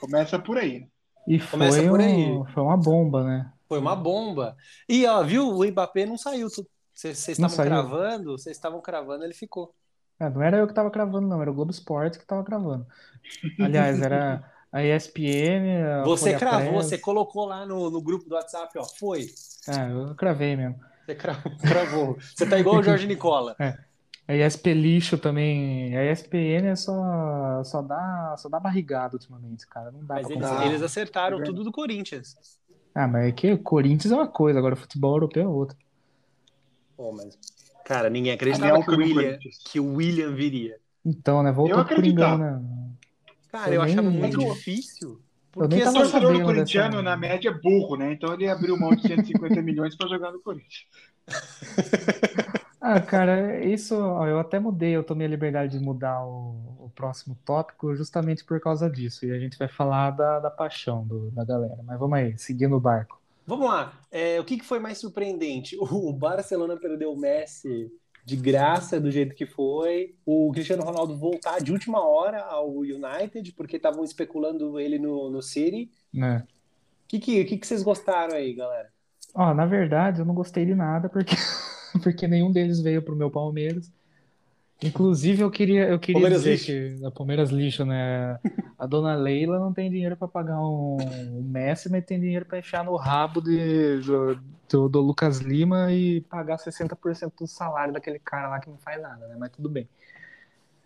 [0.00, 0.88] Começa por aí.
[1.28, 3.52] E Começa foi, por um- foi uma bomba, né?
[3.68, 4.56] Foi uma bomba.
[4.88, 5.48] E ó, viu?
[5.48, 6.48] O Mbappé não saiu.
[6.92, 9.74] Vocês estavam cravando, vocês estavam cravando, ele ficou.
[10.18, 12.86] É, não era eu que tava gravando, não, era o Globo Esporte que tava gravando.
[13.58, 15.82] Aliás, era, a ESPN.
[16.00, 16.86] A Você Folha cravou, Press.
[16.86, 18.84] você colocou lá no, no grupo do WhatsApp, ó.
[18.84, 19.26] Foi.
[19.68, 20.78] É, eu cravei mesmo.
[21.04, 21.52] Você cravou.
[21.58, 22.18] cravou.
[22.20, 23.56] Você tá igual o Jorge Nicola.
[24.28, 25.96] A ESP lixo também.
[25.96, 29.92] A ESPN é só, só dá, só dá barrigada ultimamente, cara.
[29.92, 32.36] Não dá Mas eles, eles acertaram É tudo do Corinthians.
[32.92, 35.78] Ah, mas é que o Corinthians é uma coisa, agora o futebol europeu é outra.
[36.96, 37.38] Pô, mas.
[37.86, 39.38] Cara, ninguém acreditava que o, William,
[39.70, 40.76] que o William viria.
[41.04, 41.52] Então, né?
[41.52, 42.60] Voltou Eu pro Coringão, acreditava.
[42.60, 42.90] né?
[43.52, 45.20] Cara, Eu eu achava nem- muito Eu- difícil.
[45.52, 48.12] Porque O torcedor corintiano, na média, é burro, né?
[48.12, 50.84] Então ele abriu mão de 150 milhões pra jogar no Corinthians.
[52.80, 56.90] Ah, cara, isso ó, eu até mudei, eu tomei a liberdade de mudar o, o
[56.94, 59.24] próximo tópico justamente por causa disso.
[59.26, 61.78] E a gente vai falar da, da paixão do- da galera.
[61.84, 63.20] Mas vamos aí, seguindo o barco.
[63.46, 63.92] Vamos lá.
[64.10, 65.76] É, o que, que foi mais surpreendente?
[65.80, 67.90] O Barcelona perdeu o Messi
[68.26, 70.16] de graça do jeito que foi.
[70.26, 75.40] O Cristiano Ronaldo voltar de última hora ao United, porque estavam especulando ele no, no
[75.40, 75.88] City.
[77.04, 78.92] O que, que, que, que vocês gostaram aí, galera?
[79.32, 81.36] Ó, na verdade, eu não gostei de nada porque,
[82.02, 83.92] porque nenhum deles veio pro meu Palmeiras.
[84.82, 86.64] Inclusive, eu queria, eu queria Palmeiras dizer lixo.
[86.64, 88.38] que a Palmeiras lixo, né?
[88.78, 92.58] A dona Leila não tem dinheiro para pagar um, um Messi, mas tem dinheiro para
[92.58, 94.34] enfiar no rabo de, do,
[94.68, 99.00] do, do Lucas Lima e pagar 60% do salário daquele cara lá que não faz
[99.00, 99.36] nada, né?
[99.38, 99.88] Mas tudo bem.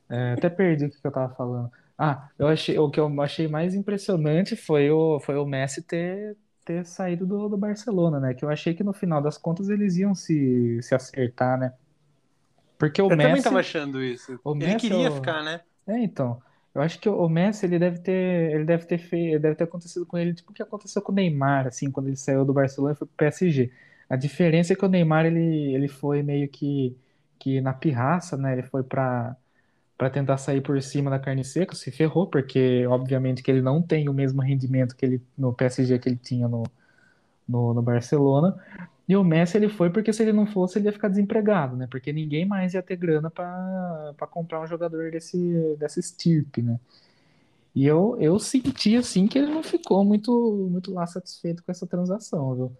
[0.09, 1.71] É, até perdi o que que eu tava falando.
[1.97, 6.37] Ah, eu achei, o que eu achei mais impressionante foi o, foi o Messi ter,
[6.65, 8.35] ter saído do, do Barcelona, né?
[8.35, 11.75] Que eu achei que no final das contas eles iam se, se acertar, né?
[12.81, 13.43] Porque o Eu também Messi.
[13.43, 14.41] tava achando isso.
[14.45, 15.61] o Ele Messi queria é o- ficar, né?
[15.89, 16.43] É, então.
[16.75, 20.07] Eu acho que o Messi ele deve ter, ele deve ter feito, deve ter acontecido
[20.07, 22.95] com ele tipo o que aconteceu com o Neymar, assim, quando ele saiu do Barcelona
[22.95, 23.73] e foi pro PSG.
[24.09, 26.97] A diferença é que o Neymar ele, ele foi meio que,
[27.39, 28.55] que na pirraça, né?
[28.55, 29.37] Ele foi pra
[29.99, 33.83] para tentar sair por cima da carne seca, se ferrou, porque obviamente que ele não
[33.83, 36.65] tem o mesmo rendimento que ele no PSG que ele tinha no,
[37.49, 38.57] no, no Barcelona.
[39.11, 41.89] E o Messi ele foi porque se ele não fosse ele ia ficar desempregado, né?
[41.91, 45.37] Porque ninguém mais ia ter grana para comprar um jogador desse
[45.81, 46.79] dessa estirpe, né?
[47.75, 51.87] E eu, eu senti assim que ele não ficou muito muito lá satisfeito com essa
[51.87, 52.73] transação, viu?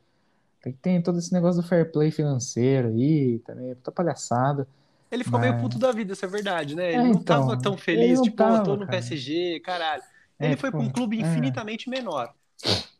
[0.63, 4.69] Tem, tem todo esse negócio do fair play financeiro aí, também, puta palhaçada.
[5.11, 6.93] Ele ficou Mas- meio puto da vida, isso é verdade, né?
[6.93, 8.99] Ele É, não então, tava tão ele feliz, tipo, eu tava, tô no cara.
[9.01, 10.03] PSG, caralho.
[10.39, 11.21] É, Ele foi tipo, pra um clube é.
[11.21, 12.33] infinitamente menor.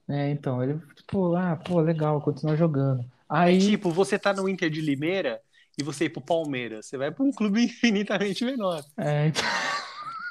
[0.09, 3.05] É, então, ele, tipo, ah, pô, legal, continua jogando.
[3.31, 5.41] É Aí, tipo, você tá no Inter de Limeira
[5.79, 6.87] e você ir pro Palmeiras.
[6.87, 8.83] Você vai pra um clube infinitamente menor.
[8.99, 9.45] é, então...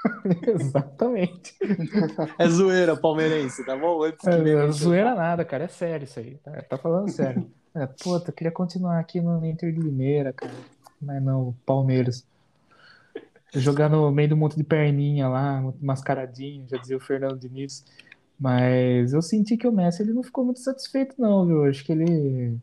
[0.48, 1.56] Exatamente.
[2.38, 4.02] É zoeira palmeirense, tá bom?
[4.04, 7.52] Antes que É, é zoeira nada, cara, é sério isso aí, tá, tá falando sério.
[7.76, 10.54] É, puta, eu queria continuar aqui no Inter de Limeira, cara,
[11.02, 12.26] mas não, Palmeiras.
[13.54, 17.84] Jogar no meio do monte de perninha lá, mascaradinho, já dizia o Fernando Diniz.
[18.40, 21.66] Mas eu senti que o Messi ele não ficou muito satisfeito, não, viu?
[21.66, 22.58] Acho que ele,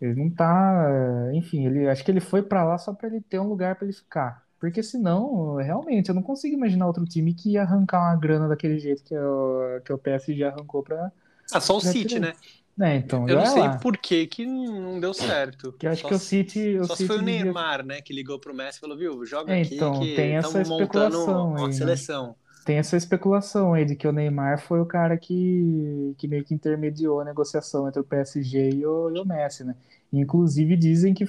[0.00, 0.88] ele não tá.
[1.34, 3.84] Enfim, ele, acho que ele foi pra lá só pra ele ter um lugar pra
[3.86, 4.46] ele ficar.
[4.58, 8.78] Porque senão, realmente, eu não consigo imaginar outro time que ia arrancar uma grana daquele
[8.78, 11.10] jeito que o, que o PSG arrancou pra.
[11.52, 12.20] Ah, só o City, tirar.
[12.20, 12.34] né?
[12.76, 13.78] né, então, Eu não já sei lá.
[13.78, 15.72] por que que não deu certo.
[15.74, 16.78] Que acho Só que o City.
[16.78, 19.24] O Só se City foi o Neymar, né, que ligou pro Messi e falou, viu,
[19.26, 21.74] joga É, aqui então, que tem essa estamos montando especulação uma aí, né?
[21.74, 22.36] seleção.
[22.64, 26.54] Tem essa especulação aí de que o Neymar foi o cara que, que meio que
[26.54, 29.74] intermediou a negociação entre o PSG e o, e o Messi, né?
[30.12, 31.26] Inclusive dizem que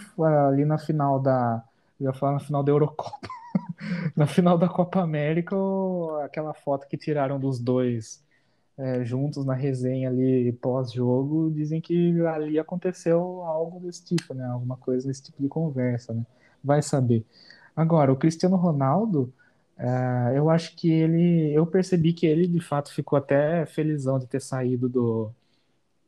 [0.49, 1.63] ali na final da.
[1.99, 3.27] Eu ia falar na final da Eurocopa.
[4.15, 5.55] na final da Copa América,
[6.23, 8.23] aquela foto que tiraram dos dois
[8.77, 14.45] é, juntos na resenha ali pós-jogo, dizem que ali aconteceu algo desse tipo, né?
[14.45, 16.25] Alguma coisa desse tipo de conversa, né?
[16.63, 17.25] Vai saber.
[17.75, 19.33] Agora, o Cristiano Ronaldo.
[19.81, 24.27] É, eu acho que ele, eu percebi que ele de fato ficou até felizão de
[24.27, 25.31] ter saído do,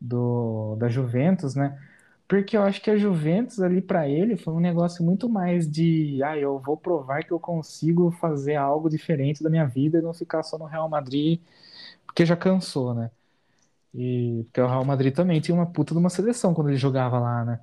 [0.01, 1.79] do da Juventus, né?
[2.27, 6.21] Porque eu acho que a Juventus ali para ele foi um negócio muito mais de,
[6.23, 10.13] ah, eu vou provar que eu consigo fazer algo diferente da minha vida e não
[10.13, 11.41] ficar só no Real Madrid,
[12.05, 13.11] porque já cansou, né?
[13.93, 17.19] E porque o Real Madrid também tinha uma puta de uma seleção quando ele jogava
[17.19, 17.59] lá, né?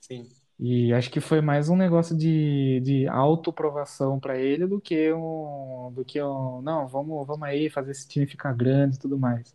[0.00, 0.41] Sim.
[0.64, 5.90] E acho que foi mais um negócio de, de autoprovação para ele do que um,
[5.92, 9.52] do que um, não, vamos, vamos aí fazer esse time ficar grande e tudo mais.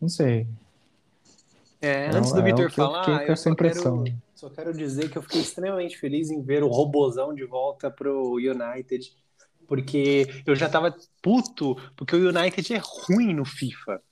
[0.00, 0.48] Não sei.
[1.80, 4.02] É, É antes do é Vitor eu falar, eu essa só impressão.
[4.02, 7.88] quero, só quero dizer que eu fiquei extremamente feliz em ver o Robozão de volta
[7.88, 9.12] pro United,
[9.68, 14.02] porque eu já tava puto, porque o United é ruim no FIFA.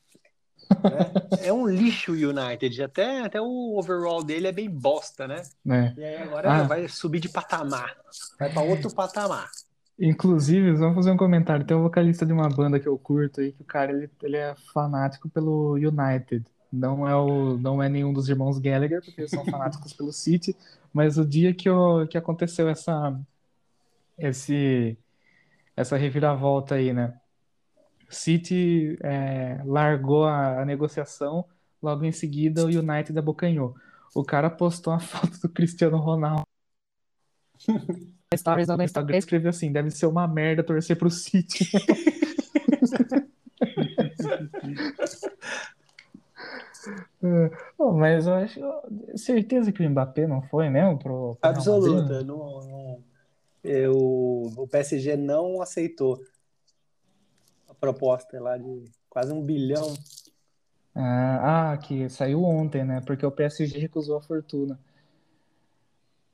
[0.83, 1.13] Né?
[1.43, 5.43] É um lixo o United, até, até o overall dele é bem bosta, né?
[5.65, 5.95] né?
[5.97, 6.63] E aí agora Ah.
[6.65, 7.95] vai subir de patamar,
[8.39, 9.51] vai para outro patamar.
[9.99, 11.65] Inclusive, vamos fazer um comentário.
[11.65, 14.37] Tem um vocalista de uma banda que eu curto aí, que o cara ele, ele
[14.37, 16.45] é fanático pelo United.
[16.73, 20.57] Não é, o, não é nenhum dos irmãos Gallagher, porque eles são fanáticos pelo City.
[20.93, 23.17] Mas o dia que, eu, que aconteceu essa,
[24.19, 24.99] esse,
[25.77, 27.15] essa reviravolta aí, né?
[28.09, 31.45] City é, largou a, a negociação,
[31.83, 33.75] logo em seguida o United abocanhou.
[34.15, 36.45] O cara postou uma foto do Cristiano Ronaldo.
[38.37, 41.71] Stories no Instagram escreveu assim: deve ser uma merda torcer pro City.
[47.79, 48.61] oh, mas eu acho
[49.17, 53.03] certeza que o Mbappé não foi mesmo pro, Absoluta, não, não,
[53.63, 56.21] eu, o PSG não aceitou
[57.85, 59.95] proposta lá de quase um bilhão.
[60.95, 63.01] Ah, ah, que saiu ontem, né?
[63.05, 64.79] Porque o PSG recusou a fortuna.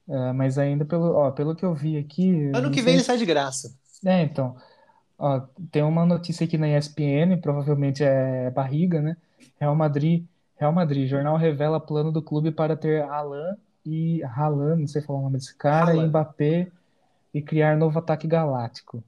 [0.08, 2.50] É, mas ainda pelo, ó, pelo que eu vi aqui.
[2.54, 3.74] Ano que vem ele sai de graça.
[4.04, 4.56] É, então.
[5.18, 5.40] Ó,
[5.70, 9.16] tem uma notícia aqui na ESPN, provavelmente é barriga, né?
[9.58, 10.24] Real Madrid,
[10.56, 15.18] Real Madrid, jornal revela plano do clube para ter Alan e Haaland, não sei falar
[15.18, 16.68] o nome desse cara, e Mbappé
[17.32, 19.02] e criar novo ataque galáctico.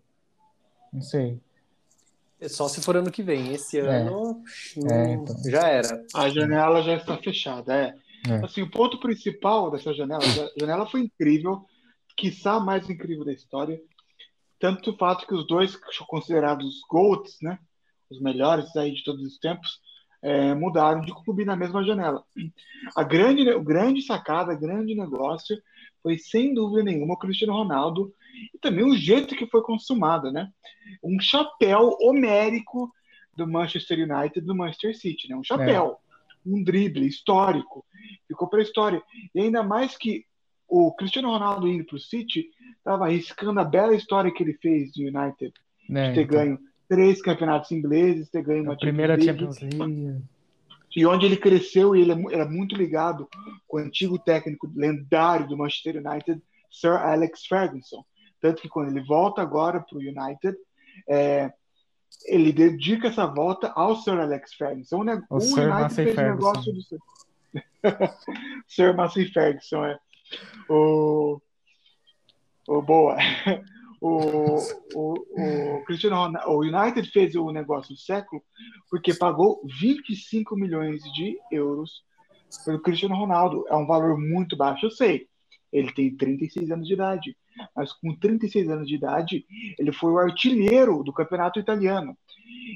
[0.92, 1.40] Não sei.
[2.42, 3.54] É só se for ano que vem.
[3.54, 3.82] Esse é.
[3.82, 4.42] ano
[4.90, 5.36] é, então.
[5.48, 6.04] já era.
[6.12, 7.94] A janela já está fechada, é.
[8.28, 8.44] É.
[8.44, 11.64] Assim, o ponto principal dessa janela, a janela foi incrível,
[12.16, 13.80] quiçá a mais incrível da história.
[14.58, 17.58] Tanto o fato que os dois são considerados GOATs, né,
[18.10, 19.80] os melhores aí de todos os tempos,
[20.20, 22.24] é, mudaram de clube na mesma janela.
[22.96, 25.56] A grande, o grande sacada, grande negócio
[26.00, 28.12] foi, sem dúvida nenhuma, o Cristiano Ronaldo
[28.54, 30.50] e também o jeito que foi consumado, né?
[31.02, 32.92] Um chapéu homérico
[33.36, 35.36] do Manchester United do Manchester City, né?
[35.36, 35.98] Um chapéu.
[35.98, 37.84] É um drible histórico,
[38.26, 39.02] ficou para a história.
[39.34, 40.24] E ainda mais que
[40.68, 42.48] o Cristiano Ronaldo indo para o City
[42.78, 45.52] estava arriscando a bela história que ele fez do United,
[45.90, 46.38] é, de ter então...
[46.38, 50.22] ganho três campeonatos ingleses, ter ganho uma a primeira Champions League.
[50.94, 53.28] E onde ele cresceu, e ele é era muito ligado
[53.66, 58.04] com o antigo técnico lendário do Manchester United, Sir Alex Ferguson.
[58.42, 60.58] Tanto que quando ele volta agora para o United,
[61.08, 61.52] é,
[62.26, 65.04] ele dedica essa volta ao Sir Alex Ferguson.
[65.30, 66.52] O, o, o Sir United fez Ferguson.
[66.52, 67.02] negócio do
[68.66, 69.98] Sir Massey Ferguson, é.
[70.68, 71.40] O,
[72.68, 73.16] o boa.
[74.04, 74.56] O,
[74.96, 78.42] o, o, Cristiano Ronaldo, o United fez o negócio do século
[78.90, 82.02] porque pagou 25 milhões de euros
[82.64, 83.64] pelo Cristiano Ronaldo.
[83.68, 85.28] É um valor muito baixo, eu sei.
[85.72, 87.36] Ele tem 36 anos de idade
[87.74, 89.44] mas com 36 anos de idade,
[89.78, 92.16] ele foi o artilheiro do campeonato italiano.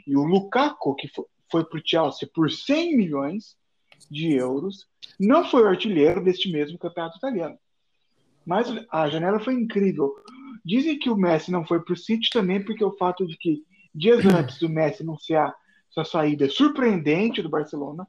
[0.06, 1.08] E o Lukaku, que
[1.50, 3.56] foi para o Chelsea por 100 milhões
[4.10, 4.86] de euros,
[5.18, 7.58] não foi o artilheiro deste mesmo campeonato italiano.
[8.44, 10.14] Mas a janela foi incrível.
[10.64, 13.64] Dizem que o Messi não foi para o City também porque o fato de que
[13.94, 15.54] dias antes do Messi anunciar
[15.90, 18.06] sua saída surpreendente do Barcelona,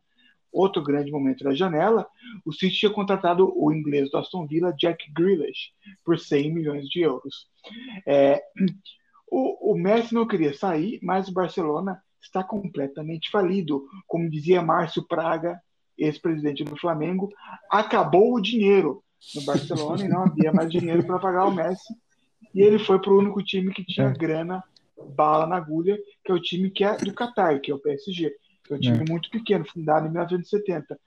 [0.52, 2.08] outro grande momento da janela,
[2.46, 5.72] o City tinha contratado o inglês do Aston Villa, Jack Grealish,
[6.04, 7.48] por 100 milhões de euros.
[8.06, 8.42] É,
[9.30, 13.86] o, o Messi não queria sair, mas o Barcelona está completamente falido.
[14.08, 15.60] Como dizia Márcio Praga,
[15.98, 17.30] ex-presidente do Flamengo,
[17.70, 19.04] acabou o dinheiro
[19.36, 21.94] no Barcelona e não havia mais dinheiro para pagar o Messi.
[22.54, 24.14] E ele foi para o único time que tinha é.
[24.14, 24.64] grana,
[25.16, 28.34] bala na agulha, que é o time que é do Qatar, que é o PSG
[28.68, 29.10] que é um time é.
[29.10, 31.00] muito pequeno, fundado em 1970.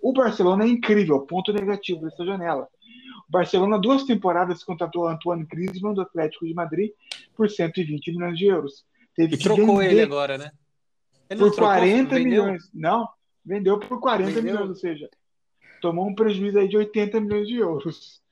[0.00, 2.68] O Barcelona é incrível, ponto negativo dessa janela.
[3.28, 6.92] O Barcelona, duas temporadas, contratou Antoine Griezmann do Atlético de Madrid
[7.34, 8.84] por 120 milhões de euros.
[9.14, 10.50] Teve e trocou ele agora, né?
[11.28, 12.44] Ele por trocou, 40 vendeu?
[12.44, 12.70] milhões.
[12.72, 13.08] Não,
[13.44, 14.42] vendeu por 40 vendeu?
[14.42, 15.10] milhões, ou seja,
[15.82, 18.22] tomou um prejuízo aí de 80 milhões de euros.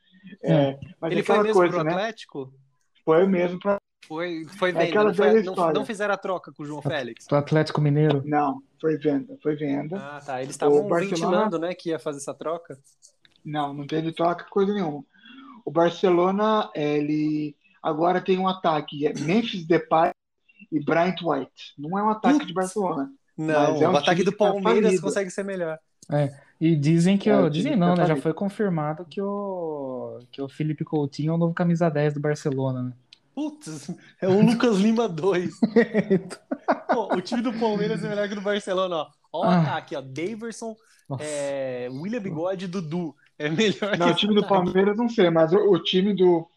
[0.42, 1.90] É, mas ele foi mesmo coisa, pro né?
[1.92, 2.52] Atlético?
[3.04, 4.84] Foi mesmo para foi, foi é venda.
[4.84, 7.26] É não, foi, não, não, fizeram a troca com o João Félix.
[7.26, 8.22] Do Atlético Mineiro?
[8.24, 9.36] Não, foi venda.
[9.42, 9.96] Foi venda.
[9.96, 10.40] Ah, tá.
[10.40, 11.36] Eles estavam Barcelona...
[11.36, 12.78] ventilando, né, que ia fazer essa troca.
[13.44, 15.04] Não, não teve troca, coisa nenhuma.
[15.64, 19.06] O Barcelona, ele agora tem um ataque.
[19.06, 20.12] É Memphis Depay
[20.70, 21.74] e Bryant White.
[21.78, 23.10] Não é um ataque de Barcelona.
[23.36, 25.78] Não, é um o ataque do tá Palmeiras tá consegue ser melhor.
[26.10, 27.28] É, e dizem que.
[27.28, 28.08] É, o, dizem não, tá né?
[28.08, 32.20] Já foi confirmado que o, que o Felipe Coutinho é o novo camisa 10 do
[32.20, 32.92] Barcelona, né?
[33.36, 35.60] Putz, é o Lucas Lima 2.
[36.88, 39.10] Pô, o time do Palmeiras é melhor que o do Barcelona, ó.
[39.30, 39.60] Ó o ah.
[39.60, 40.00] ataque, ó.
[40.00, 40.74] Daverson,
[41.20, 43.14] é, William Bigode e Dudu.
[43.38, 46.48] É melhor Não, o time do Palmeiras não sei, mas o, o time do.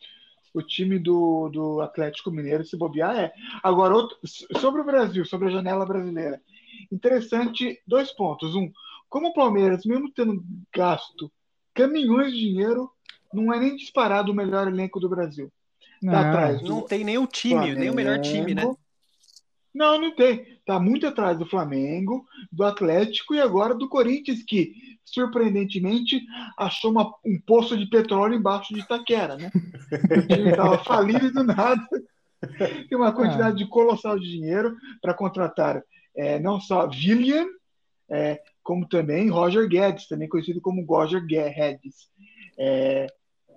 [0.53, 3.33] O time do, do Atlético Mineiro, se bobear, é.
[3.61, 4.17] Agora, outro,
[4.57, 6.41] sobre o Brasil, sobre a janela brasileira.
[6.89, 8.55] Interessante, dois pontos.
[8.55, 8.71] Um,
[9.09, 10.41] como o Palmeiras, mesmo tendo
[10.73, 11.29] gasto
[11.73, 12.89] caminhões de dinheiro,
[13.33, 15.51] não é nem disparado o melhor elenco do Brasil.
[16.01, 18.61] Tá Não, atrás Não tem nem o time, nem o melhor time, né?
[18.61, 18.79] Flamengo.
[19.73, 20.59] Não, não tem.
[20.65, 24.73] Tá muito atrás do Flamengo, do Atlético e agora do Corinthians, que
[25.03, 26.21] surpreendentemente
[26.57, 29.51] achou uma- um poço de petróleo embaixo de Itaquera, né?
[30.23, 31.85] O time estava falido e do nada.
[32.87, 35.83] Tem uma quantidade de colossal de dinheiro para contratar
[36.15, 37.45] é, não só William,
[38.09, 42.09] é, como também Roger Guedes, também conhecido como Roger Guedes.
[42.57, 43.07] É,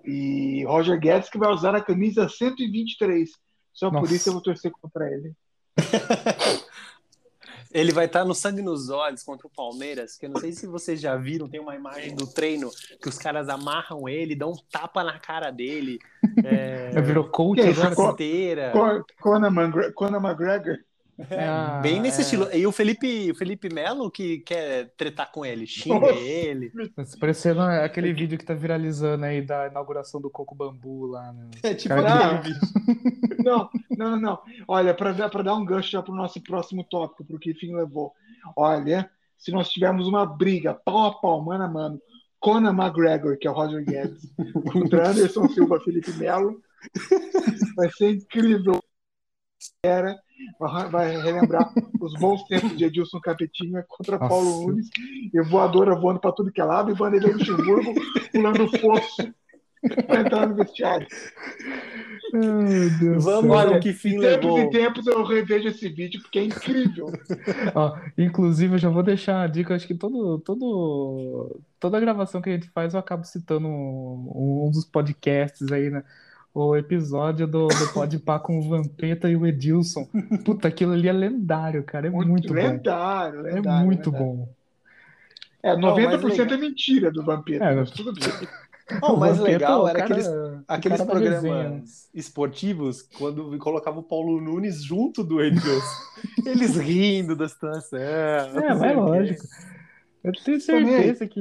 [0.05, 3.31] e Roger Guedes que vai usar a camisa 123.
[3.73, 4.15] Só por Nossa.
[4.15, 5.33] isso eu vou torcer contra ele.
[7.75, 10.67] Ele vai estar no sangue nos olhos contra o Palmeiras, que eu não sei se
[10.67, 12.69] vocês já viram, tem uma imagem do treino
[13.01, 15.99] que os caras amarram ele, dão um tapa na cara dele.
[16.45, 17.61] É, Virou coach.
[18.73, 20.79] Con- Conor, Mangre- Conor McGregor.
[21.31, 22.23] É, ah, Bem nesse é.
[22.23, 22.49] estilo.
[22.53, 26.19] E o Felipe, o Felipe Melo que quer tretar com ele, xinga Nossa.
[26.19, 26.71] ele.
[26.71, 31.33] Tá Parecendo aquele vídeo que tá viralizando aí da inauguração do Coco Bambu lá.
[31.33, 31.51] Né?
[31.63, 32.69] É tipo Cara, aquele vídeo.
[33.45, 34.39] Não, não, não, não.
[34.69, 37.75] Olha, para dar, pra dar um gancho já para o nosso próximo tópico, porque fim
[37.75, 38.13] levou.
[38.57, 42.01] Olha, se nós tivermos uma briga pau a pau, mano a mano,
[42.43, 44.23] Conor McGregor, que é o Roger Guedes,
[44.73, 46.61] contra Anderson Silva, Felipe Melo,
[47.77, 48.83] vai ser incrível.
[49.85, 50.19] Era,
[50.91, 54.29] vai relembrar os bons tempos de Edilson Capetinha contra Nossa.
[54.29, 54.89] Paulo Nunes,
[55.33, 57.95] e voadora voando para tudo que é lado, e Vanderlei Luxemburgo
[58.33, 59.33] pulando fosso
[60.07, 61.07] para entrar no vestiário.
[62.35, 63.57] Ai, meu Deus do Vamos.
[63.57, 64.59] Olha, que fim de tempos levou.
[64.59, 67.07] em tempos eu revejo esse vídeo porque é incrível.
[67.75, 69.75] Ó, inclusive, eu já vou deixar a dica.
[69.75, 74.71] Acho que todo, todo, toda gravação que a gente faz, eu acabo citando um, um
[74.71, 76.05] dos podcasts aí, né?
[76.55, 80.07] O episódio do, do Podpah com o Vampeta e o Edilson.
[80.45, 82.09] Puta, aquilo ali é lendário, cara.
[82.09, 82.55] É muito bom.
[82.55, 83.87] lendário, É lendário.
[83.87, 84.27] muito lendário.
[84.37, 84.49] bom.
[85.63, 86.55] É, Não, mas 90% legal.
[86.55, 88.49] é mentira do Vampiro, É, tudo bem.
[89.01, 91.83] Não, o mais Vampeta, legal o era cara- aqueles, o aqueles programas resenha, né?
[92.13, 95.81] esportivos quando colocava o Paulo Nunes junto do Edilson.
[96.45, 97.99] Eles rindo da situação.
[97.99, 98.93] É, não o quê.
[98.95, 99.45] lógico.
[100.25, 101.41] Eu tenho certeza que.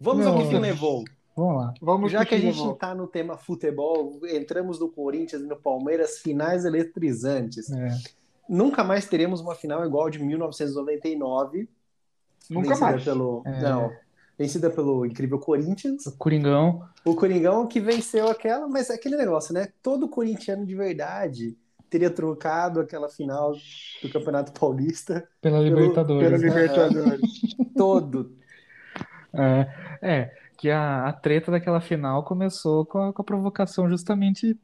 [0.00, 1.04] Vamos ao Não, que fim levou.
[1.36, 1.74] Vamos lá.
[1.82, 6.18] Vamos Já que a gente está no tema futebol, entramos no Corinthians e no Palmeiras,
[6.18, 7.70] finais eletrizantes.
[7.70, 7.88] É.
[8.48, 11.68] Nunca mais teremos uma final igual de 1999.
[12.48, 13.04] Nunca vencida mais.
[13.04, 13.60] Pelo, É.
[13.60, 13.92] Não,
[14.38, 16.06] vencida pelo incrível Corinthians.
[16.06, 16.88] O Coringão.
[17.04, 19.68] O Coringão que venceu aquela, mas é aquele negócio, né?
[19.82, 21.56] Todo corintiano de verdade
[21.90, 23.52] teria trocado aquela final
[24.02, 25.28] do Campeonato Paulista.
[25.40, 26.28] Pela Libertadores.
[26.28, 26.48] Pelo né?
[26.48, 27.20] Libertadores.
[27.76, 28.36] Todo.
[29.32, 34.58] É, é, que a, a treta daquela final começou com a, com a provocação justamente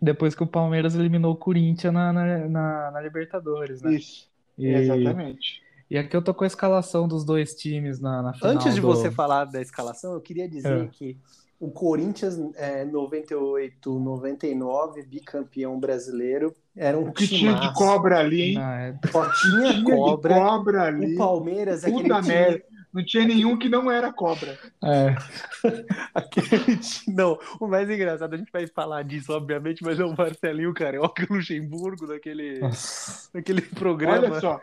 [0.00, 3.94] depois que o Palmeiras eliminou o Corinthians na, na, na- na Libertadores, né?
[3.94, 5.60] Isso, E, exatamente.
[5.90, 8.80] e aqui eu tô com a escalação dos dois times na, na final Antes de
[8.80, 10.86] do- você falar da escalação, eu queria dizer É.
[10.86, 11.18] que
[11.58, 18.42] o Corinthians é, 98, 99, bicampeão brasileiro, era um O que tinha de cobra ali,
[18.52, 18.58] hein?
[18.58, 19.08] Ah, é.
[19.10, 20.34] Só tinha cobra.
[20.34, 21.14] cobra ali.
[21.14, 22.64] O Palmeiras, aquele Puta time, merda.
[22.92, 24.58] Não tinha nenhum que não era cobra.
[24.82, 25.14] É,
[26.14, 30.72] aquele Não, o mais engraçado, a gente vai falar disso, obviamente, mas é o Marcelinho
[30.74, 34.60] Carioca e o Luxemburgo daquele, nossa, daquele programa Olha só.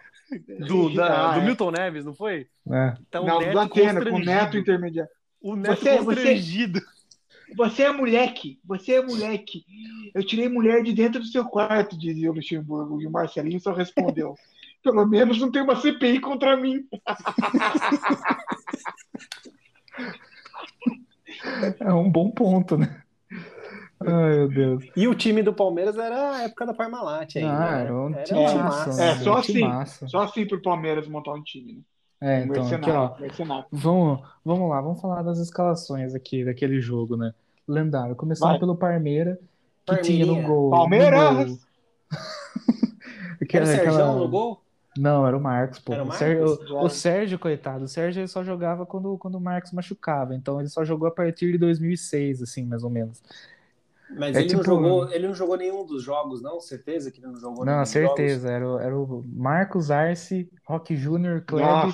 [0.68, 1.46] do, da- Ah, do é.
[1.46, 2.48] Milton Neves, não foi?
[2.72, 2.94] é.
[3.12, 5.12] Tá o Não, Neto do Atena, com o neto intermediário.
[5.42, 6.82] O Neto Você- você- constrangido.
[7.56, 9.64] Você é moleque, você é moleque.
[10.16, 13.00] Eu tirei mulher de dentro do seu quarto, dizia o Luxemburgo.
[13.00, 14.36] E o Marcelinho só respondeu:
[14.86, 16.88] pelo menos não tem uma CPI contra mim.
[21.80, 23.02] É um bom ponto, né?
[24.00, 24.84] Ai, meu Deus.
[24.96, 27.52] E o time do Palmeiras era a época da Parmalat ainda.
[27.52, 27.82] Ah, né?
[27.82, 29.24] era um Era timaço, É, né?
[29.24, 30.08] só Um assim.
[30.08, 31.82] Só assim pro Palmeiras montar um time, né?
[32.22, 33.20] É, então, aqui, mercenário, ó.
[33.20, 33.66] mercenário.
[33.72, 37.34] Vamos, vamos lá, vamos falar das escalações aqui daquele jogo, né?
[37.68, 38.16] Lendário.
[38.16, 38.60] Começando Vai.
[38.60, 39.40] pelo Parmeira,
[39.86, 40.66] que tinha no gol.
[40.66, 41.48] no Palmeiras!
[41.50, 41.58] gol-
[42.12, 44.62] Era o aquela- Sérgio no gol?
[44.98, 45.94] Não, era o Marcos, pô.
[45.94, 46.20] Era o O Marcos?
[46.26, 46.82] Sérgio, o- Já.
[46.82, 50.70] o Sérgio, coitado, o Sérgio ele só jogava quando, quando o Marcos machucava, então ele
[50.70, 53.22] só jogou a partir de 2006, assim, mais ou menos.
[54.10, 56.62] Mas É ele, não tipo- jogou, ele não jogou nenhum dos jogos, não?
[56.62, 58.08] Certeza que ele não jogou nenhum Não, dos jogos?
[58.16, 61.94] certeza, era, o- era o Marcos Arce, Roque Júnior, Kleber.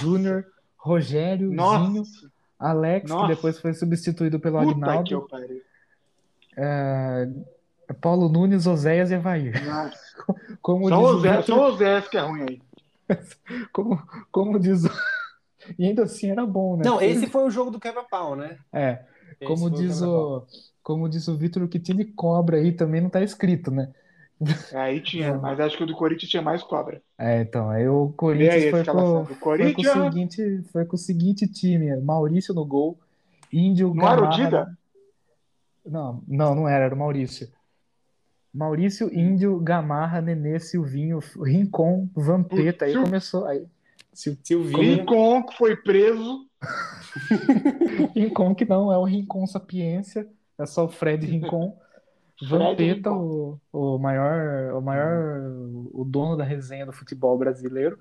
[0.00, 0.46] Júnior,
[0.76, 2.30] Rogério, Zinho, Nossa.
[2.58, 3.28] Alex, Nossa.
[3.28, 4.74] que depois foi substituído pelo Puta que
[5.14, 5.28] Agnaldo,
[6.56, 7.28] é,
[8.00, 9.64] Paulo Nunes, Oséias e Evair.
[9.64, 9.98] Nossa.
[10.60, 12.62] Como Só diz o Zé, só o Zé que é ruim aí.
[13.72, 14.90] como, como diz o...
[15.78, 16.82] E ainda assim era bom, né?
[16.84, 18.56] Não, esse foi o jogo do quebra-pau, né?
[18.72, 19.02] É,
[19.38, 20.46] Esse como diz o,
[20.82, 23.92] como diz o Vitor, o que tinha de cobra aí também não tá escrito, né?
[24.72, 27.02] Aí tinha, mas acho que o do Corinthians tinha mais cobra.
[27.18, 29.92] É, então, aí o aí Corinthians a foi com, do foi com o Corinthians.
[29.92, 32.96] seguinte, foi com o seguinte time, Maurício no gol,
[33.52, 34.78] Índio, Não era o Dida?
[35.84, 37.48] Não, não, não era, era o Maurício.
[38.52, 42.84] Maurício, Índio, Gamarra, Nenê, Silvinho, Rincon, Vampeta.
[42.86, 43.46] Aí Sil- começou.
[43.46, 43.66] Aí,
[44.12, 44.78] Silvinho.
[44.78, 46.46] Rincon, que foi preso.
[48.14, 51.76] Rincon que não, é o Rincon Sapiência, é só o Fred Rincon.
[52.38, 53.58] Fred Vampeta, Rincon.
[53.72, 55.40] o, o maior, o maior,
[55.92, 57.98] o dono da resenha do futebol brasileiro.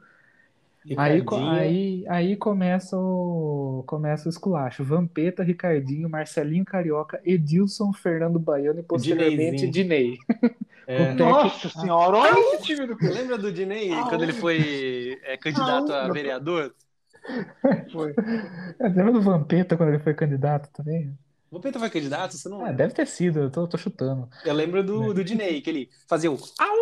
[0.96, 4.84] Aí, aí, aí começa o, começa o esculacho.
[4.84, 9.68] Vampeta, Ricardinho, Marcelinho Carioca, Edilson, Fernando Baiano e posteriormente.
[9.68, 10.18] Dinei.
[10.86, 11.14] É.
[11.14, 13.20] Nossa senhora, olha esse time do Corinthians.
[13.22, 16.74] Lembra do Dinei quando ele foi é, candidato a vereador?
[17.92, 18.14] Foi.
[18.80, 21.18] É, Lembra do Vampeta quando ele foi candidato também?
[21.52, 22.38] O Vampeta foi candidato?
[22.38, 24.30] Você não Ah, deve ter sido, eu tô, tô chutando.
[24.46, 26.36] Eu lembro do, do Dinei, que ele fazia o.
[26.36, 26.78] Au!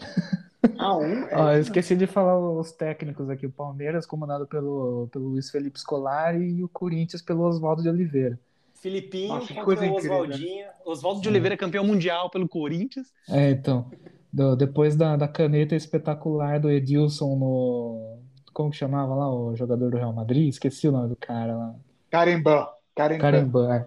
[0.78, 1.24] Ah, um.
[1.32, 3.46] Ó, É, eu esqueci de falar os técnicos aqui.
[3.46, 8.38] O Palmeiras, comandado pelo, pelo Luiz Felipe Scolari, e o Corinthians pelo Oswaldo de Oliveira.
[8.74, 10.66] Filipinho Nossa, que contra o incrível, Oswaldinho.
[10.84, 13.08] Oswaldo de Oliveira, campeão mundial pelo Corinthians.
[13.28, 13.90] É, então,
[14.32, 18.18] do- depois da, da caneta espetacular do Edilson no.
[18.52, 20.48] Como que chamava lá o jogador do Real Madrid?
[20.48, 21.74] Esqueci o nome do cara lá.
[22.10, 22.68] Carimbã.
[22.94, 23.20] Carimbã.
[23.22, 23.86] Carimban.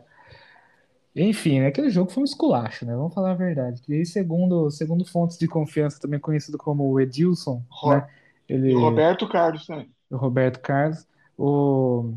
[1.18, 2.95] Enfim, né, aquele jogo foi um esculacho, né?
[2.95, 3.81] Vamos falar a verdade.
[3.89, 8.07] E aí, segundo, segundo fontes de confiança, também conhecido como o Edilson, Ro- né?
[8.48, 9.89] Ele, o Roberto Carlos também.
[10.10, 11.07] o Roberto Carlos,
[11.38, 12.14] o,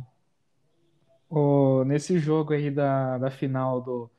[1.28, 4.10] o, nesse jogo aí da, da final do,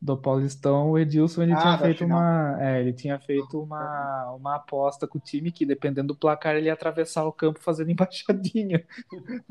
[0.00, 2.06] do Paulistão, o Edilson ele Ah, tinha feito final.
[2.06, 6.56] uma, é, ele tinha feito uma, uma aposta com o time que, dependendo do placar,
[6.56, 8.86] ele ia atravessar o campo fazendo embaixadinha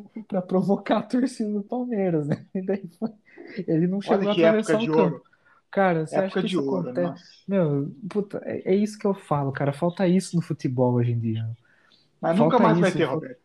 [0.27, 2.45] para provocar a torcida do Palmeiras, né?
[2.55, 3.13] E daí foi-
[3.67, 5.19] ele não chegou Olha a que atravessar o campo.
[5.19, 5.23] ouro.
[5.71, 6.93] Cara, você acha Época que de isso ouro, acontece?
[6.93, 7.25] nossa.
[7.47, 9.73] Meu, puta, é, é isso que eu falo, cara.
[9.73, 11.49] Falta isso no futebol hoje em dia.
[12.21, 13.41] Mas Falta nunca mais vai ter, Roberto.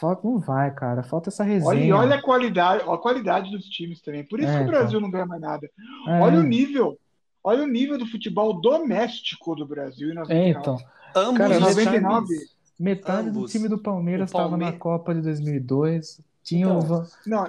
[0.00, 1.02] Falta, não vai, cara.
[1.02, 1.96] Falta essa Olha, e resenha.
[1.96, 4.24] olha a qualidade, a qualidade dos times também.
[4.24, 4.70] Por isso É, que o então.
[4.80, 5.70] Brasil não ganha mais nada.
[6.08, 6.98] É, Olha o nível.
[7.42, 10.34] Olha o nível do futebol doméstico do Brasil em 99.
[10.34, 10.78] é, então.
[11.16, 13.52] Ambos Cara, Em os 99, times- Metade do Ambos.
[13.52, 16.20] time do Palmeiras O Palme- estava na Copa de 2002.
[16.42, 17.44] Tinha Então, o Van- não,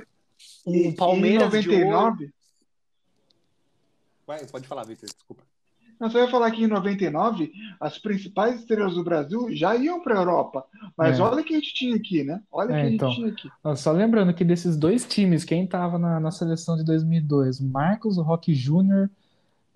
[0.66, 2.32] O Palmeiras em de 99,
[4.28, 5.44] Vai, pode falar, Victor, desculpa.
[6.00, 10.16] Não, só ia falar que em 99 as principais estrelas do Brasil já iam para
[10.16, 10.66] a Europa.
[10.98, 11.22] Mas É.
[11.24, 12.42] olha o que a gente tinha aqui, né?
[12.52, 13.12] Olha o É, que a gente então.
[13.12, 13.50] tinha aqui.
[13.78, 17.60] Só lembrando que desses dois times, quem estava na, na seleção de 2002?
[17.62, 19.10] Marcos, o Roque Júnior,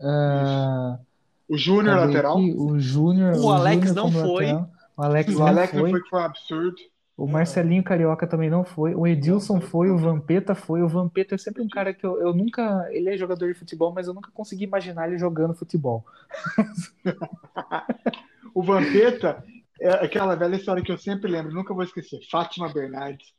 [0.02, 1.00] ah,
[1.48, 2.38] O Júnior lateral.
[2.38, 2.54] aqui?
[2.58, 4.46] O Júnior, O Alex Júnior não foi.
[4.48, 4.70] lateral.
[4.98, 5.92] O Alex O não Alex não foi.
[5.92, 6.76] foi, que foi um absurdo.
[7.20, 8.96] O Marcelinho Carioca também não foi.
[8.96, 9.90] O Edilson foi.
[9.90, 10.82] O Vampeta foi.
[10.82, 12.88] O Vampeta é sempre um cara que eu, eu nunca.
[12.92, 16.06] Ele é jogador de futebol, mas eu nunca consegui imaginar ele jogando futebol.
[18.54, 19.44] O Vampeta
[19.80, 22.20] é aquela velha história que eu sempre lembro, nunca vou esquecer.
[22.30, 23.34] Fátima Bernardes,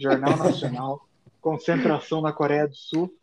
[0.00, 1.06] Jornal Nacional,
[1.40, 3.14] concentração na Coreia do Sul.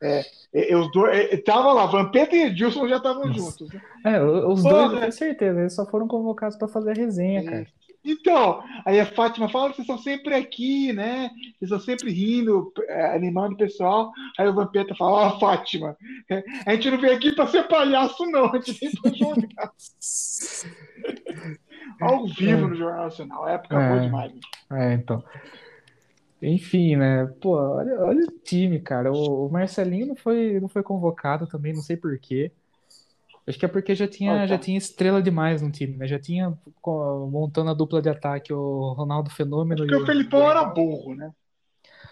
[0.00, 0.22] É,
[0.54, 3.68] é, os dois, é, tava lá, Vampeta e Edilson já estavam juntos.
[3.72, 3.80] né?
[4.04, 4.74] É, os Porra.
[4.74, 7.66] dois, eu tenho certeza, eles só foram convocados para fazer a resenha, cara.
[8.04, 11.30] Então, aí a Fátima fala, vocês estão sempre aqui, né?
[11.58, 14.10] Vocês estão sempre rindo, é, animando o pessoal.
[14.38, 15.96] Aí o Vampeta fala, ó, Fátima,
[16.30, 19.72] é, a gente não veio aqui para ser palhaço, não, a gente veio para jogar.
[22.00, 23.88] Ao vivo no Jornal Nacional, época É.
[23.88, 24.32] boa demais.
[24.72, 25.22] É, então.
[26.42, 27.26] Enfim, né?
[27.40, 29.12] Pô, olha, olha o time, cara.
[29.12, 32.50] O, o Marcelinho não foi, não foi convocado também, não sei por quê.
[33.50, 34.46] Acho que é porque já tinha, Ó, tá.
[34.46, 36.06] já tinha estrela demais no time, né?
[36.06, 36.56] Já tinha
[37.30, 41.30] montando a dupla de ataque o Ronaldo Fenômeno Porque e o Felipão era burro, né?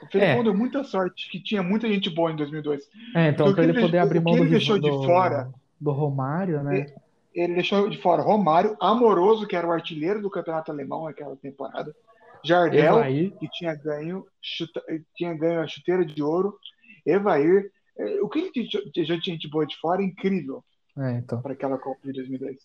[0.03, 0.45] O Felipão É.
[0.45, 2.89] deu muita sorte, que tinha muita gente boa em 2002.
[3.17, 4.79] É, então, Porque pra o ele ele poder abrir o mão que do, ele deixou
[4.79, 5.51] de do, fora-
[5.81, 6.87] do Romário, né?
[7.35, 11.95] Ele deixou de fora Romário, Amoroso, que era o artilheiro do campeonato alemão naquela temporada,
[12.45, 13.33] Jardel, Evair.
[13.39, 14.83] que tinha ganho, chuta-
[15.15, 16.57] tinha ganho a chuteira de ouro,
[17.07, 17.71] Evair.
[17.99, 20.65] eh, O que ele já tinha de boa de fora, incrível
[20.99, 21.41] É, então.
[21.41, 22.57] para aquela Copa de 2002.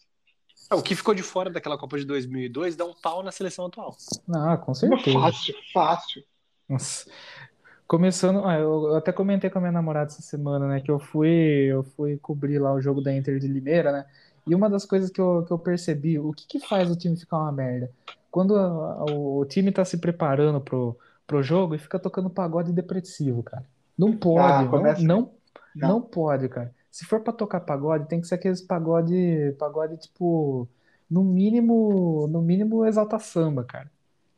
[0.70, 3.66] Ah, O que ficou de fora daquela Copa de 2002 dá um pau na seleção
[3.66, 3.96] atual.
[4.34, 5.20] Ah, com certeza.
[5.20, 6.24] Fácil, fácil.
[6.70, 7.10] Nossa.
[7.88, 11.30] Começando, ah, eu até comentei com a minha namorada essa semana, né, que eu fui,
[11.30, 14.06] eu fui cobrir lá o jogo da Inter de Limeira, né?
[14.48, 17.16] E uma das coisas que eu, que eu percebi, o que que faz o time
[17.16, 17.92] ficar uma merda?
[18.32, 18.66] Quando a-
[19.02, 20.98] a- o time tá se preparando pro,
[21.28, 23.64] pro jogo e fica tocando pagode depressivo, cara.
[23.98, 25.32] Não pode, não, começa- não,
[25.76, 25.88] Não.
[25.90, 26.74] não pode, cara.
[26.94, 30.70] Se for pra tocar pagode, tem que ser aqueles pagode, pagode tipo,
[31.10, 33.92] no mínimo, no mínimo exalta samba, cara.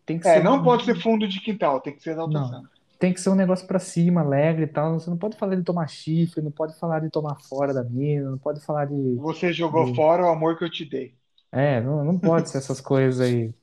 [0.06, 2.50] Tem que É, ser não pode ser fundo de quintal, tem que ser Não.
[2.50, 2.64] exaltação.
[3.00, 5.00] tem que ser um negócio pra cima, alegre e tal.
[5.00, 8.32] Você não pode falar de tomar chifre, não pode falar de tomar fora da mina,
[8.32, 8.94] não pode falar de.
[9.18, 9.96] Você jogou Hum.
[9.96, 11.16] fora o amor que eu te dei.
[11.52, 13.54] É, não, não pode ser essas coisas aí.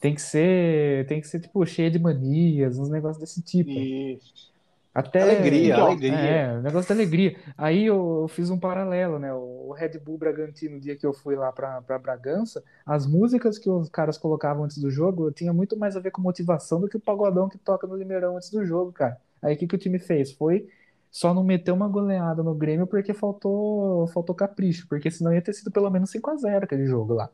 [0.00, 3.90] Tem que ser, tem que ser tipo cheia de manias, uns negócios desse tipo.
[4.14, 4.53] Isso.
[4.94, 6.14] Até, Alegria, então, alegria.
[6.14, 7.36] É, negócio da alegria.
[7.58, 9.34] Aí eu fiz um paralelo, né?
[9.34, 13.58] O Red Bull Bragantino, no dia que eu fui lá pra, pra Bragança, as músicas
[13.58, 16.88] que os caras colocavam antes do jogo tinha muito mais a ver com motivação do
[16.88, 19.20] que o pagodão que toca no Limeirão antes do jogo, cara.
[19.42, 20.32] Aí o que, que o time fez?
[20.32, 20.68] Foi
[21.10, 25.52] só não meter uma goleada no Grêmio porque faltou, faltou capricho, porque senão ia ter
[25.54, 27.28] sido pelo menos 5 a 0 aquele jogo lá.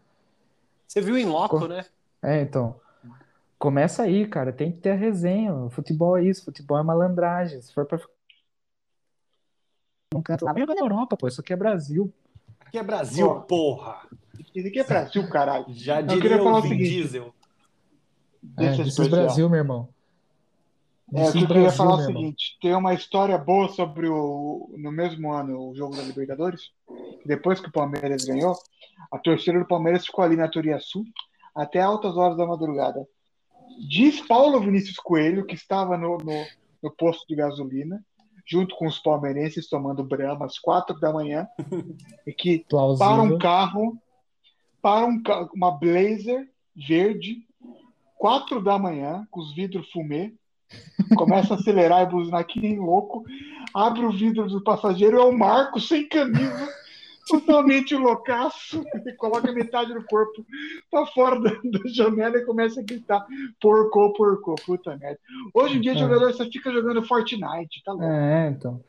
[0.87, 1.85] Você viu em loco, Co- né?
[2.23, 2.79] É, então.
[3.61, 4.53] Começa aí, cara.
[4.53, 5.69] Tem que ter a resenha.
[5.71, 7.61] Futebol é isso, futebol é malandragem.
[7.61, 8.11] Se for pra ficar
[10.15, 11.29] num canto lá, vai jogar na Europa, pô.
[11.29, 12.13] Isso aqui é Brasil.
[12.61, 13.41] Aqui é Brasil, Ó.
[13.41, 14.09] porra.
[14.55, 15.67] Isso aqui é Brasil, caralho.
[15.69, 16.89] Já Eu diria queria falar o o Vin seguinte.
[16.91, 17.27] Diesel.
[17.27, 17.29] É,
[18.43, 19.17] Deixa this eu is expressar.
[19.25, 19.89] Brasil, meu irmão.
[21.13, 22.23] É, This o que is eu queria Brasil, falar é o meu irmão.
[22.23, 24.75] seguinte: tem uma história boa sobre o.
[24.79, 26.71] No mesmo ano, o jogo da Libertadores.
[27.27, 28.57] Depois que o Palmeiras ganhou,
[29.13, 31.05] a torcida do Palmeiras ficou ali na Turiaçu
[31.55, 33.07] até altas horas da madrugada.
[33.79, 36.47] Diz Paulo Vinícius Coelho, que estava no, no,
[36.83, 38.05] no posto de gasolina,
[38.47, 41.47] junto com os palmeirenses tomando brama às quatro da manhã,
[42.27, 43.39] e que para um Plausível.
[43.39, 43.99] carro,
[44.83, 45.23] para um,
[45.55, 47.47] uma Blazer verde,
[48.17, 50.35] quatro da manhã, com os vidros fumê,
[51.17, 53.25] começa a acelerar e buzinar que nem louco,
[53.75, 56.69] abre o vidro do passageiro, é o Marco sem camisa,
[57.31, 60.45] totalmente loucaço, e coloca metade do corpo
[60.91, 63.27] para fora da, da janela e começa a gritar
[63.61, 65.19] porco, porco, puta merda.
[65.55, 65.97] Hoje em dia, É.
[65.97, 68.07] jogador só fica jogando Fortnite, tá louco?
[68.07, 68.81] É, então.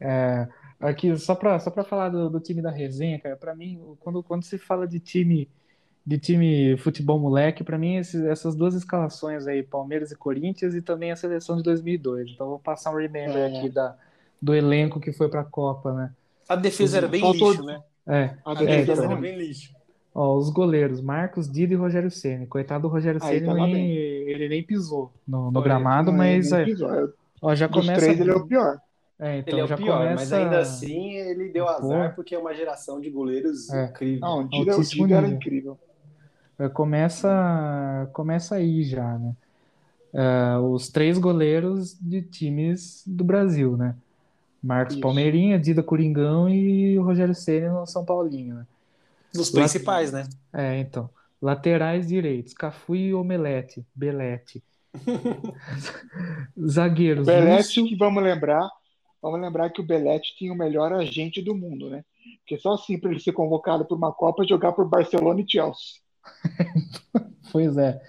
[0.00, 0.48] É,
[0.80, 4.22] aqui, só pra, só pra falar do, do time da resenha, cara, pra mim, quando,
[4.22, 5.48] quando se fala de time,
[6.06, 10.80] de time futebol moleque, pra mim, esses- essas duas escalações aí, Palmeiras e Corinthians, e
[10.82, 12.30] também a seleção de 2002.
[12.30, 13.58] Então, vou passar um remember É.
[13.58, 13.96] aqui da,
[14.40, 16.12] do elenco que foi pra Copa, né?
[16.48, 17.82] A defesa era bem Faltou- lixo, né?
[18.08, 19.04] É, A A defesa é, então.
[19.04, 19.72] era bem lixo.
[20.14, 22.46] ó, os goleiros, Marcos Dida e Rogério Ceni.
[22.46, 26.50] Coitado do Rogério Ceni, tava nem, ele nem pisou no, no gramado, Não é mas
[26.50, 27.14] nem é, episódio.
[27.42, 28.00] ó, já Dos começa.
[28.00, 28.78] três, ele é o pior.
[29.20, 30.36] É, então Ele é o já pior, mas começa.
[30.36, 32.16] ainda assim ele deu azar Pô.
[32.16, 33.86] porque é uma geração de goleiros É.
[33.86, 34.20] incrível.
[34.20, 35.76] Não, o Dida, o Dida era incrível.
[36.58, 39.34] É, Começa, começa aí já, né?
[40.14, 43.94] É, os três goleiros de times do Brasil, né?
[44.62, 45.02] Marcos Isso.
[45.02, 48.66] Palmeirinha, Dida Coringão e o Rogério Ceni no São Paulinho, né?
[49.32, 50.26] Dos principais, né?
[50.52, 51.08] É, então.
[51.40, 54.62] Laterais direitos, Cafu e Omelete, Belete.
[56.60, 58.68] Zagueiros, Belete, Lúcio, que vamos lembrar,
[59.22, 62.04] vamos lembrar que o Belete tinha o melhor agente do mundo, né?
[62.40, 66.00] Porque só assim para ele ser convocado por uma Copa jogar por Barcelona e Chelsea.
[67.52, 68.02] pois é.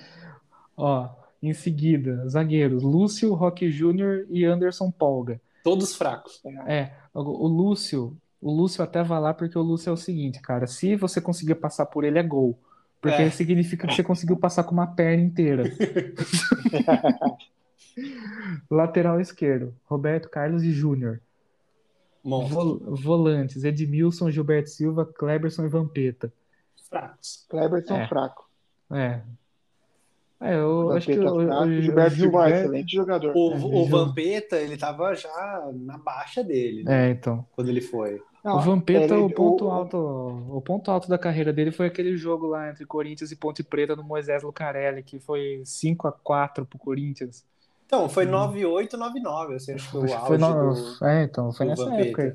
[0.75, 1.09] Ó,
[1.41, 5.39] em seguida, zagueiros, Lúcio, Roque Júnior e Anderson Polga.
[5.63, 6.41] Todos fracos.
[6.67, 10.41] É, o o Lúcio, o Lúcio até vai lá porque o Lúcio é o seguinte,
[10.41, 12.59] cara, se você conseguir passar por ele é gol,
[13.01, 13.29] porque É.
[13.29, 15.63] significa que você conseguiu passar com uma perna inteira.
[18.69, 21.19] Lateral esquerdo, Roberto Carlos e Júnior.
[22.23, 26.31] Vol- volantes, Edmilson, Gilberto Silva, Kleberson e Vampeta.
[26.89, 27.45] Fracos.
[27.49, 28.07] Kleberson É.
[28.07, 28.49] fraco.
[28.91, 29.21] É.
[30.41, 31.63] É, eu acho que Vampeta o, o, fraco.
[31.65, 33.33] o Gilberto Silva, Gilberto- excelente jogador.
[33.35, 37.07] O, É, o Vampeta, ele tava já na baixa dele, né?
[37.07, 37.45] É, então.
[37.55, 38.21] Quando ele foi.
[38.41, 41.87] Não, O Vampeta, ele- o ponto o- alto, o ponto alto da carreira dele foi
[41.87, 46.11] aquele jogo lá entre Corinthians e Ponte Preta no Moisés Lucarelli, que foi 5 a
[46.13, 47.43] 4 pro Corinthians.
[47.85, 49.55] Então, foi 9-8, 9-9.
[49.55, 50.25] Assim, acho que foi o Hum.
[50.25, 51.05] Foi no- do...
[51.05, 52.03] É, então, foi nessa Vampeta.
[52.07, 52.33] época aí.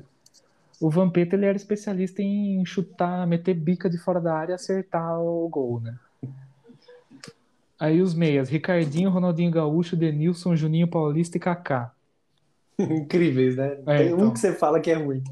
[0.79, 5.19] O Vampeta, ele era especialista em chutar, meter bica de fora da área e acertar
[5.19, 5.97] o gol, né?
[7.79, 11.93] Aí os meias, Ricardinho, Ronaldinho Gaúcho, Denilson, Juninho Paulista e Kaká.
[12.79, 13.77] Incríveis, né?
[13.85, 14.27] É, Tem então.
[14.27, 15.23] um que você fala que é ruim.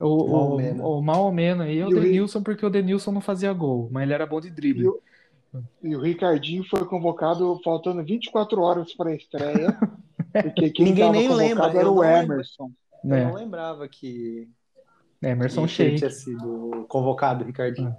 [0.00, 0.82] O, Mal o, menos.
[0.84, 4.12] o menos aí é o E Denilson, porque o Denilson não fazia gol, mas ele
[4.12, 4.84] era bom de drible.
[4.84, 5.02] E o,
[5.82, 9.78] e o Ricardinho foi convocado faltando 24 horas para a estreia.
[10.32, 12.02] Porque quem Ninguém nem lembra, era o.
[12.02, 12.72] Emerson.
[13.04, 13.24] Eu né?
[13.24, 14.48] não lembrava que,
[15.22, 15.96] Emerson Sheik.
[15.96, 17.94] tinha sido convocado, Ricardinho.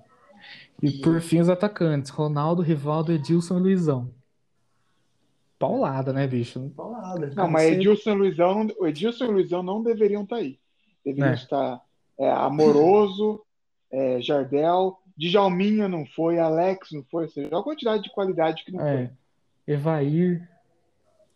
[0.81, 4.11] E por fim, os atacantes: Ronaldo, Rivaldo, Edilson e Luizão.
[5.57, 6.69] Paulada, né, bicho?
[6.75, 7.31] Paulada.
[7.35, 10.59] Não, mas Edilson e Luizão, Edilson e Luizão não deveriam estar aí.
[11.03, 11.33] Deveriam É.
[11.35, 11.81] estar
[12.19, 13.41] é, Amoroso,
[13.91, 18.63] é, Jardel, Djalminha não foi, Alex não foi, ou seja, olha a quantidade de qualidade
[18.65, 19.11] que não É.
[19.67, 20.47] Evair.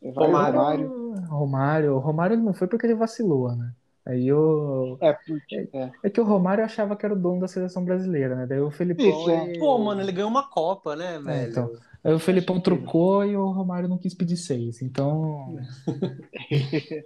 [0.02, 0.12] foi.
[0.12, 0.60] Vai, Romário.
[0.60, 1.26] Romário.
[1.28, 1.98] Romário.
[1.98, 3.74] Romário não foi porque ele vacilou, né?
[4.10, 4.98] Aí eu.
[5.02, 5.70] É, porque.
[5.72, 5.92] É.
[6.04, 8.46] É que o Romário achava que era o dono da seleção brasileira, né?
[8.48, 9.06] Daí o Felipão.
[9.06, 9.50] Isso, é.
[9.50, 11.52] ele- Pô, mano, ele ganhou uma Copa, né, velho?
[11.52, 11.72] então.
[12.04, 14.82] Aí o Felipão trocou e o Romário não quis pedir seis.
[14.82, 15.60] Então.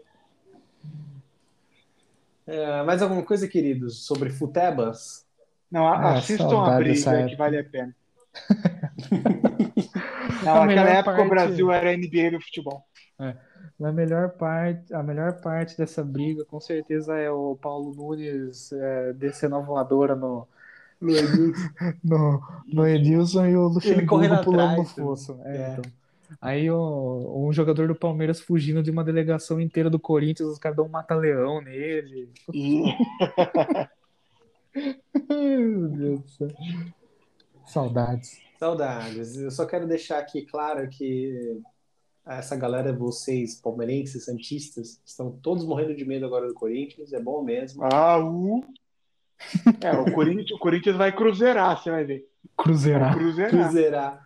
[2.45, 5.25] É, mais alguma coisa, queridos, sobre futebas?
[5.71, 7.95] Não, a- Ah, assistam a briga que vale a pena.
[10.43, 12.83] Não, A naquela época parte- o Brasil era NBA do futebol.
[13.79, 19.13] Na melhor parte, a melhor parte dessa briga, com certeza, é o Paulo Nunes é,
[19.13, 20.47] descendo a voadora no,
[21.01, 21.69] No Edilson.
[22.03, 22.41] no,
[22.71, 25.39] no Edilson e o Luxemburgo pulando no atrás, fosso.
[25.43, 25.67] É, É.
[25.73, 25.91] então.
[26.41, 30.77] Aí o, um jogador do Palmeiras fugindo de uma delegação inteira do Corinthians, os caras
[30.77, 32.31] dão um mata-leão nele.
[35.29, 36.47] Meu Deus do céu.
[37.65, 38.41] Saudades.
[38.59, 39.37] Saudades.
[39.37, 41.61] Eu só quero deixar aqui claro que
[42.25, 47.11] essa galera, vocês, palmeirenses, santistas, estão todos morrendo de medo agora do Corinthians.
[47.13, 47.83] É bom mesmo.
[47.83, 48.63] ah, o...
[49.81, 52.25] É, o Corinthians, o Corinthians vai cruzeirar, você vai ver.
[52.55, 53.13] Cruzeirar.
[53.17, 53.49] Cruzeirar.
[53.51, 54.25] Cruzeirar.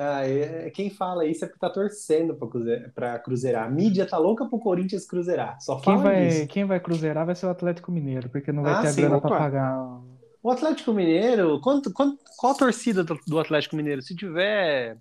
[0.00, 3.66] Ah, é- quem fala isso é porque tá torcendo pra, cruze- pra cruzeirar.
[3.66, 5.60] A mídia tá louca pro Corinthians cruzeirar.
[5.60, 6.46] Só Quem fala vai, disso.
[6.46, 9.00] quem vai cruzeirar vai ser o Atlético Mineiro, porque não vai Ah, ter a sim,
[9.02, 9.28] grana opa.
[9.28, 10.00] pra pagar.
[10.40, 14.00] O Atlético Mineiro, quanto, quanto, qual a torcida do, do Atlético Mineiro?
[14.00, 14.96] Se tiver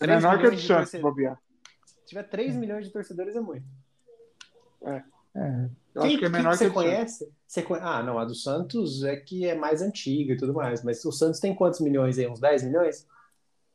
[0.00, 1.36] É 3 menor que a do de Santos, bobear.
[2.06, 3.66] Se tiver 3 milhões de torcedores é muito.
[4.84, 5.02] É,
[5.94, 6.82] Eu acho que é menor que, você do Santos.
[6.90, 7.32] conhece?
[7.46, 10.82] Você conhe- Ah, não, a do Santos é que é mais antiga e tudo mais,
[10.84, 12.28] mas o Santos tem quantos milhões aí?
[12.28, 13.06] Uns 10 milhões?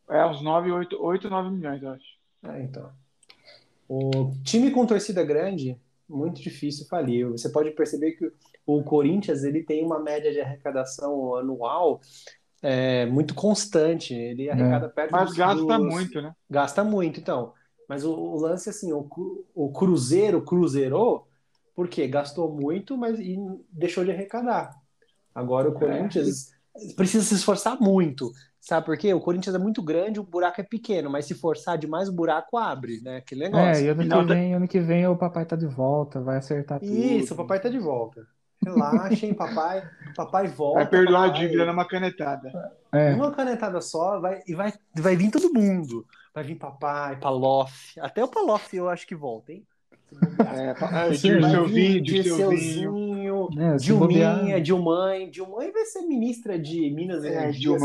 [0.10, 2.06] É, uns 9, 8, 8 9 milhões, eu acho.
[2.44, 2.90] Ah, então.
[3.88, 5.78] O time com torcida grande,
[6.08, 7.28] muito difícil falir.
[7.30, 8.32] Você pode perceber que
[8.66, 12.00] o Corinthians ele tem uma média de arrecadação anual
[12.64, 14.14] é, muito constante.
[14.14, 16.34] Ele arrecada perto Mas dos- gasta dos- muito, né?
[16.50, 17.54] Gasta muito, então.
[17.92, 19.06] Mas o, o lance, assim, o,
[19.54, 21.28] o Cruzeiro cruzeirou
[21.76, 23.38] porque gastou muito, mas e
[23.70, 24.74] deixou de arrecadar.
[25.36, 26.54] Agora o Corinthians
[26.96, 28.32] precisa se esforçar muito.
[28.62, 29.14] Sabe por quê?
[29.14, 32.58] O Corinthians é muito grande, o buraco é pequeno, mas se forçar demais, o buraco
[32.58, 33.18] abre, né?
[33.18, 33.84] Aquele é, negócio.
[33.84, 36.94] e ano que vem, ano que vem o papai tá de volta, vai acertar tudo.
[36.94, 38.26] Isso, o papai tá de volta.
[38.64, 39.84] Relaxem, papai.
[40.16, 40.80] Papai volta.
[40.80, 41.42] Vai perdoar a papai.
[41.42, 42.72] dívida numa canetada.
[42.94, 46.06] É, Uma canetada só vai, e vai, vai vir todo mundo.
[46.34, 48.00] Vai vir papai, Palof.
[48.00, 49.66] Até o Palof eu acho que volta, hein?
[50.40, 53.50] É, é, Dirceuzinho, Dirceuzinho, Dirceuzinho.
[53.56, 55.30] né, se Dilminha, Dilmãe.
[55.30, 57.78] Dilmãe vai ser ministra de Minas e É, Energia.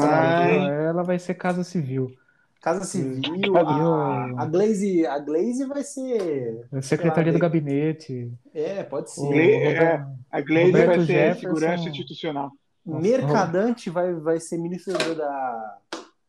[0.88, 2.12] Ela, vai ser Casa Civil.
[2.60, 3.56] Casa Civil.
[3.56, 6.66] A, a, Glaze, a Glaze vai ser.
[6.82, 8.32] Secretaria do Gabinete.
[8.52, 9.28] É, pode ser.
[9.28, 12.50] Gle- é, A Glaze Roberto vai ser Jefferson- segurança institucional.
[12.84, 15.78] Mercadante vai, vai ser ministro da,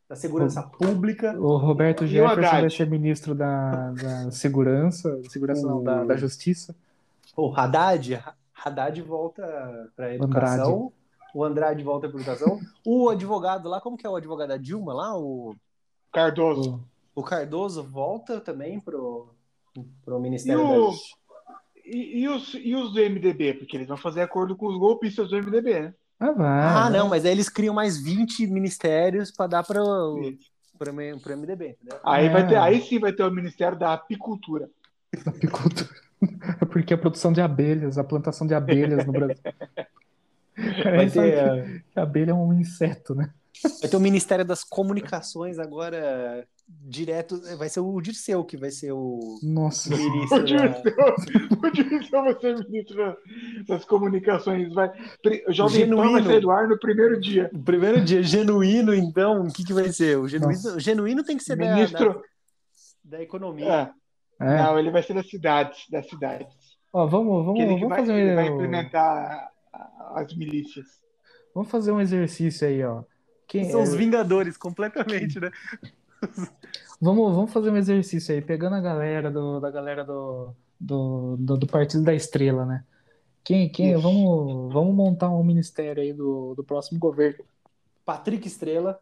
[0.09, 1.37] da Segurança Pública.
[1.39, 2.61] O Roberto E o Jefferson Haddad?
[2.61, 6.75] vai ser ministro da, da Segurança, segurança não, da, da Justiça.
[7.35, 8.23] O Haddad,
[8.53, 10.91] Haddad volta para educação.
[11.33, 12.59] O Andrade volta para educação.
[12.85, 15.17] O advogado lá, como que é o advogado da Dilma lá?
[15.17, 15.55] O,
[16.11, 16.83] Cardoso.
[17.13, 19.29] o Cardoso volta também pro,
[20.03, 21.15] pro E, Ministério da o, Justiça.
[21.85, 23.53] e, e os, e os do MDB?
[23.55, 25.95] Porque eles vão fazer acordo com os golpistas do MDB, né?
[26.19, 26.63] Ah, vai.
[26.63, 31.99] Ah, não, mas aí eles criam mais 20 ministérios para dar para o MDB, entendeu?
[32.03, 32.29] Aí, É.
[32.29, 34.69] vai ter, aí sim vai ter o Ministério da Apicultura.
[35.25, 35.89] Apicultura.
[36.71, 39.35] Porque a produção de abelhas, a plantação de abelhas no Brasil.
[40.83, 43.31] Cara, Vai ter, que- que a abelha é um inseto, né?
[43.79, 47.39] vai ter o Ministério das Comunicações agora direto.
[47.57, 49.93] Vai ser o Dirceu que vai ser o Nossa.
[49.93, 50.39] O ministro.
[50.39, 50.93] da- Dirceu,
[51.63, 53.17] o Dirceu vai ser ministro da-
[53.67, 54.73] das comunicações.
[54.73, 54.89] Vai,
[55.47, 56.11] o Jovem Pan Genuíno.
[56.13, 57.49] vai sair do ar no primeiro dia.
[57.53, 60.17] O primeiro dia, genuíno, então, o que, que vai ser?
[60.17, 60.75] O genuíno, Nossa.
[60.75, 62.13] o genuíno tem que ser da, Ministro.
[63.03, 63.91] da, da economia.
[64.39, 64.57] É, É.
[64.63, 65.85] Não, ele vai ser das cidades.
[65.89, 66.47] Das cidades.
[66.93, 69.49] Ó, vamos, vamos, ele, vamos vai, fazer ele vai um- implementar
[70.15, 70.85] as milícias.
[71.55, 73.03] Vamos fazer um exercício aí, ó.
[73.47, 75.49] Quem, São os é, Vingadores, completamente, né?
[77.01, 81.57] Vamos, vamos fazer um exercício aí, pegando a galera do, da galera do, do, do,
[81.57, 82.83] do Partido da Estrela, né?
[83.43, 87.45] Quem, quem, vamos, vamos montar um ministério aí do, do próximo governo.
[88.05, 88.99] Patrick Estrela.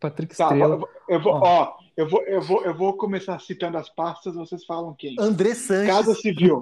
[0.00, 0.80] Patrick Tá, Estrela.
[1.08, 1.40] eu vou, Ó.
[1.42, 5.16] ó, eu vou, eu vou, eu vou começar citando as pastas, vocês falam quem?
[5.18, 5.86] André Sanches.
[5.94, 6.60] Casa Civil.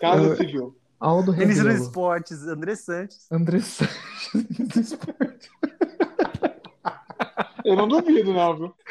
[0.00, 0.76] Casa Civil.
[1.00, 1.82] Aldo Ministro dos.
[1.82, 3.30] Esportes, André Sanches.
[3.30, 3.96] André Sanches.
[4.34, 5.48] do esporte.
[7.68, 8.74] Eu não duvido, não, viu?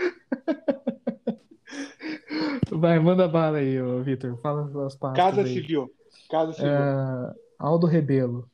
[2.70, 4.38] Vai, manda bala aí, ô, Vitor.
[4.38, 5.52] Fala as pastas Casa aí.
[5.52, 5.92] Civil.
[6.30, 6.70] Casa Civil.
[6.70, 8.48] É, Aldo Rebelo.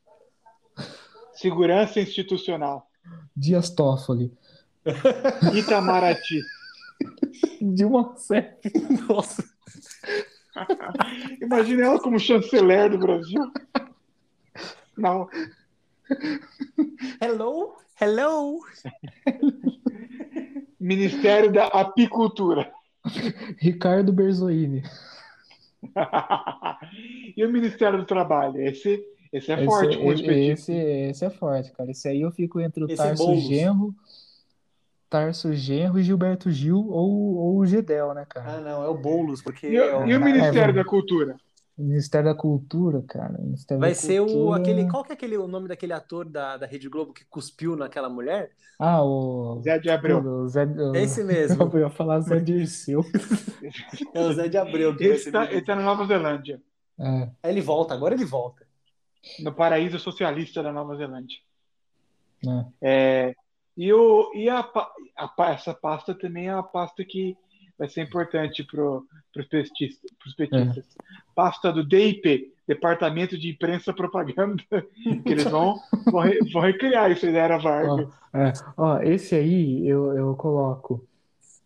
[1.33, 2.87] Segurança institucional.
[3.35, 4.31] Dias Toffoli.
[5.53, 6.39] Itamaraty.
[7.61, 8.55] Dilma Rousseff.
[9.09, 9.43] Nossa.
[11.41, 13.51] Imagina ela como chanceler do Brasil.
[14.95, 15.27] Não.
[17.21, 17.75] Hello?
[17.99, 18.61] Hello?
[20.83, 22.69] Ministério da Apicultura.
[23.57, 24.83] Ricardo Berzoini.
[27.37, 28.61] e o Ministério do Trabalho?
[28.61, 29.01] Esse,
[29.31, 31.91] esse é Esse, forte os esse, esse, esse é forte, cara.
[31.91, 33.43] Esse aí eu fico entre o Esse é Tarso Boulos.
[33.43, 33.95] Genro.
[35.09, 38.57] Tarso Genro e Gilberto Gil ou, ou o Gedel, né, cara?
[38.57, 39.67] Ah, não, é o Boulos, porque.
[39.67, 41.37] E, é o, e o Ministério é, da Cultura?
[41.77, 43.33] O Ministério da Cultura, cara.
[43.39, 44.87] O Ministério Vai da ser o Cultura- aquele.
[44.89, 48.07] Qual que é aquele, o nome daquele ator da, da Rede Globo que cuspiu naquela
[48.09, 48.51] mulher?
[48.79, 49.59] Ah, o.
[49.63, 50.19] Zé de Abreu.
[50.19, 50.95] o Zé, o...
[50.95, 51.63] É esse mesmo.
[51.73, 53.01] Eu ia falar Zé Dirceu.
[54.13, 56.61] É o Zé de Abreu que Ele está, ele tá na Nova Zelândia,
[56.99, 58.65] É, Aí ele volta, agora ele volta.
[59.39, 61.37] no paraíso socialista da Nova Zelândia.
[62.43, 62.67] né?
[62.81, 63.33] É,
[63.75, 67.35] e o, e a, a essa pasta também é uma pasta que
[67.83, 70.09] vai ser importante para os petistas.
[70.37, 70.85] petistas.
[71.35, 75.75] Pasta do DIP, Departamento de Imprensa e Propaganda, que eles vão,
[76.09, 78.07] vão, re- vão recriar isso aí da Era Vargas.
[78.33, 81.05] É, ó, esse aí eu, eu coloco.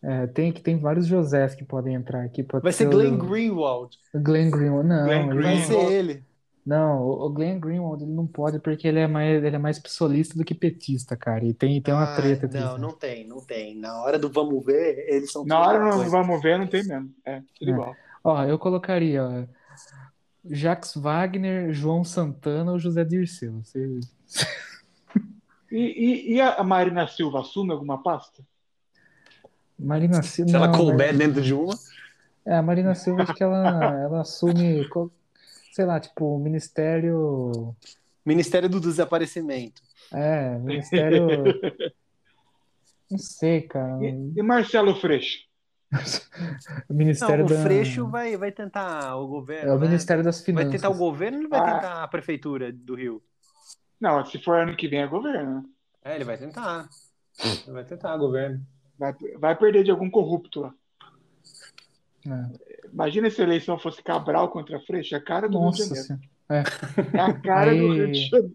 [0.02, 2.42] É, tem que tem vários Josés que podem entrar aqui.
[2.44, 3.96] Pode Vai ser o- Glenn Greenwald.
[4.16, 4.88] Glenn Greenwald.
[4.88, 5.88] Não, Glenn ele- Vai Greenwald.
[5.88, 6.24] ser ele.
[6.68, 10.38] Não, o Glenn Greenwald ele não pode porque ele é mais ele é mais psolista
[10.38, 11.46] do que petista, cara.
[11.46, 13.74] E tem tem uma Ah, treta Não, não tem, não tem.
[13.76, 16.10] Na hora do vamos ver, eles são Na hora coisa.
[16.10, 17.10] vamos ver, não tem mesmo.
[17.26, 17.74] É, tudo É.
[17.74, 17.96] igual.
[18.24, 19.44] Ó, eu colocaria ó,
[20.50, 23.62] Jacques Wagner, João Santana ou José Dirceu.
[23.64, 24.00] Você-
[25.70, 25.78] E,
[26.32, 28.42] e, e a Marina Silva assume alguma pasta?
[29.78, 30.50] Marina Silva.
[30.50, 31.74] Se ela couber mas- dentro de uma.
[32.46, 33.68] É, a Marina Silva, acho que ela,
[34.02, 34.88] ela assume,
[35.78, 37.76] sei lá, tipo, o Ministério.
[38.26, 39.80] Ministério do Desaparecimento.
[40.12, 41.28] É, Ministério.
[43.12, 44.04] Não sei, cara.
[44.04, 45.46] E, e Marcelo Freixo?
[46.90, 47.64] O Ministério Não, o da.
[47.64, 49.70] Freixo vai, vai tentar o governo.
[49.70, 49.88] É o né?
[49.88, 50.72] Ministério das Vai Finanças.
[50.72, 51.74] tentar o governo ou vai Ah.
[51.74, 53.24] tentar a prefeitura do Rio?
[54.02, 55.64] Não, se for ano que vem é governo.
[56.04, 56.90] É, ele vai tentar.
[57.42, 58.66] Ele vai tentar governo.
[58.98, 60.74] Vai, vai perder de algum corrupto lá.
[62.26, 62.67] É.
[62.94, 66.30] Imagina se a eleição fosse Cabral contra Freixo, a cara do Nossa Rio de Janeiro.
[66.48, 66.64] Senhora.
[67.14, 68.52] É a cara do Aí- Rio de Janeiro.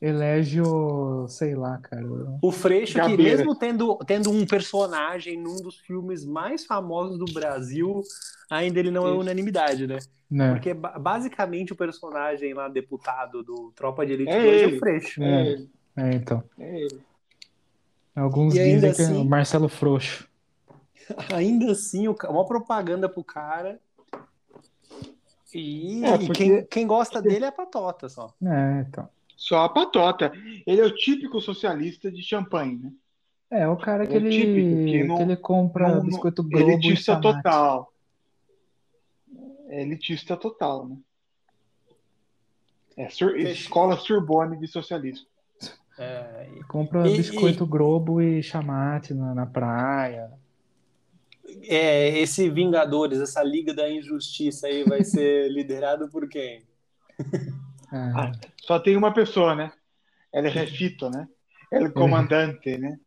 [0.00, 1.26] Elege o.
[1.28, 2.04] Sei lá, cara.
[2.42, 3.22] O Freixo, que Gabeira.
[3.22, 8.02] mesmo tendo, tendo um personagem num dos filmes mais famosos do Brasil,
[8.50, 9.98] ainda ele não é unanimidade, né?
[10.30, 10.50] Né?
[10.52, 14.76] Porque ba- basicamente o personagem lá, deputado do Tropa de Elite É 2 é ele.
[14.76, 15.22] o Freixo.
[15.22, 16.42] É ele, É, então.
[16.58, 17.00] é ele.
[18.14, 20.28] Alguns E dizem que é assim- o Marcelo Frouxo.
[21.34, 23.80] Ainda assim, o uma propaganda pro cara.
[25.54, 28.32] E, É, e porque- quem, quem gosta dele é a patota só.
[28.44, 29.08] É, então.
[29.36, 30.30] Só a patota.
[30.66, 32.92] Ele é o típico socialista de champanhe, né?
[33.50, 36.70] É, o cara que É ele, típico, que não- que ele compra não- biscoito Globo
[36.70, 37.42] e Elitista chamate.
[37.42, 37.92] total.
[39.68, 40.96] É elitista total, né?
[42.96, 45.26] É sur- escola Sorbonne de socialismo.
[45.98, 50.30] É, Compra E- biscoito Globo e chamate na, na praia.
[51.64, 56.62] É, esse Vingadores, essa Liga da Injustiça aí vai ser liderado por quem?
[57.92, 58.32] É, Ah,
[58.62, 59.72] só tem uma pessoa, né?
[60.32, 61.28] Ela é refito, né?
[61.72, 62.98] Ela é comandante, né?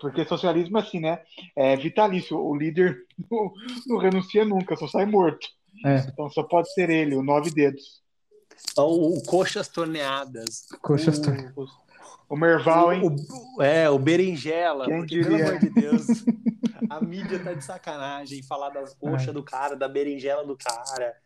[0.00, 1.20] Porque socialismo é assim, né?
[1.54, 2.38] É vitalício.
[2.38, 2.96] O líder
[3.30, 3.52] não,
[3.86, 5.46] não renuncia nunca, só sai morto.
[5.84, 8.00] é, Então só pode ser ele, o nove dedos.
[8.76, 10.68] O, o Coxas Torneadas.
[10.82, 11.70] Coxas o, Torneadas.
[12.28, 13.02] O Merval, hein?
[13.56, 14.86] O, é, o Berinjela.
[14.86, 15.36] Quem porque, diria?
[15.36, 16.06] pelo amor de Deus,
[16.88, 18.42] a mídia tá de sacanagem.
[18.42, 21.16] Falar das coxas do cara, da berinjela do cara.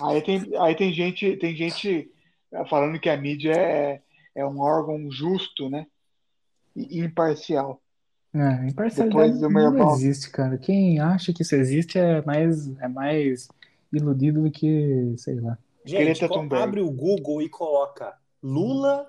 [0.00, 2.10] Aí tem, aí tem gente, tem gente
[2.68, 4.00] falando que a mídia é,
[4.34, 5.86] é um órgão justo, né?
[6.74, 7.80] E imparcial.
[8.34, 10.58] É, imparcialidade Depois do não existe, cara.
[10.58, 13.48] Quem acha que isso existe é mais, é mais
[13.92, 15.56] iludido do que, sei lá.
[15.84, 19.06] Gente, abre o Google e coloca Lula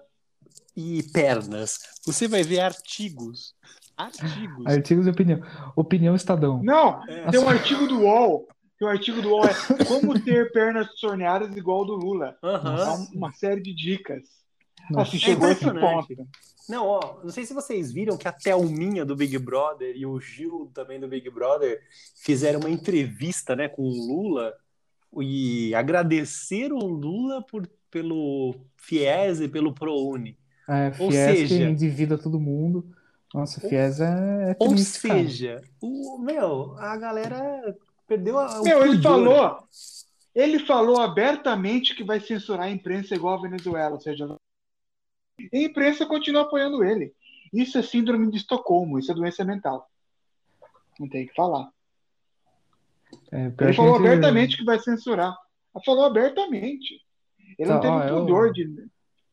[0.75, 1.79] e pernas.
[2.05, 3.55] Você vai ver artigos.
[3.97, 4.65] Artigos.
[4.65, 5.39] Artigos de opinião.
[5.75, 6.61] Opinião Estadão.
[6.63, 7.29] Não, É.
[7.31, 8.47] tem um artigo do UOL.
[8.77, 9.53] Tem um artigo do UOL, é
[9.87, 12.35] como ter pernas torneadas igual ao do Lula.
[12.43, 14.23] É um- uma série de dicas.
[14.91, 15.09] Nossa.
[15.09, 16.27] Assim, chegou a esse ponto.
[16.67, 20.19] Não, ó, não sei se vocês viram que a Thelminha do Big Brother e o
[20.19, 21.79] Gil também do Big Brother
[22.23, 24.51] fizeram uma entrevista, né, com o Lula
[25.21, 30.37] e agradeceram o Lula por, pelo FIES e pelo ProUni.
[30.67, 32.85] É, Ou Fies que seja- endivida todo mundo.
[33.35, 37.75] Nossa, Fies é, é Ou seja, o, meu, a galera
[38.07, 39.01] perdeu a, Meu, ele pudor.
[39.11, 39.59] falou,
[40.33, 44.25] ele falou abertamente que vai censurar a imprensa igual a Venezuela, ou seja,
[45.51, 47.13] e a imprensa continua apoiando ele.
[47.53, 49.85] Isso é síndrome de Estocolmo, isso é doença mental.
[50.97, 51.69] Não tem o que falar.
[53.33, 55.35] É, Ele falou gente- abertamente que vai censurar.
[55.75, 57.01] Ele falou abertamente.
[57.59, 58.63] Ele não Tá, teve ó, um eu- pudor de.
[58.63, 58.89] Eu,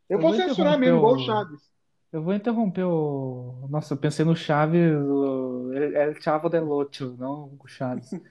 [0.09, 1.72] eu vou censurar mesmo, igual o Chaves.
[2.13, 3.67] Eu vou interromper o.
[3.71, 8.11] Nossa, eu pensei no Chaves, o El El Chavo del Ocho, não o Chaves.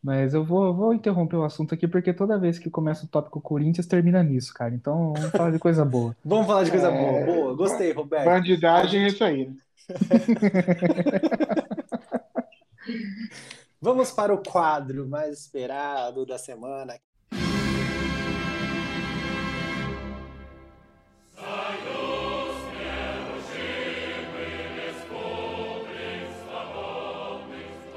[0.00, 3.08] Mas eu vou, eu vou interromper o assunto aqui, porque toda vez que começa o
[3.08, 4.72] tópico Corinthians, termina nisso, cara.
[4.72, 6.16] Então vamos falar de coisa boa.
[6.24, 7.26] Vamos falar de coisa É, boa.
[7.26, 8.24] Boa, gostei, Roberto.
[8.24, 9.48] Bandidagem é isso aí.
[9.48, 9.56] né?
[13.82, 16.94] Vamos para o quadro mais esperado da semana.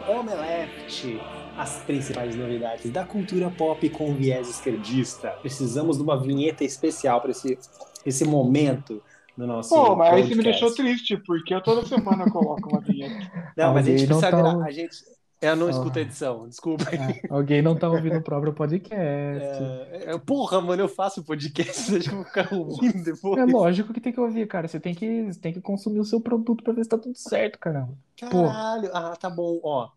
[0.07, 1.19] Omelete,
[1.57, 5.30] as principais novidades da cultura pop com viés esquerdista.
[5.41, 7.57] Precisamos de uma vinheta especial para esse,
[8.06, 9.02] esse momento
[9.38, 9.73] no nosso.
[9.73, 10.30] Pô, mas aí podcast.
[10.30, 13.32] você me deixou triste, porque eu toda semana coloco uma vinheta.
[13.56, 14.95] Não, mas a gente precisa tá- gra- a gente
[15.42, 15.72] Eu não Ah.
[15.72, 16.84] escuto a edição, desculpa.
[16.86, 18.94] Ah, alguém não tá ouvindo o próprio podcast.
[18.96, 23.38] É, é, porra, mano, eu faço podcast, deixa eu ficar ouvindo depois.
[23.42, 24.68] É lógico que tem que ouvir, cara.
[24.68, 27.58] Você tem que, tem que consumir o seu produto pra ver se tá tudo certo,
[27.58, 27.94] caramba.
[28.20, 29.90] Caralho, ah, tá bom, ó.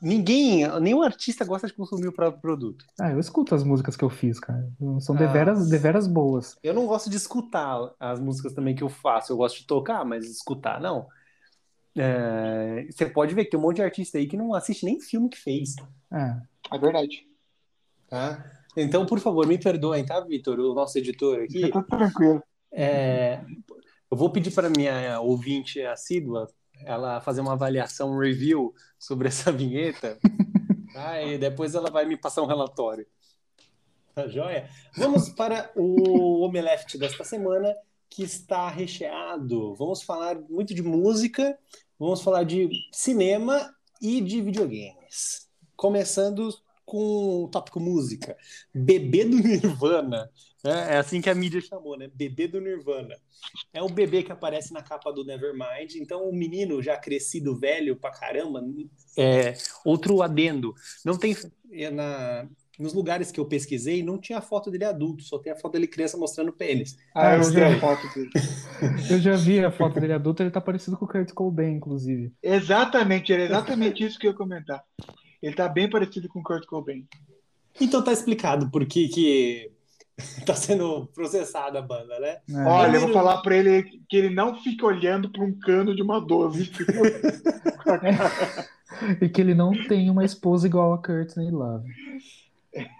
[0.00, 2.84] Ninguém, nenhum artista gosta de consumir o próprio produto.
[3.00, 4.68] Ah, eu escuto as músicas que eu fiz, cara.
[5.00, 5.18] São Ah.
[5.18, 6.56] deveras, deveras boas.
[6.64, 9.32] Eu não gosto de escutar as músicas também que eu faço.
[9.32, 11.06] Eu gosto de tocar, mas escutar, não.
[11.96, 15.00] É, você pode ver que tem um monte de artista aí que não assiste nem
[15.00, 15.74] filme que fez.
[16.12, 16.36] É.
[16.74, 17.26] É verdade.
[18.08, 18.44] Tá?
[18.76, 20.58] Então, por favor, me perdoem, tá, Vitor?
[20.58, 21.68] O nosso editor aqui.
[21.70, 22.42] Tá tranquilo.
[22.72, 23.40] É,
[24.10, 26.48] eu vou pedir para minha ouvinte assídua
[26.84, 30.18] ela fazer uma avaliação, um review sobre essa vinheta.
[30.92, 31.22] tá?
[31.22, 33.06] E depois ela vai me passar um relatório.
[34.14, 34.68] Tá joia?
[34.96, 37.74] Vamos para o Omelete desta semana,
[38.12, 39.74] que está recheado.
[39.74, 41.58] Vamos falar muito de música,
[41.98, 45.48] vamos falar de cinema e de videogames.
[45.74, 46.50] Começando
[46.84, 48.36] com o tópico música.
[48.74, 50.30] Bebê do Nirvana.
[50.62, 52.10] É, é assim que a mídia chamou, né?
[52.14, 53.16] Bebê do Nirvana.
[53.72, 55.94] É o bebê que aparece na capa do Nevermind.
[55.96, 58.62] Então, o menino já crescido, velho pra caramba.
[59.16, 59.54] É,
[59.86, 60.74] outro adendo.
[61.02, 61.34] Não tem.
[61.72, 62.46] é, Na,
[62.78, 65.86] nos lugares que eu pesquisei, não tinha foto dele adulto, só tem a foto dele
[65.86, 66.96] criança mostrando pênis.
[67.14, 68.30] Ah, eu vi a foto dele.
[69.10, 72.32] Eu já vi a foto dele adulto, ele tá parecido com o Kurt Cobain, inclusive.
[72.42, 74.82] Exatamente, era exatamente isso que eu ia comentar.
[75.40, 77.06] Ele tá bem parecido com o Kurt Cobain.
[77.80, 79.70] Então tá explicado por que, que
[80.44, 82.38] tá sendo processada a banda, né?
[82.50, 82.64] É.
[82.66, 86.02] Olha, eu vou falar pra ele que ele não fique olhando pra um cano de
[86.02, 86.72] uma 12.
[89.20, 91.88] E que ele não tem uma esposa igual a Courtney Love.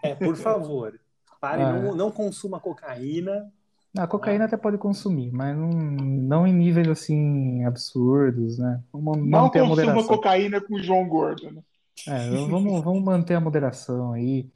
[0.03, 0.99] É, por favor.
[1.40, 1.73] Pare, Ah.
[1.73, 3.51] não, não consuma cocaína.
[3.97, 8.81] A cocaína até pode consumir, mas não, não em níveis assim absurdos, né?
[8.93, 10.07] Vamos Não manter a consuma moderação.
[10.16, 11.51] cocaína com o João Gordo.
[11.51, 11.62] Né?
[12.09, 14.47] É, vamos, vamos manter a moderação aí.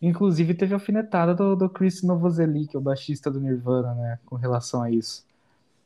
[0.00, 4.18] Inclusive, teve a alfinetada do, do Chris Novoselic, que é o baixista do Nirvana, né?
[4.26, 5.22] Com relação a isso.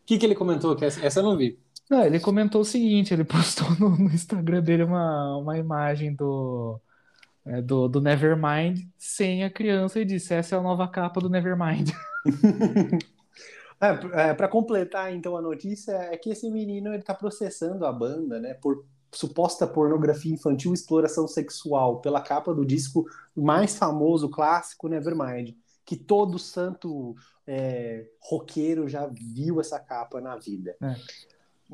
[0.02, 0.74] O que, que ele comentou?
[0.76, 1.58] Que essa, essa eu não vi.
[1.88, 6.78] Não, ele comentou o seguinte: ele postou no, no Instagram dele uma, uma imagem do,
[7.46, 11.30] é, do, do Nevermind sem a criança e disse: Essa é a nova capa do
[11.30, 11.90] Nevermind.
[14.14, 18.40] É, para completar, então, a notícia é que esse menino ele tá processando a banda,
[18.40, 23.04] né, por suposta pornografia infantil e exploração sexual pela capa do disco
[23.34, 25.54] mais famoso, clássico, Nevermind,
[25.84, 27.14] que todo santo
[27.46, 30.74] é, roqueiro já viu essa capa na vida.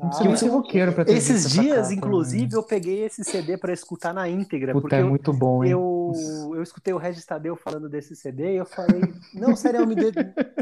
[0.01, 2.55] Não precisa nem Ah, ser roqueiro pra ter Esses dias, capa, inclusive, né?
[2.55, 5.81] eu peguei esse CD para escutar na íntegra, Puta, porque é eu, muito bom, hein?
[6.09, 9.87] eu, eu escutei o Regis Tadeu falando desse CD e eu falei, não, sério, eu
[9.87, 10.13] me dei,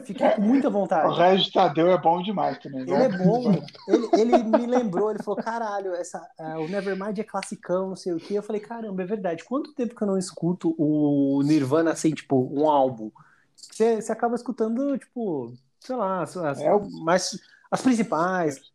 [0.03, 0.70] fiquei com muita
[1.03, 1.16] O vontade.
[1.16, 2.86] Regis Tadeu é bom demais também.
[2.86, 3.03] Ele né?
[3.03, 3.64] é bom.
[3.88, 8.14] Ele, ele me lembrou, ele falou: caralho, essa, ah, o Nevermind é classicão, não sei
[8.14, 8.34] o quê.
[8.38, 9.44] Eu falei: caramba, é verdade.
[9.45, 13.12] Quanto tempo que eu não escuto o Nirvana assim, tipo, um álbum?
[13.56, 17.32] Você, você acaba escutando, tipo, sei lá, as, as- É o- mais,
[17.70, 18.70] as principais.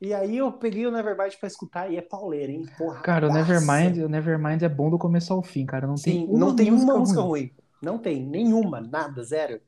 [0.00, 2.66] E aí eu peguei o Nevermind pra escutar e é pauleira, hein?
[2.76, 3.02] Porra.
[3.02, 5.86] Cara, o Nevermind, o Nevermind é bom do começo ao fim, cara.
[5.86, 7.20] Não tem Sim, uma não tem uma música música ruim.
[7.20, 7.54] ruim.
[7.80, 9.60] Não tem, nenhuma, nada, zero.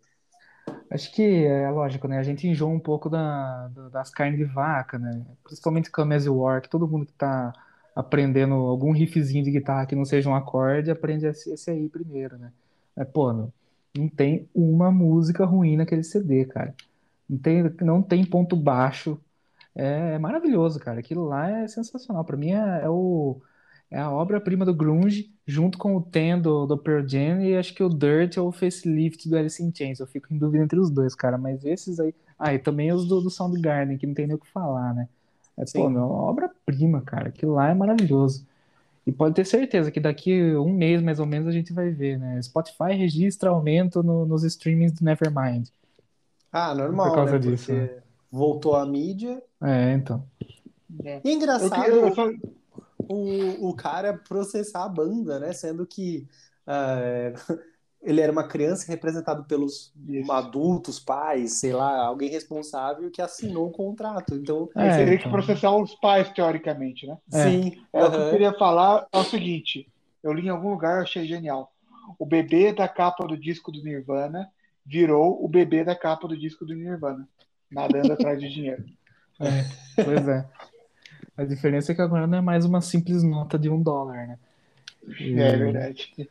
[0.91, 2.19] Acho que é lógico, né?
[2.19, 5.25] A gente enjoa um pouco da, da- das carnes de vaca, né?
[5.45, 7.53] Principalmente Maze War, que todo mundo que tá
[7.95, 12.53] aprendendo algum riffzinho de guitarra que não seja um acorde, aprende esse, aí primeiro, né?
[12.97, 13.53] Mas, pô, não,
[13.97, 16.75] não tem uma música ruim naquele CD, cara.
[17.29, 19.21] Não tem, não tem ponto baixo.
[19.75, 21.01] É, é maravilhoso, cara.
[21.01, 22.25] Aquilo lá é sensacional.
[22.25, 23.41] Pra mim é, é o,
[23.91, 27.75] é a obra-prima do grunge, junto com o Ten do, do Pearl Jam e acho
[27.75, 30.01] que o Dirt ou o Facelift do Alice in Chains.
[30.01, 31.39] Eu fico em dúvida entre os dois, cara.
[31.39, 32.15] Mas esses aí...
[32.39, 35.09] Ah, e também os do, do Soundgarden, que não tem nem o que falar, né?
[35.57, 35.81] É, Sim.
[35.83, 37.29] pô, meu, uma obra-prima, cara.
[37.29, 38.47] Aquilo lá é maravilhoso.
[39.07, 42.19] E pode ter certeza que daqui um mês, mais ou menos, a gente vai ver,
[42.19, 42.41] né?
[42.43, 45.69] Spotify registra aumento no- nos streamings do Nevermind.
[46.53, 47.39] Ah, normal, Por causa né?
[47.39, 48.01] disso, Porque
[48.31, 49.43] voltou a mídia.
[49.63, 50.25] É, então.
[51.03, 51.85] E é Eu, engraçado.
[51.85, 52.29] que- eu só-
[53.09, 55.53] o, o cara processar a banda, né?
[55.53, 56.27] Sendo que
[56.67, 56.99] ah,
[58.03, 60.31] ele era uma criança representado pelos Isso.
[60.33, 64.35] adultos, pais, sei lá, alguém responsável que assinou o contrato.
[64.35, 65.25] Então, é, teria então...
[65.25, 67.19] que processar os pais, teoricamente, né?
[67.33, 67.43] É.
[67.45, 67.73] Sim.
[67.93, 68.09] É, uhum.
[68.09, 69.91] O que eu queria falar é o seguinte:
[70.23, 71.73] eu li em algum lugar, achei genial.
[72.19, 74.51] O bebê da capa do disco do Nirvana
[74.85, 77.29] virou o bebê da capa do disco do Nirvana,
[77.71, 78.85] nadando atrás de dinheiro.
[79.43, 80.47] É, pois é.
[81.35, 84.39] A diferença é que agora não é mais uma simples nota de um dólar, né?
[85.19, 85.33] E...
[85.41, 86.29] É verdade.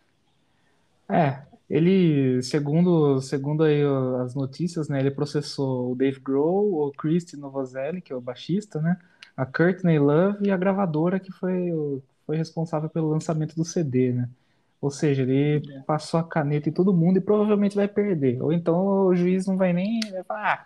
[1.10, 3.82] É, ele, segundo, segundo aí
[4.24, 8.80] as notícias, né, ele processou o Dave Grohl, o Christy Novoselli, que é o baixista,
[8.82, 8.98] né,
[9.36, 11.72] a Courtney Love e a gravadora que foi,
[12.26, 14.30] foi responsável pelo lançamento do CD, né.
[14.82, 18.42] Ou seja, ele passou a caneta em todo mundo e provavelmente vai perder.
[18.42, 20.66] Ou então o juiz não vai nem vai falar, ah,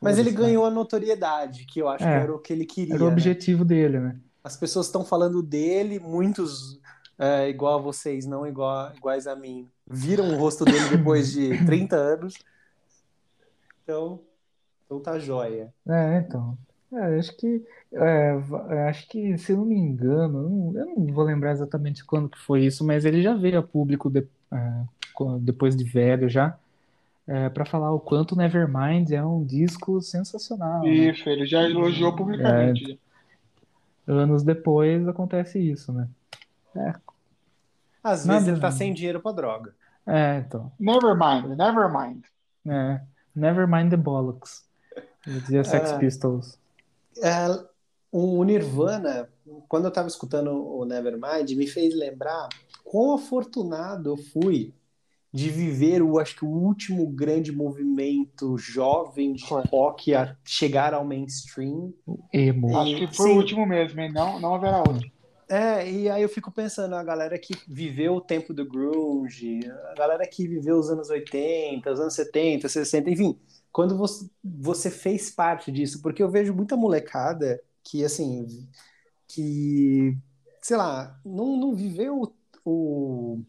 [0.00, 2.94] mas ele ganhou a notoriedade, que eu acho é, que era o que ele queria.
[2.94, 3.12] Era o né?
[3.12, 4.16] objetivo dele, né?
[4.42, 6.78] As pessoas estão falando dele, muitos
[7.18, 11.56] é, igual a vocês, não igual, iguais a mim, viram o rosto dele depois de
[11.64, 12.34] 30 anos.
[13.82, 14.20] Então,
[14.84, 15.72] então tá jóia.
[15.88, 16.56] É, então.
[16.92, 21.52] É, acho que é, acho que, se eu não me engano, eu não vou lembrar
[21.52, 24.20] exatamente quando que foi isso, mas ele já veio a público de,
[24.52, 24.84] é,
[25.40, 26.56] depois de velho já,
[27.26, 30.82] é, para falar o quanto Nevermind é um disco sensacional.
[30.82, 30.90] Né?
[30.90, 31.32] Isso, né?
[31.32, 33.00] ele já elogiou publicamente.
[34.06, 36.08] É, anos depois acontece isso, né?
[36.76, 36.94] É.
[38.02, 39.74] Às vezes Nada, ele tá sem dinheiro pra droga.
[40.06, 40.70] É, então.
[40.78, 42.24] Never mind, never mind.
[42.64, 43.00] É,
[43.34, 44.64] never mind the bollocks.
[45.26, 46.58] dizia Sex é, Pistols.
[47.20, 47.46] É,
[48.12, 49.28] o Nirvana,
[49.68, 52.48] quando eu tava escutando o Nevermind, me fez lembrar
[52.84, 54.72] quão afortunado eu fui
[55.36, 61.04] de viver o acho que o último grande movimento jovem de rock a chegar ao
[61.04, 61.92] mainstream.
[62.32, 62.74] Emo.
[62.74, 63.34] Acho que foi Sim.
[63.34, 64.10] o último mesmo, hein?
[64.10, 65.06] Não, não haverá outro.
[65.46, 69.60] É, e aí eu fico pensando, a galera que viveu o tempo do grunge,
[69.90, 73.38] a galera que viveu os anos 80, os anos 70, 60, enfim,
[73.70, 78.66] quando você, você fez parte disso, porque eu vejo muita molecada que, assim,
[79.28, 80.16] que,
[80.62, 82.32] sei lá, não, não viveu o,
[82.64, 83.44] o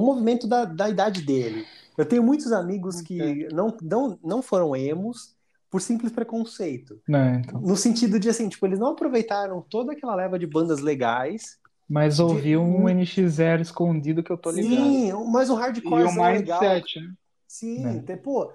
[0.00, 1.66] movimento da, da idade dele.
[1.98, 5.34] Eu tenho muitos amigos que não, não, não foram emos,
[5.70, 7.00] por simples preconceito.
[7.08, 7.60] É, então.
[7.60, 11.58] No sentido de assim, tipo, eles não aproveitaram toda aquela leva de bandas legais.
[11.88, 12.70] Mas ouviu de...
[12.70, 14.82] um NX0 escondido que eu tô ligado.
[14.82, 17.08] Sim, mas o hardcore e o é mindset, legal.
[17.08, 17.14] né?
[17.48, 18.00] Sim, é.
[18.00, 18.50] tem, pô,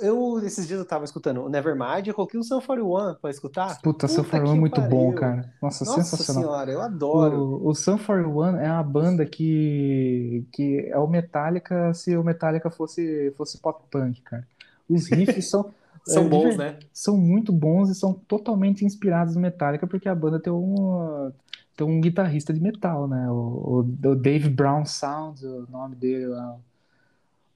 [0.00, 3.80] eu, esses dias eu tava escutando o Nevermind, eu coloquei o Sun 41 pra escutar.
[3.80, 4.90] Puta, o Sun 41 é muito pariu.
[4.90, 5.52] bom, cara.
[5.60, 6.42] Nossa, Nossa sensacional.
[6.42, 7.36] senhora, eu adoro.
[7.36, 12.70] O, o Sun 41 é uma banda que, que é o Metallica se o Metallica
[12.70, 14.46] fosse, fosse pop punk, cara.
[14.88, 15.70] Os riffs são.
[16.02, 16.78] São é, bons, né?
[16.94, 21.30] São muito bons e são totalmente inspirados no Metallica, porque a banda tem um,
[21.76, 23.30] tem um guitarrista de metal, né?
[23.30, 26.56] O, o, Dave Brown Sound, o nome dele lá.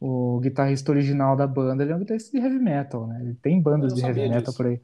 [0.06, 3.20] O guitarrista original da banda, ele é um guitarrista de heavy metal, né?
[3.22, 4.35] Ele tem bandas de heavy disso.
[4.35, 4.78] metal por aí.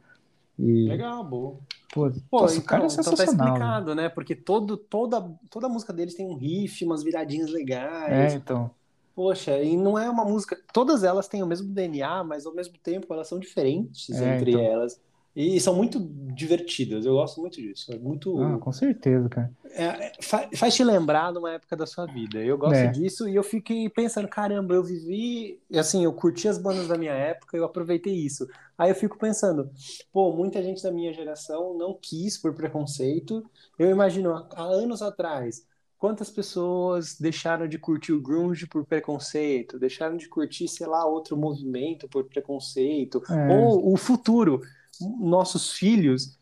[0.58, 0.88] E...
[0.88, 1.60] Legal, bom.
[1.92, 4.08] Pô, Pô então, cara é então tá explicado, né?
[4.08, 8.32] Porque todo, toda, toda música deles tem um riff, umas viradinhas legais.
[8.32, 8.70] É, então.
[9.14, 10.58] Poxa, e não é uma música.
[10.72, 14.52] Todas elas têm o mesmo DNA, mas ao mesmo tempo elas são diferentes é, entre
[14.52, 14.64] então...
[14.64, 14.98] elas.
[15.40, 15.98] E são muito
[16.34, 17.90] divertidas, eu gosto muito disso.
[17.92, 18.38] É muito.
[18.42, 19.50] Ah, com certeza, cara.
[19.72, 22.38] É, faz te lembrar de uma época da sua vida.
[22.38, 22.88] Eu gosto é.
[22.88, 25.58] disso e eu fiquei pensando, caramba, eu vivi.
[25.74, 28.46] Assim, eu curti as bandas da minha época, eu aproveitei isso.
[28.76, 29.70] Aí eu fico pensando,
[30.12, 33.42] pô, muita gente da minha geração não quis por preconceito.
[33.78, 35.64] Eu imagino, há anos atrás,
[36.00, 41.36] Quantas pessoas deixaram de curtir o grunge por preconceito, deixaram de curtir, sei lá, outro
[41.36, 43.54] movimento por preconceito, é.
[43.54, 44.62] ou o futuro,
[45.00, 46.38] nossos filhos,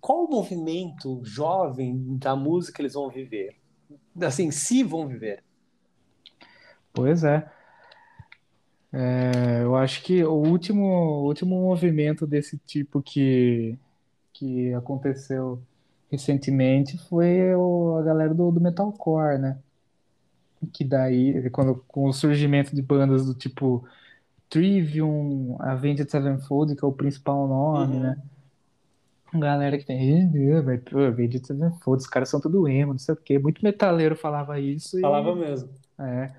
[0.00, 3.56] qual o movimento jovem da música eles vão viver?
[4.20, 5.42] Assim, se vão viver.
[6.92, 7.50] Pois é.
[8.92, 13.78] é eu acho que o último, último movimento desse tipo que,
[14.32, 15.62] que aconteceu
[16.10, 19.58] recentemente foi o, a galera do, do metalcore, né?
[20.72, 23.84] Que daí, quando, com o surgimento de bandas do tipo
[24.52, 28.02] Trivium, Avenged Sevenfold, que é o principal nome, uhum.
[28.02, 28.22] né?
[29.32, 30.30] Galera que tem,
[31.08, 33.38] Avenged Sevenfold, os caras são tudo emo, não sei o quê.
[33.38, 35.00] Muito metaleiro falava isso.
[35.00, 35.36] Falava e...
[35.36, 35.70] mesmo.
[35.98, 36.30] É.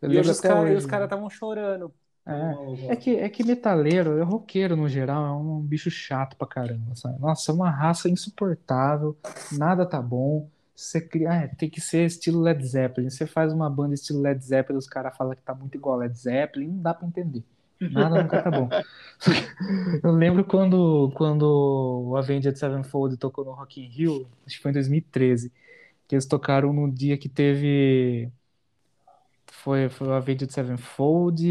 [0.00, 1.92] Eu e os caras estavam chorando
[2.24, 6.46] é, é, que, é que metaleiro, é roqueiro no geral, é um bicho chato pra
[6.46, 7.18] caramba, sabe?
[7.18, 9.16] Nossa, é uma raça insuportável,
[9.50, 10.46] nada tá bom.
[10.78, 13.10] Você cria, ah, tem que ser estilo Led Zeppelin.
[13.10, 16.16] Você faz uma banda estilo Led Zeppelin, os caras falam que tá muito igual Led
[16.16, 17.42] Zeppelin, não dá pra entender.
[17.80, 18.68] Nada nunca tá bom.
[20.04, 24.70] Eu lembro quando, quando o Avenged Sevenfold tocou no Rock in Rio, acho que foi
[24.70, 25.52] em 2013,
[26.06, 28.30] que eles tocaram no dia que teve
[29.50, 31.44] foi, foi o Avenged Sevenfold,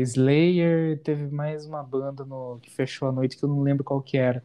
[0.00, 4.00] Slayer, teve mais uma banda no, que fechou a noite que eu não lembro qual
[4.00, 4.42] que era.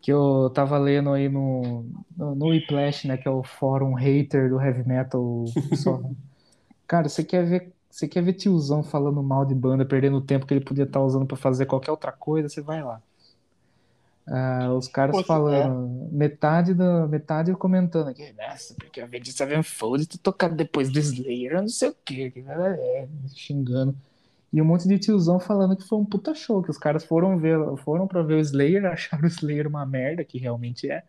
[0.00, 1.84] Que eu tava lendo aí no,
[2.16, 3.16] no, no né?
[3.16, 5.44] Que é o fórum hater do heavy metal.
[5.74, 6.00] Só.
[6.86, 7.72] Cara, você quer ver.
[7.90, 11.00] Você quer ver tiozão falando mal de banda, perdendo o tempo que ele podia estar
[11.00, 13.00] usando para fazer qualquer outra coisa, você vai lá.
[14.26, 20.04] Ah, os caras Pô, falando, metade da metade comentando aqui, nossa, porque a Avenged Sevenfold
[20.08, 23.96] tu tocado depois do Slayer, eu não sei o que, é, xingando.
[24.56, 27.36] E um monte de tiozão falando que foi um puta show, que os caras foram
[27.36, 31.02] ver, foram pra ver o Slayer, acharam o Slayer uma merda, que realmente é,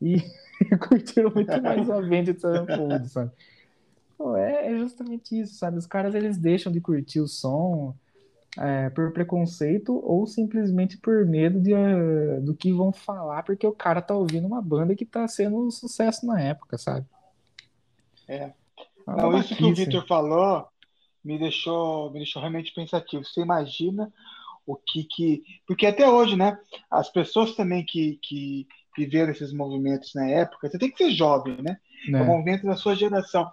[0.00, 0.16] e
[0.80, 3.30] curtiram muito mais o Avenged Sevenfold, sabe?
[4.16, 5.76] Pô, é, é justamente isso, sabe?
[5.76, 7.94] Os caras eles deixam de curtir o som,
[8.56, 13.72] é, por preconceito ou simplesmente por medo de, uh, do que vão falar, porque o
[13.72, 17.04] cara tá ouvindo uma banda que tá sendo um sucesso na época, sabe?
[18.26, 18.52] É.
[19.06, 19.74] Não, isso que o.
[19.74, 20.66] Victor falou
[21.26, 23.24] me deixou, me deixou realmente pensativo.
[23.24, 24.12] Você imagina
[24.66, 25.42] o que que.
[25.66, 26.58] Porque até hoje, né?
[26.90, 28.66] As pessoas também que, que
[28.96, 31.78] viveram esses movimentos na época, você tem que ser jovem, né?
[32.06, 32.24] É o Né?
[32.24, 33.50] movimento da sua geração.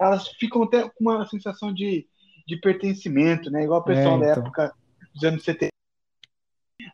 [0.00, 2.06] Elas ficam até com uma sensação de,
[2.46, 3.64] de pertencimento, né?
[3.64, 4.42] Igual o pessoal É, da então.
[4.44, 4.74] época
[5.14, 5.70] dos anos 70.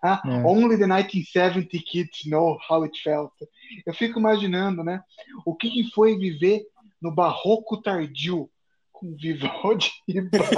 [0.03, 0.31] Ah, É.
[0.47, 3.33] Only the 1970 kids know how it felt.
[3.87, 5.03] Eu fico imaginando, né?
[5.45, 6.63] O que, que foi viver
[7.01, 8.49] no barroco tardio
[9.03, 10.51] Vivaldi e Bach,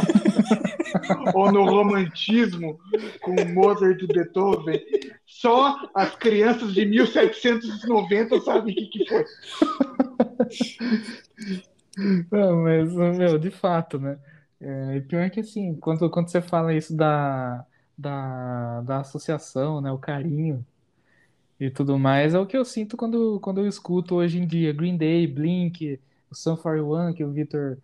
[1.34, 2.78] ou no romantismo
[3.20, 4.80] com Mozart e Beethoven.
[5.26, 9.24] Só as crianças de 1790 sabem o que, que foi.
[12.30, 14.18] Não, mas, meu, de fato, né?
[14.60, 17.64] É, pior que assim, quando, quando você fala isso da,
[17.96, 19.90] da, da associação, né?
[19.92, 20.64] O carinho
[21.58, 24.72] e tudo mais, é o que eu sinto quando, quando eu escuto hoje em dia
[24.72, 26.00] Green Day, Blink,
[26.30, 27.78] o Sum 41, que o Victor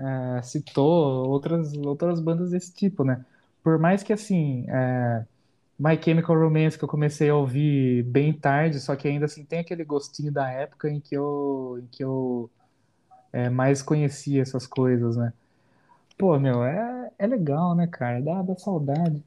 [0.00, 3.24] é, citou, outras, outras bandas desse tipo, né?
[3.62, 5.24] Por mais que assim, é,
[5.78, 9.60] My Chemical Romance, que eu comecei a ouvir bem tarde, só que ainda assim tem
[9.60, 12.50] aquele gostinho da época em que eu, em que eu
[13.32, 15.32] é, mais conhecia essas coisas, né?
[16.18, 18.20] Pô, meu, é, é legal, né, cara?
[18.20, 19.22] Dá, dá saudade.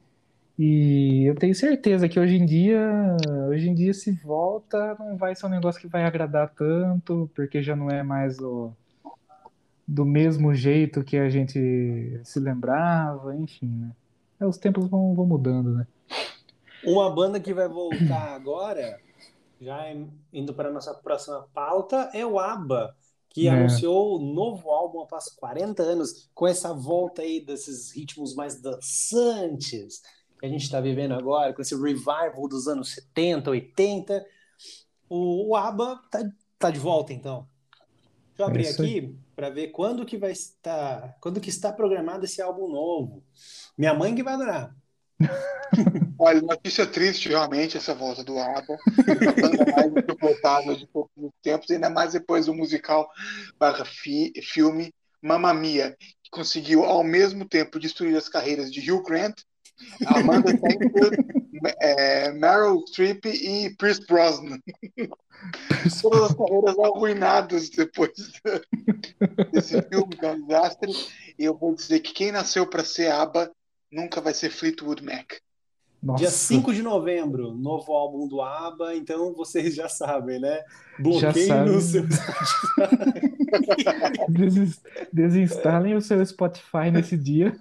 [0.58, 3.18] E eu tenho certeza que hoje em dia,
[3.50, 7.64] hoje em dia, se volta, não vai ser um negócio que vai agradar tanto, porque
[7.64, 8.72] já não é mais o,
[9.94, 13.96] do mesmo jeito que a gente se lembrava, enfim, né?
[14.40, 15.88] É, os tempos vão, vão mudando, né?
[16.82, 19.02] Uma banda que vai voltar agora,
[19.60, 19.86] já
[20.34, 22.96] indo para a nossa próxima pauta, é o ABBA,
[23.30, 23.50] que É.
[23.50, 30.02] anunciou o novo álbum após 40 anos, com essa volta aí desses ritmos mais dançantes
[30.40, 34.26] que a gente está vivendo agora, com esse revival dos anos 70, 80.
[35.10, 36.20] O, o ABBA tá,
[36.60, 37.48] tá de volta, então.
[38.30, 38.68] Deixa eu É abrir aí.
[38.68, 43.24] aqui para ver quando que vai estar, quando que está programado esse álbum novo.
[43.78, 44.76] Minha mãe que vai adorar.
[46.20, 48.38] Olha, notícia triste realmente essa volta do
[49.98, 50.88] insuportável de
[51.74, 53.10] ainda mais depois do musical
[53.60, 59.04] barra fi- filme Mamma Mia, que conseguiu ao mesmo tempo destruir as carreiras de Hugh
[59.04, 59.42] Grant,
[60.06, 61.43] Amanda Seyfried,
[61.80, 64.60] é, Meryl Streep e Pierce Brosnan.
[66.02, 68.12] Todas as carreiras arruinadas depois
[69.52, 70.92] desse filme, que é um desastre.
[71.38, 73.52] E eu vou dizer que quem nasceu para ser ABBA
[73.92, 75.34] nunca vai ser Fleetwood Mac.
[76.02, 80.62] Nossa, Dia 5 de novembro, novo álbum do ABBA, então vocês já sabem, né?
[81.48, 81.72] Sabe.
[81.72, 82.04] no seu
[85.14, 87.58] desinstalem o seu Spotify nesse dia.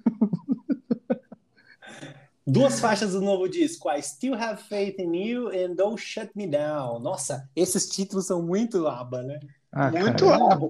[2.47, 6.47] Duas faixas do novo disco, I Still Have Faith in You and Don't Shut Me
[6.47, 6.99] Down.
[6.99, 9.41] Nossa, esses títulos são muito ABBA, né?
[9.71, 10.69] Ah, Muito cara, ABBA.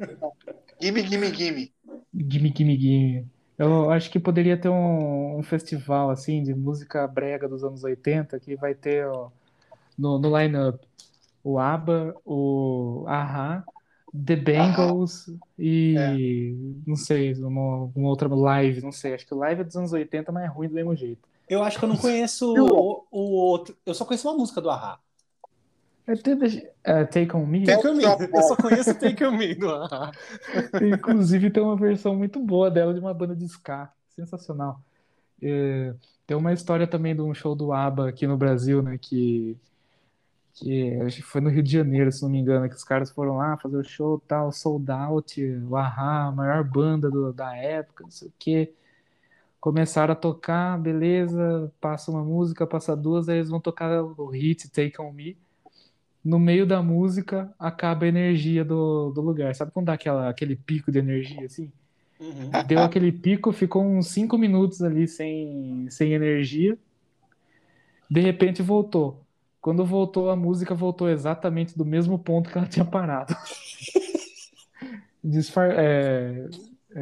[0.80, 1.72] Gimme, gimme, gimme.
[2.14, 3.26] Gimme, gimme, gimme.
[3.58, 8.38] Eu acho que poderia ter um, um festival assim de música brega dos anos 80
[8.40, 9.30] que vai ter ó,
[9.96, 10.86] no, no line-up
[11.44, 13.64] o ABBA, o Ahá,
[14.14, 15.26] The Bangles
[15.58, 16.54] e
[16.86, 19.14] não sei, uma, uma outra live, não sei.
[19.14, 21.31] Acho que o live é dos anos 80, mas é ruim do mesmo jeito.
[21.48, 23.76] Eu acho que eu não conheço o, o outro.
[23.84, 24.98] Eu só conheço uma música do Ahá.
[26.06, 26.12] É,
[26.84, 27.64] é, Take On Me.
[27.64, 28.04] Take On Me.
[28.04, 30.10] Eu só conheço Take On Me do Ahá.
[30.82, 34.80] Inclusive tem uma versão muito boa dela de uma banda de ska, sensacional.
[35.40, 35.94] É,
[36.26, 39.56] tem uma história também de um show do ABBA aqui no Brasil, né, que,
[40.54, 43.56] que foi no Rio de Janeiro, se não me engano, que os caras foram lá
[43.56, 48.10] fazer o show tal, sold out, o Ahá, a maior banda do- da época, não
[48.10, 48.72] sei o quê.
[49.62, 54.68] Começaram a tocar, beleza, passa uma música, passa duas, aí eles vão tocar o hit
[54.68, 55.38] Take On Me.
[56.24, 59.54] No meio da música, acaba a energia do, do lugar.
[59.54, 61.70] Sabe quando dá aquela, aquele pico de energia assim?
[62.18, 62.50] Uhum.
[62.66, 66.76] Deu aquele pico, ficou uns 5 minutos ali sem, sem energia.
[68.10, 69.24] De repente voltou.
[69.60, 73.32] Quando voltou, a música voltou exatamente do mesmo ponto que ela tinha parado.
[75.22, 76.50] Desfar é, é,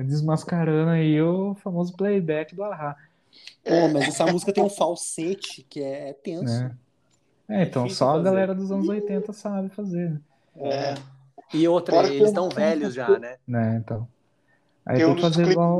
[0.04, 2.96] desmascarando aí o famoso playback do Ahá.
[3.64, 6.64] Pô, mas essa música tem um falsete que é, é tenso.
[7.48, 10.10] É, é então só a galera dos anos 80 sabe fazer.
[10.10, 10.20] Né?
[10.56, 10.94] É.
[11.52, 13.36] E outra, eles estão velhos já, né?
[13.46, 13.80] né?
[13.84, 14.06] Então.
[14.86, 15.78] Aí tem, tem que fazer igual.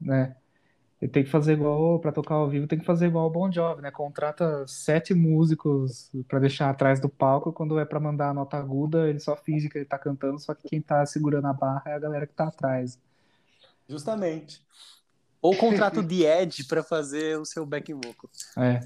[0.00, 0.34] Né?
[1.00, 3.52] Ele tem que fazer igual, para tocar ao vivo, tem que fazer igual o Bon
[3.52, 3.90] Jovi, né?
[3.90, 9.06] Contrata sete músicos para deixar atrás do palco, quando é para mandar a nota aguda,
[9.08, 11.94] ele só finge que ele tá cantando, só que quem tá segurando a barra é
[11.94, 12.98] a galera que tá atrás.
[13.86, 14.62] Justamente.
[15.42, 18.30] Ou contrata o The Edge para fazer o seu backing vocal.
[18.56, 18.80] É.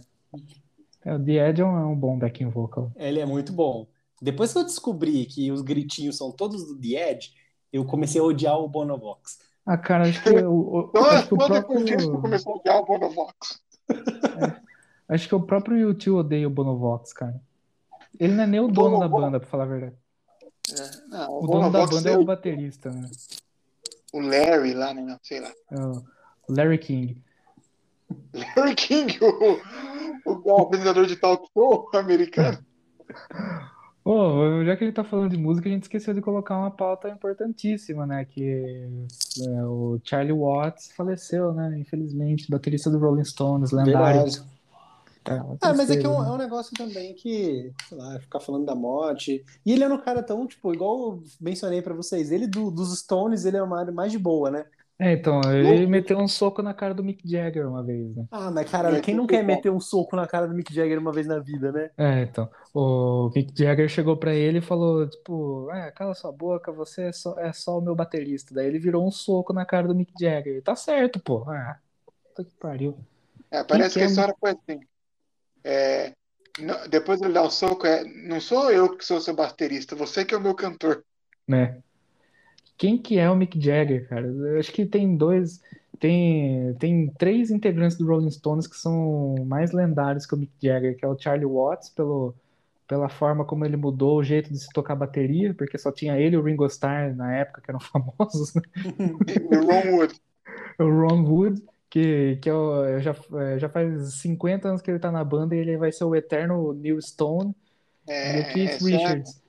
[1.04, 2.90] é o The Edge é um, é um bom backing vocal.
[2.96, 3.86] Ele é muito bom.
[4.20, 7.34] Depois que eu descobri que os gritinhos são todos do The Edge,
[7.72, 9.38] eu comecei a odiar o Bonovox.
[9.70, 11.84] Ah, cara, acho que o, o, acho que o próprio...
[11.84, 13.62] disso começou a odiar o Bonovox.
[13.88, 17.40] É, acho que o próprio YouTube odeia o Bonovox, cara.
[18.18, 19.12] Ele não é nem o dono Bonovox.
[19.12, 19.94] da banda, pra falar a verdade.
[20.72, 23.08] É, não, o, o dono da banda é, é o baterista, né?
[24.12, 25.16] O Larry lá, né?
[25.22, 25.52] Sei lá.
[25.70, 26.02] É o
[26.48, 27.22] Larry King.
[28.56, 32.58] Larry King, o, o, o apresentador de talk show americano.
[34.04, 37.08] Oh, já que ele tá falando de música, a gente esqueceu de colocar uma pauta
[37.08, 38.24] importantíssima, né?
[38.24, 38.88] Que
[39.46, 41.78] é, o Charlie Watts faleceu, né?
[41.78, 44.32] Infelizmente, baterista do Rolling Stones, lendário.
[45.28, 48.40] É, ah, mas é que é um, é um, negócio também que, sei lá, ficar
[48.40, 49.44] falando da morte.
[49.66, 52.98] E ele é um cara tão, tipo, igual eu mencionei para vocês, ele do, dos
[52.98, 54.64] Stones, ele é uma área mais de boa, né?
[55.00, 58.26] É, então, ele meteu um soco na cara do Mick Jagger uma vez, né?
[58.30, 61.10] Ah, mas cara, quem não quer meter um soco na cara do Mick Jagger uma
[61.10, 61.90] vez na vida, né?
[61.96, 62.50] É, então.
[62.74, 67.12] O Mick Jagger chegou pra ele e falou, tipo, é, cala sua boca, você é
[67.12, 68.54] só, é só o meu baterista.
[68.54, 70.62] Daí ele virou um soco na cara do Mick Jagger.
[70.62, 71.48] Tá certo, pô.
[71.48, 72.98] Ah, puta que pariu.
[73.50, 74.80] É, parece que a história foi assim.
[75.64, 76.12] É,
[76.90, 80.34] depois ele dá o soco, é, não sou eu que sou seu baterista, você que
[80.34, 81.02] é o meu cantor.
[81.48, 81.82] Né?
[82.80, 84.26] Quem que é o Mick Jagger, cara?
[84.26, 85.60] Eu acho que tem dois,
[85.98, 90.96] tem, tem três integrantes do Rolling Stones que são mais lendários que o Mick Jagger,
[90.96, 92.34] que é o Charlie Watts, pelo,
[92.88, 96.36] pela forma como ele mudou o jeito de se tocar bateria, porque só tinha ele
[96.36, 98.62] e o Ringo Starr na época, que eram famosos, né?
[99.44, 100.14] o Ron Wood.
[100.78, 105.12] o Ron Wood, que, que é já, é, já faz 50 anos que ele tá
[105.12, 107.54] na banda e ele vai ser o eterno Neil Stone
[108.08, 109.39] é, e o Keith Richards.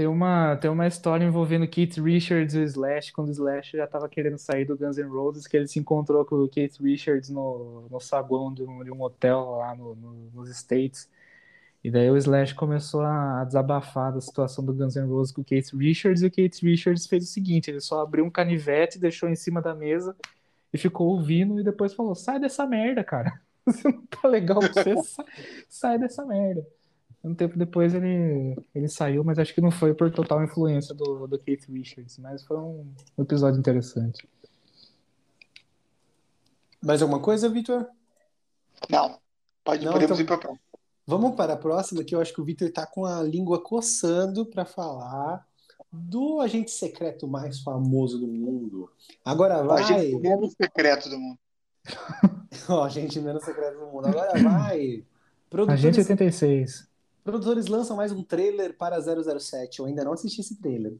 [0.00, 3.84] Tem uma, tem uma história envolvendo Keith Richards e o Slash, quando o Slash já
[3.84, 7.28] estava querendo sair do Guns N' Roses, que ele se encontrou com o Keith Richards
[7.28, 11.06] no, no saguão de um, de um hotel lá no, no, nos States.
[11.84, 15.44] E daí o Slash começou a desabafar da situação do Guns N' Roses com o
[15.44, 19.28] Keith Richards, e o Keith Richards fez o seguinte, ele só abriu um canivete, deixou
[19.28, 20.16] em cima da mesa
[20.72, 23.38] e ficou ouvindo e depois falou, sai dessa merda, cara.
[23.66, 25.26] Você não tá legal você, sai,
[25.68, 26.66] sai dessa merda.
[27.22, 31.26] Um tempo depois ele, ele saiu, mas acho que não foi por total influência do,
[31.26, 34.26] do Keith Richards, mas foi um episódio interessante.
[36.82, 37.86] Mais alguma coisa, Victor?
[38.88, 39.18] Não.
[39.62, 40.54] Pode, não, podemos então, ir para
[41.06, 44.46] Vamos para a próxima, que eu acho que o Victor está com a língua coçando
[44.46, 45.44] para falar
[45.92, 48.90] do agente secreto mais famoso do mundo.
[49.24, 49.82] Agora vai.
[49.82, 51.38] O agente menos secreto do mundo.
[52.68, 54.06] o agente menos secreto do mundo.
[54.06, 55.04] Agora vai.
[55.50, 55.80] Produtores...
[55.80, 56.89] Agente 86.
[57.22, 59.78] Produtores lançam mais um trailer para 007.
[59.78, 60.96] Eu ainda não assisti esse trailer.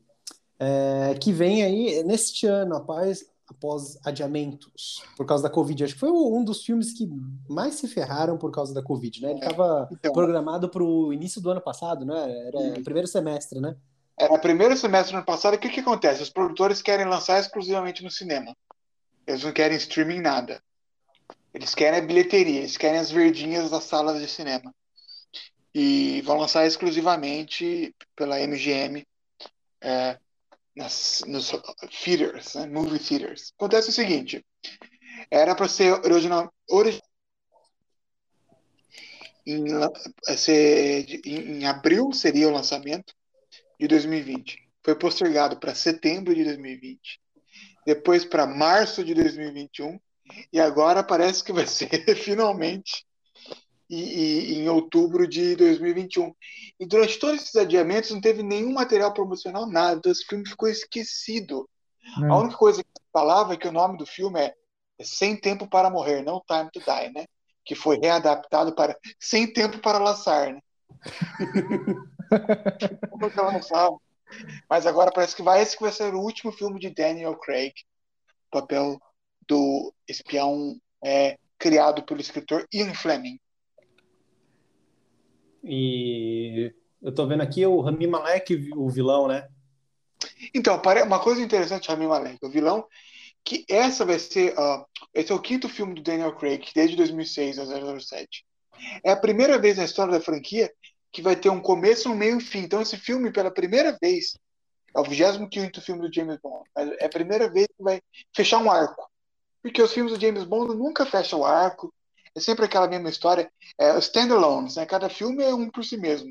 [0.59, 5.85] É, que vem aí neste ano, após, após adiamentos, por causa da Covid.
[5.85, 7.09] Acho que foi um dos filmes que
[7.49, 9.31] mais se ferraram por causa da Covid, né?
[9.31, 12.49] Ele estava é, então, programado para o início do ano passado, né?
[12.49, 13.75] Era primeiro semestre, né?
[14.19, 15.55] Era primeiro semestre do ano passado.
[15.55, 16.23] O que, que acontece?
[16.23, 18.55] Os produtores querem lançar exclusivamente no cinema.
[19.27, 20.63] Eles não querem streaming nada.
[21.55, 24.73] Eles querem a bilheteria, eles querem as verdinhas das salas de cinema
[25.75, 29.07] e vão lançar exclusivamente pela MGM
[29.81, 30.19] é,
[30.75, 31.53] nas, nos
[32.05, 33.53] theaters, né, movie theaters.
[33.57, 34.45] Acontece o seguinte,
[35.31, 37.11] era para ser original, original
[39.47, 39.67] em,
[40.37, 43.15] ser, em, em abril seria o lançamento
[43.79, 44.69] de 2020.
[44.83, 47.21] Foi postergado para setembro de 2020,
[47.87, 49.99] depois para março de 2021
[50.53, 53.05] e agora parece que vai ser finalmente
[53.91, 56.33] e, e, em outubro de 2021.
[56.79, 59.97] E durante todos esses adiamentos não teve nenhum material promocional, nada.
[59.99, 61.69] Então esse filme ficou esquecido.
[62.23, 62.29] É.
[62.29, 64.55] A única coisa que falava é que o nome do filme é
[65.03, 67.27] Sem Tempo para Morrer, não Time to Die, né?
[67.65, 70.61] Que foi readaptado para Sem Tempo para Lançar, né?
[74.69, 77.73] Mas agora parece que vai esse que vai ser o último filme de Daniel Craig,
[78.51, 79.01] papel
[79.49, 83.41] do espião é, criado pelo escritor Ian Fleming.
[85.63, 89.49] E eu tô vendo aqui o Rami Malek, o vilão, né?
[90.55, 92.87] Então, uma coisa interessante, Rami Malek, o vilão,
[93.45, 94.85] que essa vai ser, uh,
[95.15, 97.65] esse é o quinto filme do Daniel Craig, desde 2006 a
[97.99, 98.45] 007.
[99.05, 100.71] É a primeira vez na história da franquia
[101.13, 102.61] que vai ter um começo, um meio e um fim.
[102.61, 104.39] Então, esse filme, pela primeira vez,
[104.95, 106.69] é o 25 filme do James Bond.
[106.99, 108.01] É a primeira vez que vai
[108.35, 109.09] fechar um arco.
[109.63, 111.93] Porque os filmes do James Bond nunca fecham o arco.
[112.35, 113.51] É sempre aquela mesma história.
[113.79, 114.87] É standalones, né?
[114.87, 116.29] Cada filme é um por si mesmo.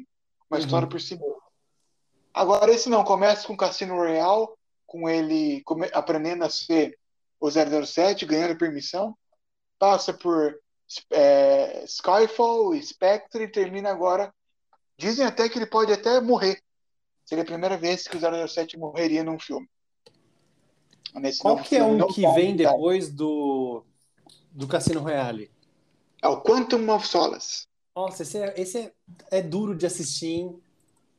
[0.50, 0.66] Uma uhum.
[0.66, 1.42] história por si mesmo.
[2.34, 3.04] Agora, esse não.
[3.04, 4.48] Começa com Cassino Royale,
[4.86, 5.64] com ele
[5.94, 6.98] aprendendo a ser
[7.40, 9.16] o 007, ganhando permissão.
[9.78, 10.60] Passa por
[11.12, 14.34] é, Skyfall, Spectre e termina agora.
[14.98, 16.62] Dizem até que ele pode até morrer.
[17.26, 19.70] Seria a primeira vez que o 007 morreria num filme.
[21.16, 23.84] Nesse Qual que é um que vem depois do,
[24.52, 25.52] do Cassino Royale?
[26.22, 27.68] É o Quantum of Solace.
[27.96, 28.92] Nossa, esse é, esse é,
[29.32, 30.60] é duro de assistir, hein?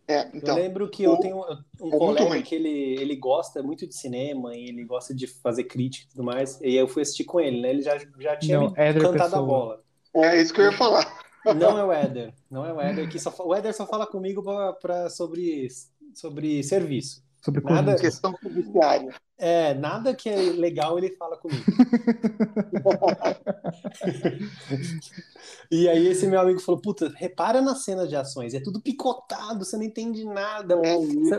[0.09, 1.45] É, então, eu lembro que o, eu tenho
[1.81, 6.07] um colega que ele, ele gosta muito de cinema e ele gosta de fazer crítica
[6.07, 6.61] e tudo mais.
[6.63, 7.71] E eu fui assistir com ele, né?
[7.71, 9.39] Ele já, já tinha não, cantado Pessoa.
[9.39, 9.85] a bola.
[10.17, 11.21] É isso que eu ia falar.
[11.57, 12.35] Não é o Éder.
[12.51, 13.09] Não é o Éder.
[13.09, 15.69] Que só, o Éder só fala comigo pra, pra, sobre,
[16.13, 17.23] sobre serviço.
[17.43, 19.15] Sobre nada, questão judiciária.
[19.39, 21.65] É, nada que é legal ele fala comigo.
[25.71, 29.65] e aí esse meu amigo falou, puta, repara nas cenas de ações, é tudo picotado,
[29.65, 30.79] você não entende nada.
[30.85, 30.97] É,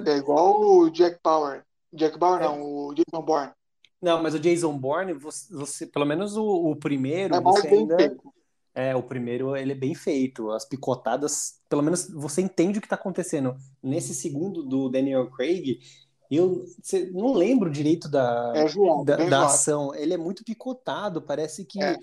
[0.10, 1.64] é igual o Jack Bauer.
[1.94, 2.46] Jack Bauer é.
[2.46, 3.52] não, o Jason Bourne.
[4.02, 7.98] Não, mas o Jason Bourne, você, você pelo menos o, o primeiro, é você ainda...
[7.98, 8.34] Feito.
[8.74, 10.52] É, o primeiro ele é bem feito.
[10.52, 13.56] As picotadas, pelo menos você entende o que está acontecendo.
[13.84, 15.80] Nesse segundo do Daniel Craig,
[16.30, 16.66] eu
[17.12, 19.94] não lembro direito da, é João, da, da ação.
[19.94, 21.98] Ele é muito picotado, parece que é.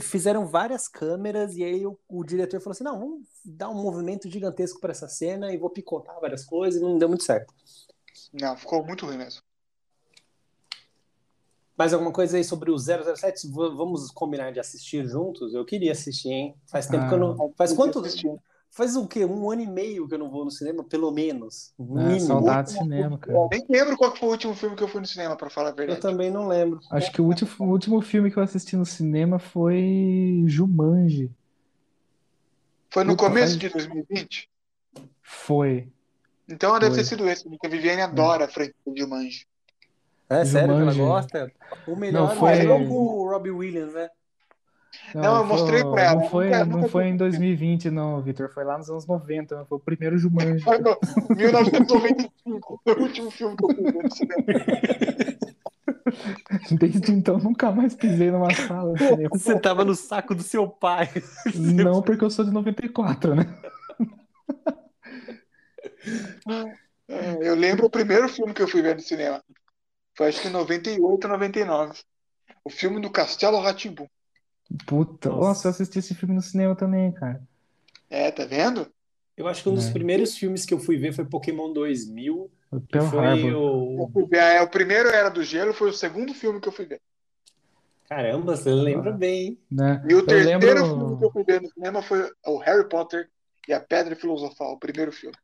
[0.00, 4.30] fizeram várias câmeras e aí o, o, diretor falou assim: não, vamos dar um movimento
[4.30, 7.52] gigantesco para essa cena e vou picotar várias coisas e não deu muito certo.
[8.32, 9.42] Não, ficou muito ruim mesmo.
[11.76, 13.48] Mais alguma coisa aí sobre o 007?
[13.50, 15.54] Vamos combinar de assistir juntos?
[15.54, 16.54] Eu queria assistir, hein?
[16.66, 17.32] Faz tempo ah, que eu não.
[17.32, 18.02] Ah, faz quanto?
[18.74, 19.22] Faz o quê?
[19.22, 21.74] Um ano e meio que eu não vou no cinema, pelo menos.
[22.16, 23.36] É, saudade de cinema, cara.
[23.36, 25.68] Eu nem lembro qual foi o último filme que eu fui no cinema, para falar
[25.68, 25.98] a verdade.
[25.98, 26.80] Eu também não lembro.
[26.90, 31.30] Acho que o último, o último filme que eu assisti no cinema foi Jumanji.
[32.90, 33.58] Foi no Puta, começo faz...
[33.58, 34.50] de 2020?
[35.20, 35.92] Foi.
[36.48, 36.80] Então foi.
[36.80, 38.46] deve ter sido esse, porque a Viviane adora é.
[38.46, 39.46] a franquia de Jumanji.
[40.40, 41.52] É sério que ela gosta?
[41.86, 42.52] O melhor não, foi...
[42.52, 44.08] é com o Robbie Williams, né?
[45.14, 46.20] Não, não eu mostrei pra ela.
[46.20, 48.50] Não foi, nunca, não nunca foi em 2020, não, Vitor.
[48.50, 49.64] Foi lá nos anos 90.
[49.66, 50.62] Foi o primeiro Jumanji.
[50.62, 50.98] Foi no
[51.34, 52.80] 1995.
[52.84, 54.64] Foi o último filme que eu fiz no cinema.
[56.72, 58.94] Desde então nunca mais pisei numa sala.
[59.30, 61.08] Você tava no saco do seu pai.
[61.54, 63.46] Não, porque eu sou de 94, né?
[67.40, 69.42] Eu lembro o primeiro filme que eu fui ver no cinema.
[70.22, 71.98] Foi acho que em 98, 99.
[72.64, 74.08] O filme do Castelo Ratimbu.
[74.86, 75.40] Puta, nossa.
[75.40, 77.42] nossa, eu assisti esse filme no cinema também, cara.
[78.08, 78.86] É, tá vendo?
[79.36, 79.92] Eu acho que um dos é.
[79.92, 82.48] primeiros filmes que eu fui ver foi Pokémon 2000.
[82.88, 84.08] Pearl foi o...
[84.32, 87.00] É, o primeiro era do gelo, foi o segundo filme que eu fui ver.
[88.08, 89.58] Caramba, você lembra ah, bem.
[89.68, 90.04] Né?
[90.08, 90.86] E o eu terceiro lembro...
[90.86, 93.28] filme que eu fui ver no cinema foi o Harry Potter
[93.66, 95.36] e a Pedra Filosofal, o primeiro filme.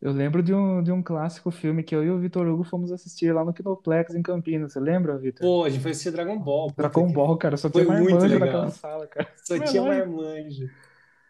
[0.00, 2.92] Eu lembro de um, de um clássico filme que eu e o Vitor Hugo fomos
[2.92, 4.72] assistir lá no Kinoplex em Campinas.
[4.72, 5.44] Você lembra, Vitor?
[5.44, 6.72] Pô, a gente foi assistir Dragon Ball.
[6.76, 7.56] Dragon Ball, cara.
[7.56, 9.28] Só tinha marmanjo naquela sala, cara.
[9.42, 10.68] Só tinha marmanjo.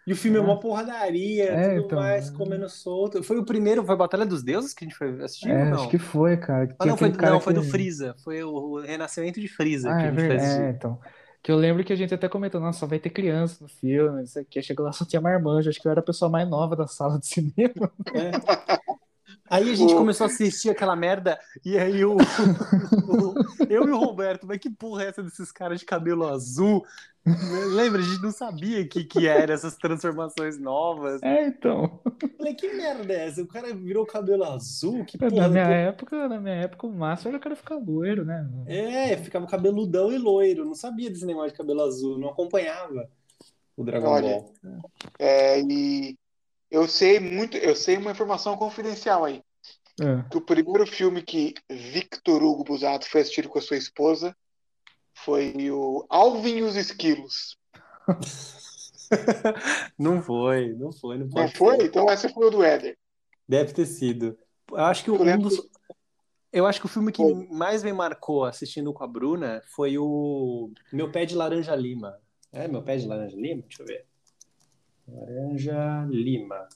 [0.07, 3.23] E o filme é, é uma porradaria, é, tudo então, mais, comendo solto.
[3.23, 5.51] Foi o primeiro, foi Batalha dos Deuses que a gente foi assistir?
[5.51, 6.75] É, acho que foi, cara.
[6.79, 8.15] Ah, não, foi, não, foi do Freeza.
[8.25, 10.43] Foi o Renascimento de Freeza ah, que a gente é, fez.
[10.43, 10.99] É, então.
[11.49, 14.39] Que eu lembro que a gente até comentou, nossa, vai ter criança no filme, isso
[14.39, 14.61] aqui.
[14.61, 15.71] Chegou lá, só tinha marmanjo.
[15.71, 17.91] Acho que eu era a pessoa mais nova da sala de cinema.
[18.13, 18.79] É.
[19.51, 22.17] Aí a gente começou a assistir aquela merda, e aí o,
[23.09, 23.35] o,
[23.69, 26.85] eu e o Roberto, mas que porra é essa desses caras de cabelo azul?
[27.75, 28.01] Lembra?
[28.01, 31.23] A gente não sabia que, que eram essas transformações novas.
[31.23, 32.01] É, então.
[32.37, 33.43] Falei, que merda é essa?
[33.43, 35.05] O cara virou cabelo azul?
[35.05, 35.73] Que porra, na minha tô...
[35.73, 38.49] época, na minha época, o máximo era o cara ficar loiro, né?
[38.67, 40.65] É, ficava cabeludão e loiro.
[40.65, 43.09] Não sabia desse negócio de cabelo azul, não acompanhava
[43.77, 44.55] o Dragon Olha, Ball.
[45.19, 46.17] É, e
[46.71, 49.43] eu sei muito, eu sei uma informação confidencial aí.
[50.01, 50.29] É.
[50.31, 54.37] Que o primeiro filme que Victor Hugo Busato foi assistir com a sua esposa
[55.25, 57.57] foi o Alvin e os Esquilos.
[59.99, 61.85] não foi, não foi, não Não foi?
[61.85, 62.97] Então essa foi o do Éder.
[63.49, 64.39] Deve ter sido.
[64.71, 65.61] Eu acho que Eu um dos.
[66.51, 67.47] Eu acho que o filme que Foi.
[67.51, 72.19] mais me marcou assistindo com a Bruna foi o Meu Pé de Laranja Lima.
[72.51, 73.63] É Meu Pé de Laranja Lima?
[73.63, 74.07] Deixa eu ver.
[75.13, 76.69] Laranja Lima.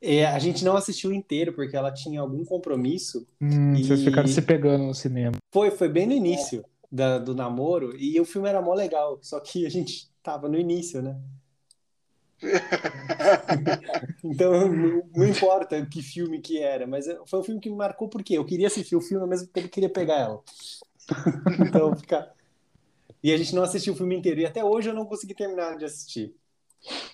[0.00, 3.26] É, a gente não assistiu inteiro porque ela tinha algum compromisso.
[3.40, 5.36] Hum, Vocês E- ficaram se pegando no cinema.
[5.52, 9.40] Foi, foi bem no início da- do namoro e o filme era mó legal, só
[9.40, 11.18] que a gente tava no início, né?
[14.22, 18.08] Então não, não importa que filme que era, mas foi um filme que me marcou
[18.08, 20.40] porque eu queria assistir o filme ao mesmo tempo que ele queria pegar ela.
[21.66, 22.30] Então fica.
[23.22, 25.76] E a gente não assistiu o filme inteiro e até hoje eu não consegui terminar
[25.76, 26.34] de assistir.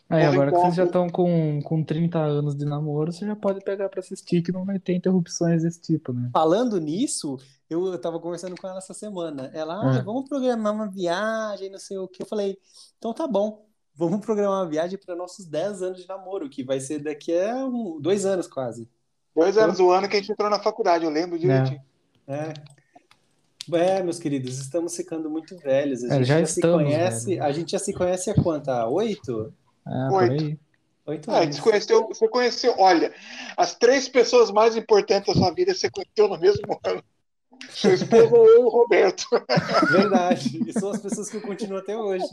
[0.09, 3.61] Aí, agora que vocês já estão com, com 30 anos de namoro, você já pode
[3.65, 6.31] pegar pra assistir que não vai ter interrupções desse tipo, né?
[6.32, 7.39] Falando nisso,
[7.69, 9.51] eu, eu tava conversando com ela essa semana.
[9.55, 10.03] Ela, ah, É.
[10.03, 12.23] vamos programar uma viagem, não sei o que.
[12.23, 12.59] Eu falei,
[12.99, 16.78] então tá bom, vamos programar uma viagem para nossos 10 anos de namoro, que vai
[16.81, 18.89] ser daqui a um- dois anos quase.
[19.35, 21.81] Dois anos, o ano que a gente entrou na faculdade, eu lembro direitinho.
[22.27, 22.35] É.
[22.35, 22.55] É,
[23.69, 26.03] meus queridos, estamos ficando muito velhos.
[26.05, 27.45] A É, gente já se estamos conhece, velhos.
[27.45, 28.69] a gente já se conhece há quanto?
[28.70, 29.53] Há oito?
[29.86, 30.59] Ah, por Oito.
[31.07, 31.57] Oito Ah, anos.
[31.57, 33.12] você conheceu, você conheceu, olha,
[33.59, 37.03] as três pessoas mais importantes da sua vida você conheceu no mesmo ano.
[37.70, 39.24] Sua esposa, eu e o Roberto.
[39.93, 40.62] Verdade.
[40.66, 42.24] E são as pessoas que eu continuo até hoje.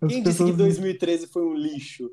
[0.00, 2.10] As Quem disse que pessoas- 2013 foi um lixo?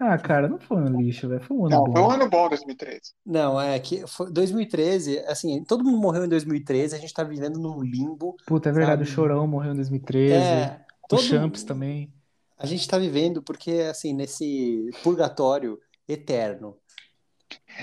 [0.00, 1.42] Ah, cara, não foi um lixo, velho.
[1.42, 1.92] Foi um ano Não, bom.
[1.92, 3.00] foi um ano bom 2013.
[3.24, 7.60] Não, é que foi 2013, assim, todo mundo morreu em 2013, a gente tá vivendo
[7.60, 8.36] num limbo.
[8.46, 9.14] Puta, é verdade, o Sabe?
[9.14, 10.34] Chorão morreu em 2013.
[10.34, 12.12] É, o todo Champs também.
[12.58, 16.76] A gente tá vivendo porque, assim, nesse purgatório eterno.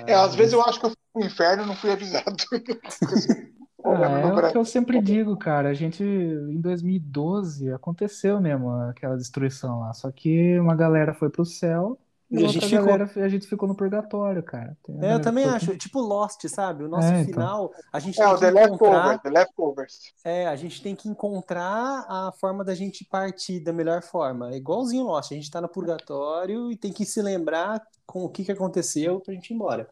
[0.06, 2.36] É, às vezes eu acho que eu fui pro inferno e não fui avisado.
[3.84, 5.70] Ah, é o que eu sempre digo, cara.
[5.70, 9.94] A gente, em 2012, aconteceu mesmo aquela destruição lá.
[9.94, 11.98] Só que uma galera foi pro céu
[12.30, 14.78] e, E a outra gente ficou- galera, a gente ficou no purgatório, cara.
[15.02, 16.84] É, eu também foi- acho, tipo Lost, sabe?
[16.86, 17.26] O nosso É, então.
[17.34, 20.00] final, a gente É, tem o The que encontrar, Leftovers, The Leftovers.
[20.24, 24.52] é, a gente tem que encontrar a forma da gente partir da melhor forma.
[24.52, 28.30] É igualzinho Lost, a gente tá no purgatório e tem que se lembrar com o
[28.30, 29.90] que que aconteceu pra gente ir embora.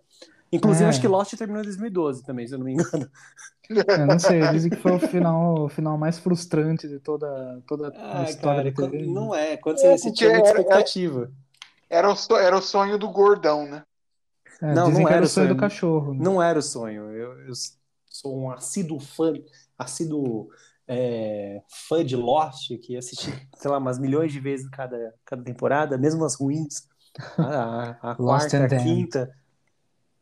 [0.52, 0.90] Inclusive, É.
[0.90, 3.08] acho que Lost terminou em 2012 também, se eu não me engano.
[3.70, 7.90] Eu não sei, dizem que foi o final, o final mais frustrante de toda, toda
[7.90, 9.06] a Ah, história cara, quando- TV.
[9.06, 9.58] não é.
[9.58, 11.32] Quando É, você, porque tinha muita era- expectativa.
[11.90, 13.84] Era o, so- era o sonho do gordão, né?
[14.62, 16.14] É, Não, não era era o sonho do cachorro.
[16.14, 16.20] né?
[16.22, 17.12] Não era o sonho.
[17.12, 17.54] Eu, eu
[18.08, 19.34] sou um assíduo fã,
[19.78, 20.50] assíduo
[20.88, 25.98] é, fã de Lost, que assisti, sei lá, umas milhões de vezes cada, cada temporada,
[25.98, 26.88] mesmo as ruins.
[27.38, 27.44] A,
[28.02, 29.36] a, a Lost quarta, a quinta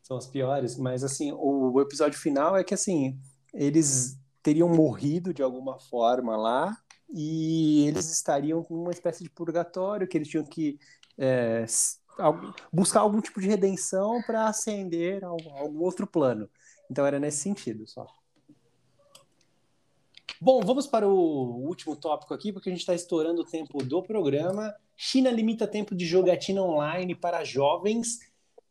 [0.02, 3.18] são as piores, mas assim, o, o episódio final é que assim,
[3.52, 6.76] eles teriam morrido de alguma forma lá
[7.12, 10.78] e eles estariam com uma espécie de purgatório que eles tinham que
[11.16, 11.64] é,
[12.72, 16.48] buscar algum tipo de redenção para ascender a algum outro plano.
[16.90, 18.06] Então era nesse sentido só.
[20.40, 24.02] Bom, vamos para o último tópico aqui, porque a gente está estourando o tempo do
[24.02, 24.72] programa.
[24.96, 28.20] China limita tempo de jogatina online para jovens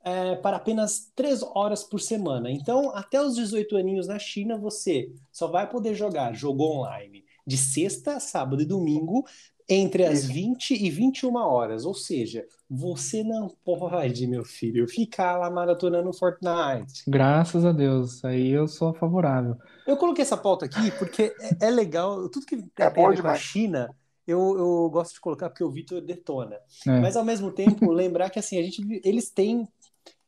[0.08, 2.50] é, para apenas 3 horas por semana.
[2.50, 7.58] Então, até os 18 aninhos na China, você só vai poder jogar jogo online de
[7.58, 9.26] sexta, sábado e domingo
[9.70, 10.34] entre as Isso.
[10.34, 11.84] 20 e 21 horas.
[11.84, 17.04] Ou seja, você não pode, meu filho, ficar lá maratonando Fortnite.
[17.06, 19.58] Graças a Deus, aí eu sou favorável.
[19.86, 23.22] Eu coloquei essa pauta aqui porque é, é legal, tudo que É tem a ver
[23.22, 23.36] com a.
[23.36, 23.94] China,
[24.26, 26.58] eu, eu gosto de colocar porque o Vitor detona.
[26.86, 27.00] É.
[27.00, 29.68] Mas ao mesmo tempo, lembrar que assim, a gente, eles têm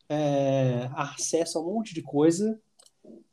[0.10, 2.60] é, acesso a um monte de coisa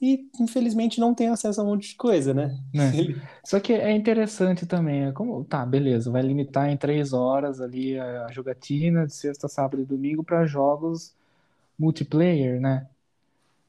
[0.01, 2.59] e infelizmente não tem acesso a um monte de coisa, né?
[2.73, 2.93] né?
[3.43, 7.99] Só que é interessante também, é como, tá, beleza, vai limitar em três horas ali
[7.99, 11.15] a, jogatina de sexta, sábado e domingo para jogos
[11.79, 12.87] multiplayer, né?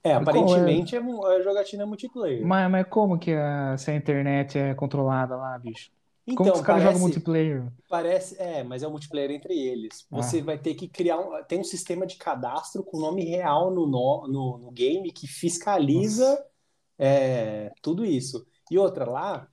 [0.03, 0.21] É, qual é?
[0.21, 2.45] aparentemente é, é jogatina multiplayer.
[2.45, 5.91] Mas, mas como que a, se a internet é controlada lá, bicho?
[6.35, 7.71] Como Então, que os caras jogam multiplayer?
[7.89, 10.05] parece, é, mas é o multiplayer entre eles.
[10.11, 10.43] Você Ah.
[10.43, 14.27] vai ter que criar um, tem um sistema de cadastro com nome real no, no,
[14.27, 16.43] no, no game que fiscaliza
[16.97, 18.45] é, tudo isso.
[18.69, 19.47] E outra, lá,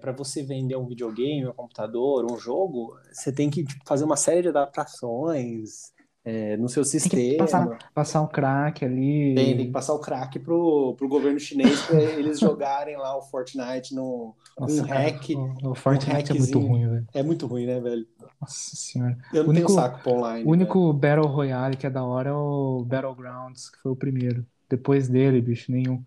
[0.00, 4.16] para você vender um videogame, um computador, um jogo, você tem que tipo, fazer uma
[4.16, 5.92] série de adaptações
[6.24, 7.38] é, no seu Tem que sistema.
[7.38, 9.34] passar, passar um crack ali.
[9.34, 13.22] Tem, tem que passar o crack pro, pro governo chinês para eles jogarem lá o
[13.22, 15.30] Fortnite no Nossa, um cara, hack.
[15.30, 17.08] o, o Fortnite é muito ruim, velho.
[17.12, 18.06] É muito ruim, né, velho?
[18.40, 19.18] Nossa senhora.
[19.32, 20.44] Eu não único- tenho saco pra online.
[20.44, 24.46] O único Battle Royale que é da hora é o Battlegrounds, que foi o primeiro.
[24.68, 25.96] Depois dele, bicho, nenhum.
[25.96, 26.06] velho.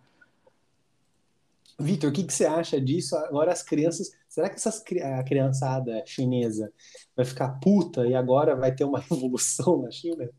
[1.78, 3.18] Vitor, o que, que você acha disso?
[3.18, 4.12] Agora as crianças.
[4.36, 6.70] Será que essas, a criançada chinesa
[7.16, 10.30] vai ficar puta e agora vai ter uma revolução na China?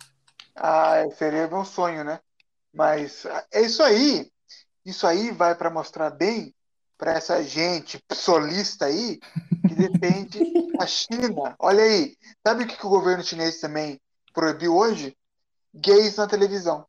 [0.54, 2.20] Ah, seria meu sonho, né?
[2.74, 4.30] Mas é isso aí.
[4.84, 6.54] Isso aí vai para mostrar bem
[6.98, 9.18] para essa gente psolista aí
[9.66, 10.40] que defende
[10.78, 11.56] a China.
[11.58, 13.98] Olha aí, sabe o que, que o governo chinês também
[14.34, 15.16] proibiu hoje?
[15.74, 16.86] Gays na televisão.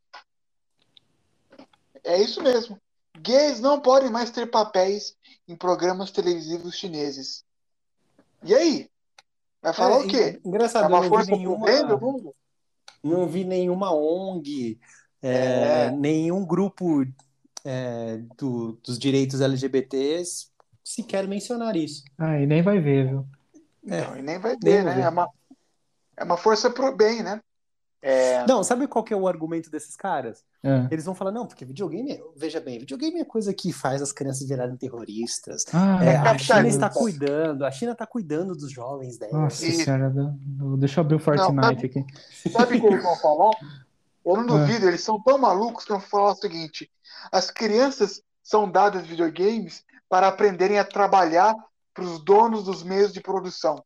[2.04, 2.78] É isso mesmo.
[3.18, 5.16] Gays não podem mais ter papéis
[5.48, 7.44] em programas televisivos chineses.
[8.44, 8.90] E aí?
[9.62, 10.42] Vai falar É, o quê?
[10.46, 12.36] Engraçado, É uma não vi força nenhuma, pro bem do mundo?
[13.04, 14.80] não vi nenhuma ONG,
[15.22, 15.92] é, É.
[15.92, 17.06] nenhum grupo
[17.66, 20.50] é, do- dos direitos LGBTs
[20.84, 22.04] sequer mencionar isso.
[22.18, 23.28] Ah, e nem vai ver, viu?
[23.84, 24.96] Não, e nem vai Nem ter, vou né?
[24.96, 25.02] ver.
[25.02, 25.30] É uma,
[26.18, 27.42] é uma força pro bem, né?
[28.02, 30.44] É, Não, sabe qual que é o argumento desses caras?
[30.64, 30.88] É.
[30.92, 34.48] Eles vão falar, não, porque videogame, veja bem, videogame é coisa que faz as crianças
[34.48, 35.66] virarem terroristas.
[35.74, 36.38] Ah, É, É a.
[36.38, 39.34] China está cuidando, a China está cuidando dos jovens dela.
[39.42, 40.14] Nossa E- senhora,
[40.78, 42.06] deixa eu abrir o Fortnite sabe- aqui.
[42.52, 43.52] Sabe o que eles vão falar?
[44.26, 46.90] Eu não duvido, eles são tão malucos que vão falar o seguinte:
[47.32, 51.56] as crianças são dadas videogames para aprenderem a trabalhar
[51.94, 53.84] para os donos dos meios de produção,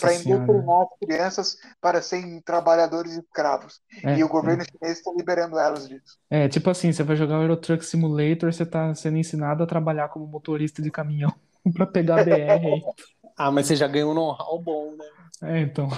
[0.00, 3.80] para indoctrinar as crianças para serem trabalhadores escravos.
[4.04, 6.18] É, e o governo chinês está liberando elas disso.
[6.30, 9.66] é, tipo assim, você vai jogar o Euro Truck Simulator, você tá sendo ensinado a
[9.66, 11.34] trabalhar como motorista de caminhão
[11.74, 12.82] pra pegar BR.
[13.40, 15.04] Ah, mas você já ganhou um know-how bom, né?
[15.42, 15.88] É, então.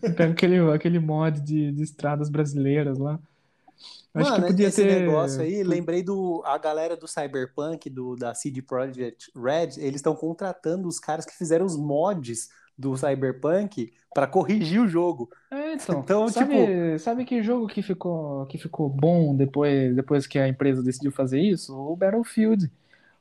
[0.00, 3.18] Você pega aquele, aquele mod de, de estradas brasileiras lá.
[4.14, 4.86] Acho Mano, que podia esse ter.
[4.86, 10.14] negócio aí, lembrei do a galera do Cyberpunk, do da CD Projekt Red, eles estão
[10.14, 15.28] contratando os caras que fizeram os mods do Cyberpunk para corrigir o jogo.
[15.50, 16.00] É, então.
[16.08, 20.82] Então, sabe, sabe que jogo que ficou, que ficou bom depois, depois que a empresa
[20.82, 21.76] decidiu fazer isso?
[21.76, 22.70] O Battlefield.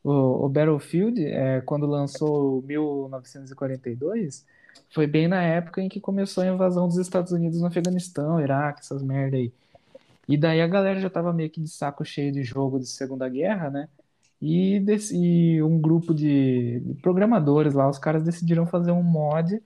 [0.03, 4.45] O, o Battlefield, é, quando lançou o 1942,
[4.94, 8.82] foi bem na época em que começou a invasão dos Estados Unidos no Afeganistão, Iraque,
[8.82, 9.52] essas merda aí.
[10.27, 13.27] E daí a galera já tava meio que de saco cheio de jogo de Segunda
[13.30, 13.90] Guerra, né?
[14.42, 19.62] E, dec- e um grupo de programadores lá, os caras decidiram fazer um mod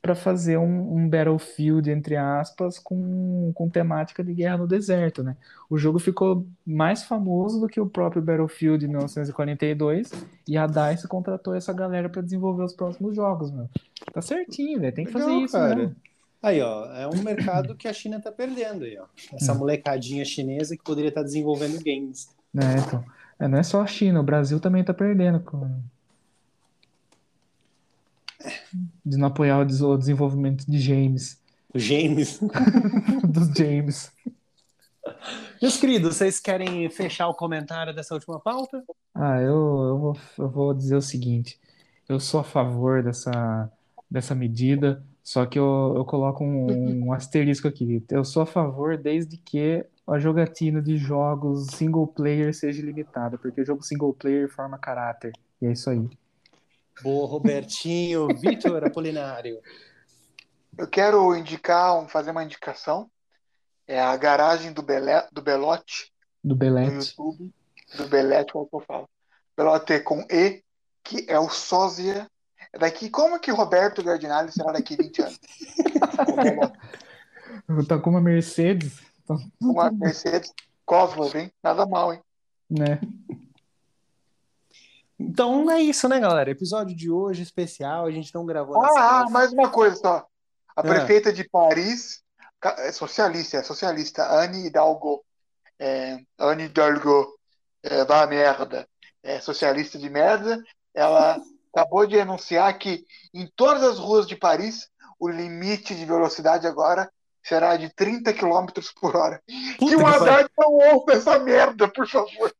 [0.00, 5.36] para fazer um, um Battlefield, entre aspas, com, com temática de guerra no deserto, né?
[5.68, 10.10] O jogo ficou mais famoso do que o próprio Battlefield de 1942
[10.46, 13.68] e a DICE contratou essa galera para desenvolver os próximos jogos, meu.
[14.12, 14.94] Tá certinho, velho.
[14.94, 15.74] Tem que fazer Legal, isso, cara.
[15.74, 15.92] né?
[16.40, 19.04] Aí, ó, é um mercado que a China tá perdendo aí, ó.
[19.34, 22.28] Essa molecadinha chinesa que poderia estar desenvolvendo games.
[22.56, 23.04] É, então.
[23.40, 25.80] É, não é só a China, o Brasil também tá perdendo, cara.
[29.04, 31.40] De não apoiar o des- o desenvolvimento de James.
[31.74, 32.40] Os games.
[33.28, 34.12] Dos James.
[35.60, 38.82] Meus queridos, vocês querem fechar o comentário dessa última pauta?
[39.14, 39.54] Ah, eu,
[39.88, 41.58] eu vou, eu vou dizer o seguinte.
[42.08, 43.70] Eu sou a favor dessa,
[44.10, 48.02] dessa medida, só que eu, eu coloco um, um asterisco aqui.
[48.10, 53.60] Eu sou a favor desde que a jogatina de jogos single player seja limitada, porque
[53.60, 55.32] o jogo single player forma caráter.
[55.60, 56.08] E é isso aí.
[57.02, 59.60] Boa, Robertinho, Vitor Apolinário.
[60.76, 63.10] Eu quero indicar, um- fazer uma indicação.
[63.86, 66.12] É a garagem do, Belé, do Belote
[66.44, 66.94] Do no Belete.
[66.94, 67.50] YouTube.
[67.96, 69.08] Do Belete, como que eu falo?
[69.56, 70.62] Belote com E,
[71.02, 72.28] que é o sósia.
[72.72, 75.40] É daqui, como que Roberto Gardinali será daqui 20 anos?
[76.36, 77.88] Belote.
[77.88, 79.00] Tá com uma Mercedes,
[79.60, 80.52] Uma Mercedes
[80.84, 81.52] Cosmos, hein?
[81.62, 82.20] Nada mal, hein?
[82.70, 83.00] né?
[85.18, 86.50] Então é isso, né, galera?
[86.50, 90.26] Episódio de hoje especial, a gente não gravou Ah, ah, mais uma coisa só.
[90.76, 90.82] A Ah.
[90.82, 92.22] prefeita de Paris,
[92.78, 95.24] é socialista, é socialista, Anne Hidalgo.
[95.78, 97.36] É, Anne Hidalgo,
[97.82, 98.88] é, vá merda.
[99.22, 100.62] É socialista de merda.
[100.94, 101.36] Ela
[101.74, 107.10] acabou de anunciar que em todas as ruas de Paris o limite de velocidade agora
[107.42, 108.66] será de 30 km
[109.00, 109.42] por hora.
[109.78, 110.06] Puta que o.
[110.06, 112.52] Haddad não ouça essa merda, por favor.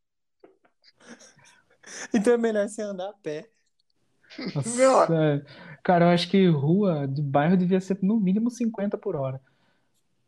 [2.13, 3.49] Então é melhor você andar a pé.
[4.77, 5.45] Nossa.
[5.83, 9.41] Cara, eu acho que rua de bairro devia ser no mínimo 50 por hora.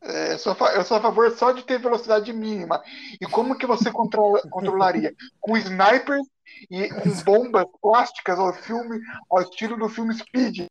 [0.03, 2.83] É, eu, sou a eu sou a favor só de ter velocidade mínima.
[3.20, 5.15] E como que você controla- controlaria?
[5.39, 6.27] Com snipers
[6.70, 8.99] e com bombas plásticas ao filme,
[9.31, 10.67] ao estilo do filme Speed.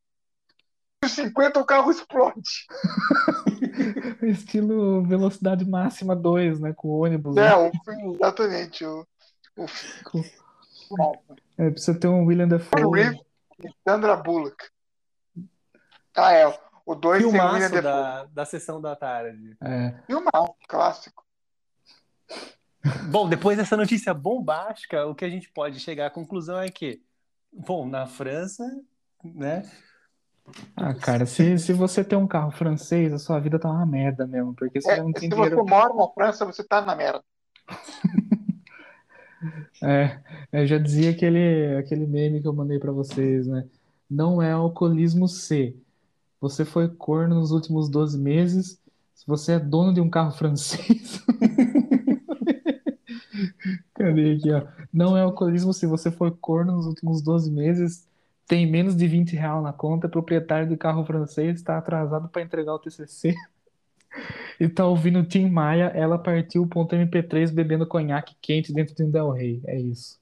[1.06, 2.42] 50 o carro explode.
[4.24, 6.74] Estilo velocidade máxima 2, né?
[6.74, 7.38] Com ônibus.
[7.38, 7.56] É, né?
[7.56, 8.86] o filme, exatamente.
[8.86, 9.06] O,
[9.58, 9.66] o
[10.04, 10.24] Com-.
[11.58, 12.92] É, precisa ter um William Dafoe.
[12.92, 13.22] Reeves
[13.64, 14.66] e Sandra Bullock.
[16.16, 16.60] Ah, é.
[16.86, 19.56] O 2 tem o William da, da sessão da tarde.
[19.62, 19.94] É.
[20.08, 21.24] Filmaço, clássico.
[23.12, 27.02] Bom, depois dessa notícia bombástica, o que a gente pode chegar à conclusão é que,
[27.52, 28.64] bom, na França,
[29.24, 29.70] né,
[30.76, 34.26] Ah, cara, se, se você tem um carro francês, a sua vida tá uma merda
[34.26, 35.56] mesmo, porque você É, não tem se dinheiro.
[35.58, 37.22] você mora na França, você tá na merda.
[39.82, 40.20] É,
[40.52, 43.66] eu já dizia aquele, aquele meme que eu mandei pra vocês, né?
[44.10, 45.76] Não é alcoolismo C.
[46.42, 48.80] Você foi corno nos últimos 12 meses.
[49.16, 51.24] Se você é dono de um carro francês.
[53.96, 54.64] Cadê aqui, ó?
[54.92, 58.08] Não é alcoolismo se você foi corno nos últimos 12 meses,
[58.50, 62.42] tem menos de 20 real na conta, é proprietário de carro francês, está atrasado para
[62.42, 63.34] entregar o TCC.
[64.60, 69.12] E tá ouvindo Tim Maia, ela partiu ponto MP3 bebendo conhaque quente dentro de um
[69.12, 69.62] Del Rey.
[69.66, 70.20] É isso.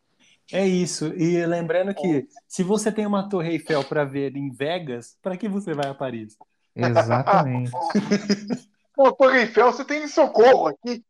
[0.52, 1.08] É isso.
[1.16, 5.48] E lembrando que se você tem uma Torre Eiffel para ver em Vegas, para que
[5.48, 6.38] você vai a Paris?
[6.76, 7.72] Exatamente.
[8.94, 11.02] Pô, Torre Eiffel, você tem em Socorro aqui.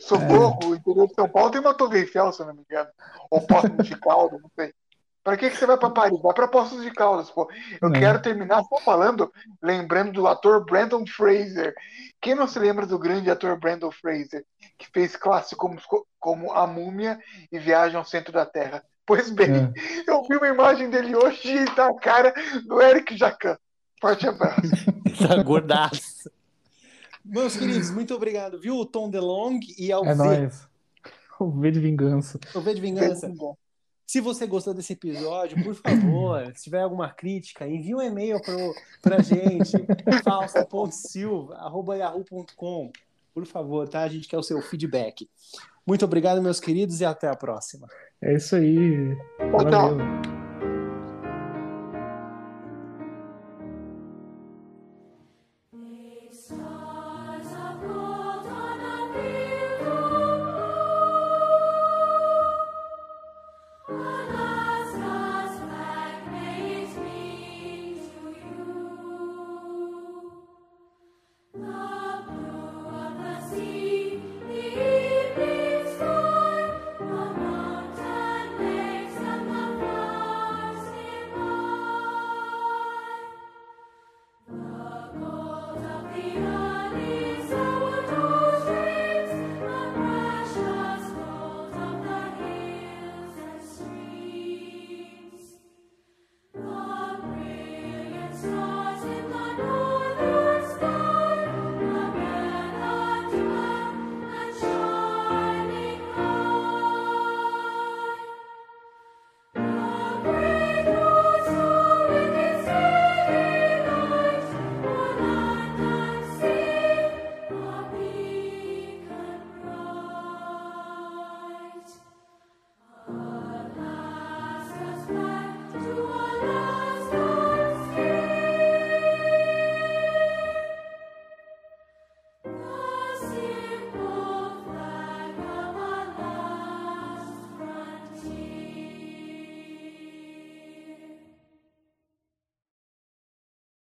[0.00, 2.88] Socorro, o interior de São Paulo tem uma Torre Eiffel, se eu não me engano.
[3.30, 4.72] Ou Poços de Caldas, não sei.
[5.22, 6.18] Pra que, que você vai pra Paris?
[6.22, 7.48] Vai pra Poços de Caldas, pô.
[7.80, 7.98] Eu É.
[7.98, 9.30] quero terminar só falando,
[9.62, 11.74] lembrando do ator Brandon Fraser.
[12.22, 14.44] Quem não se lembra do grande ator Brandon Fraser,
[14.78, 17.18] que fez clássicos como, como A Múmia
[17.52, 18.82] e Viagem ao Centro da Terra?
[19.04, 19.72] Pois bem, É.
[20.10, 22.32] eu vi uma imagem dele hoje e tá a cara
[22.66, 23.58] do Eric Jacan.
[24.00, 24.60] Forte abraço.
[25.28, 26.30] Tá gordaço.
[27.22, 28.76] Meus queridos, muito obrigado, viu?
[28.76, 30.68] O Tom DeLong e ao É V, nóis.
[31.38, 32.38] O V de vingança.
[32.54, 33.30] o v de Vingança.
[34.10, 38.74] Se você gostou desse episódio, por favor, se tiver alguma crítica, envie um e-mail pro,
[39.00, 39.76] pra gente,
[40.24, 42.90] falsa.silva.yahoo.com.
[43.32, 44.00] Por favor, tá?
[44.00, 45.30] A gente quer o seu feedback.
[45.86, 47.86] Muito obrigado, meus queridos, e até a próxima.
[48.20, 49.16] É isso aí.
[49.38, 49.96] Tchau, tchau.
[49.96, 50.39] Valeu.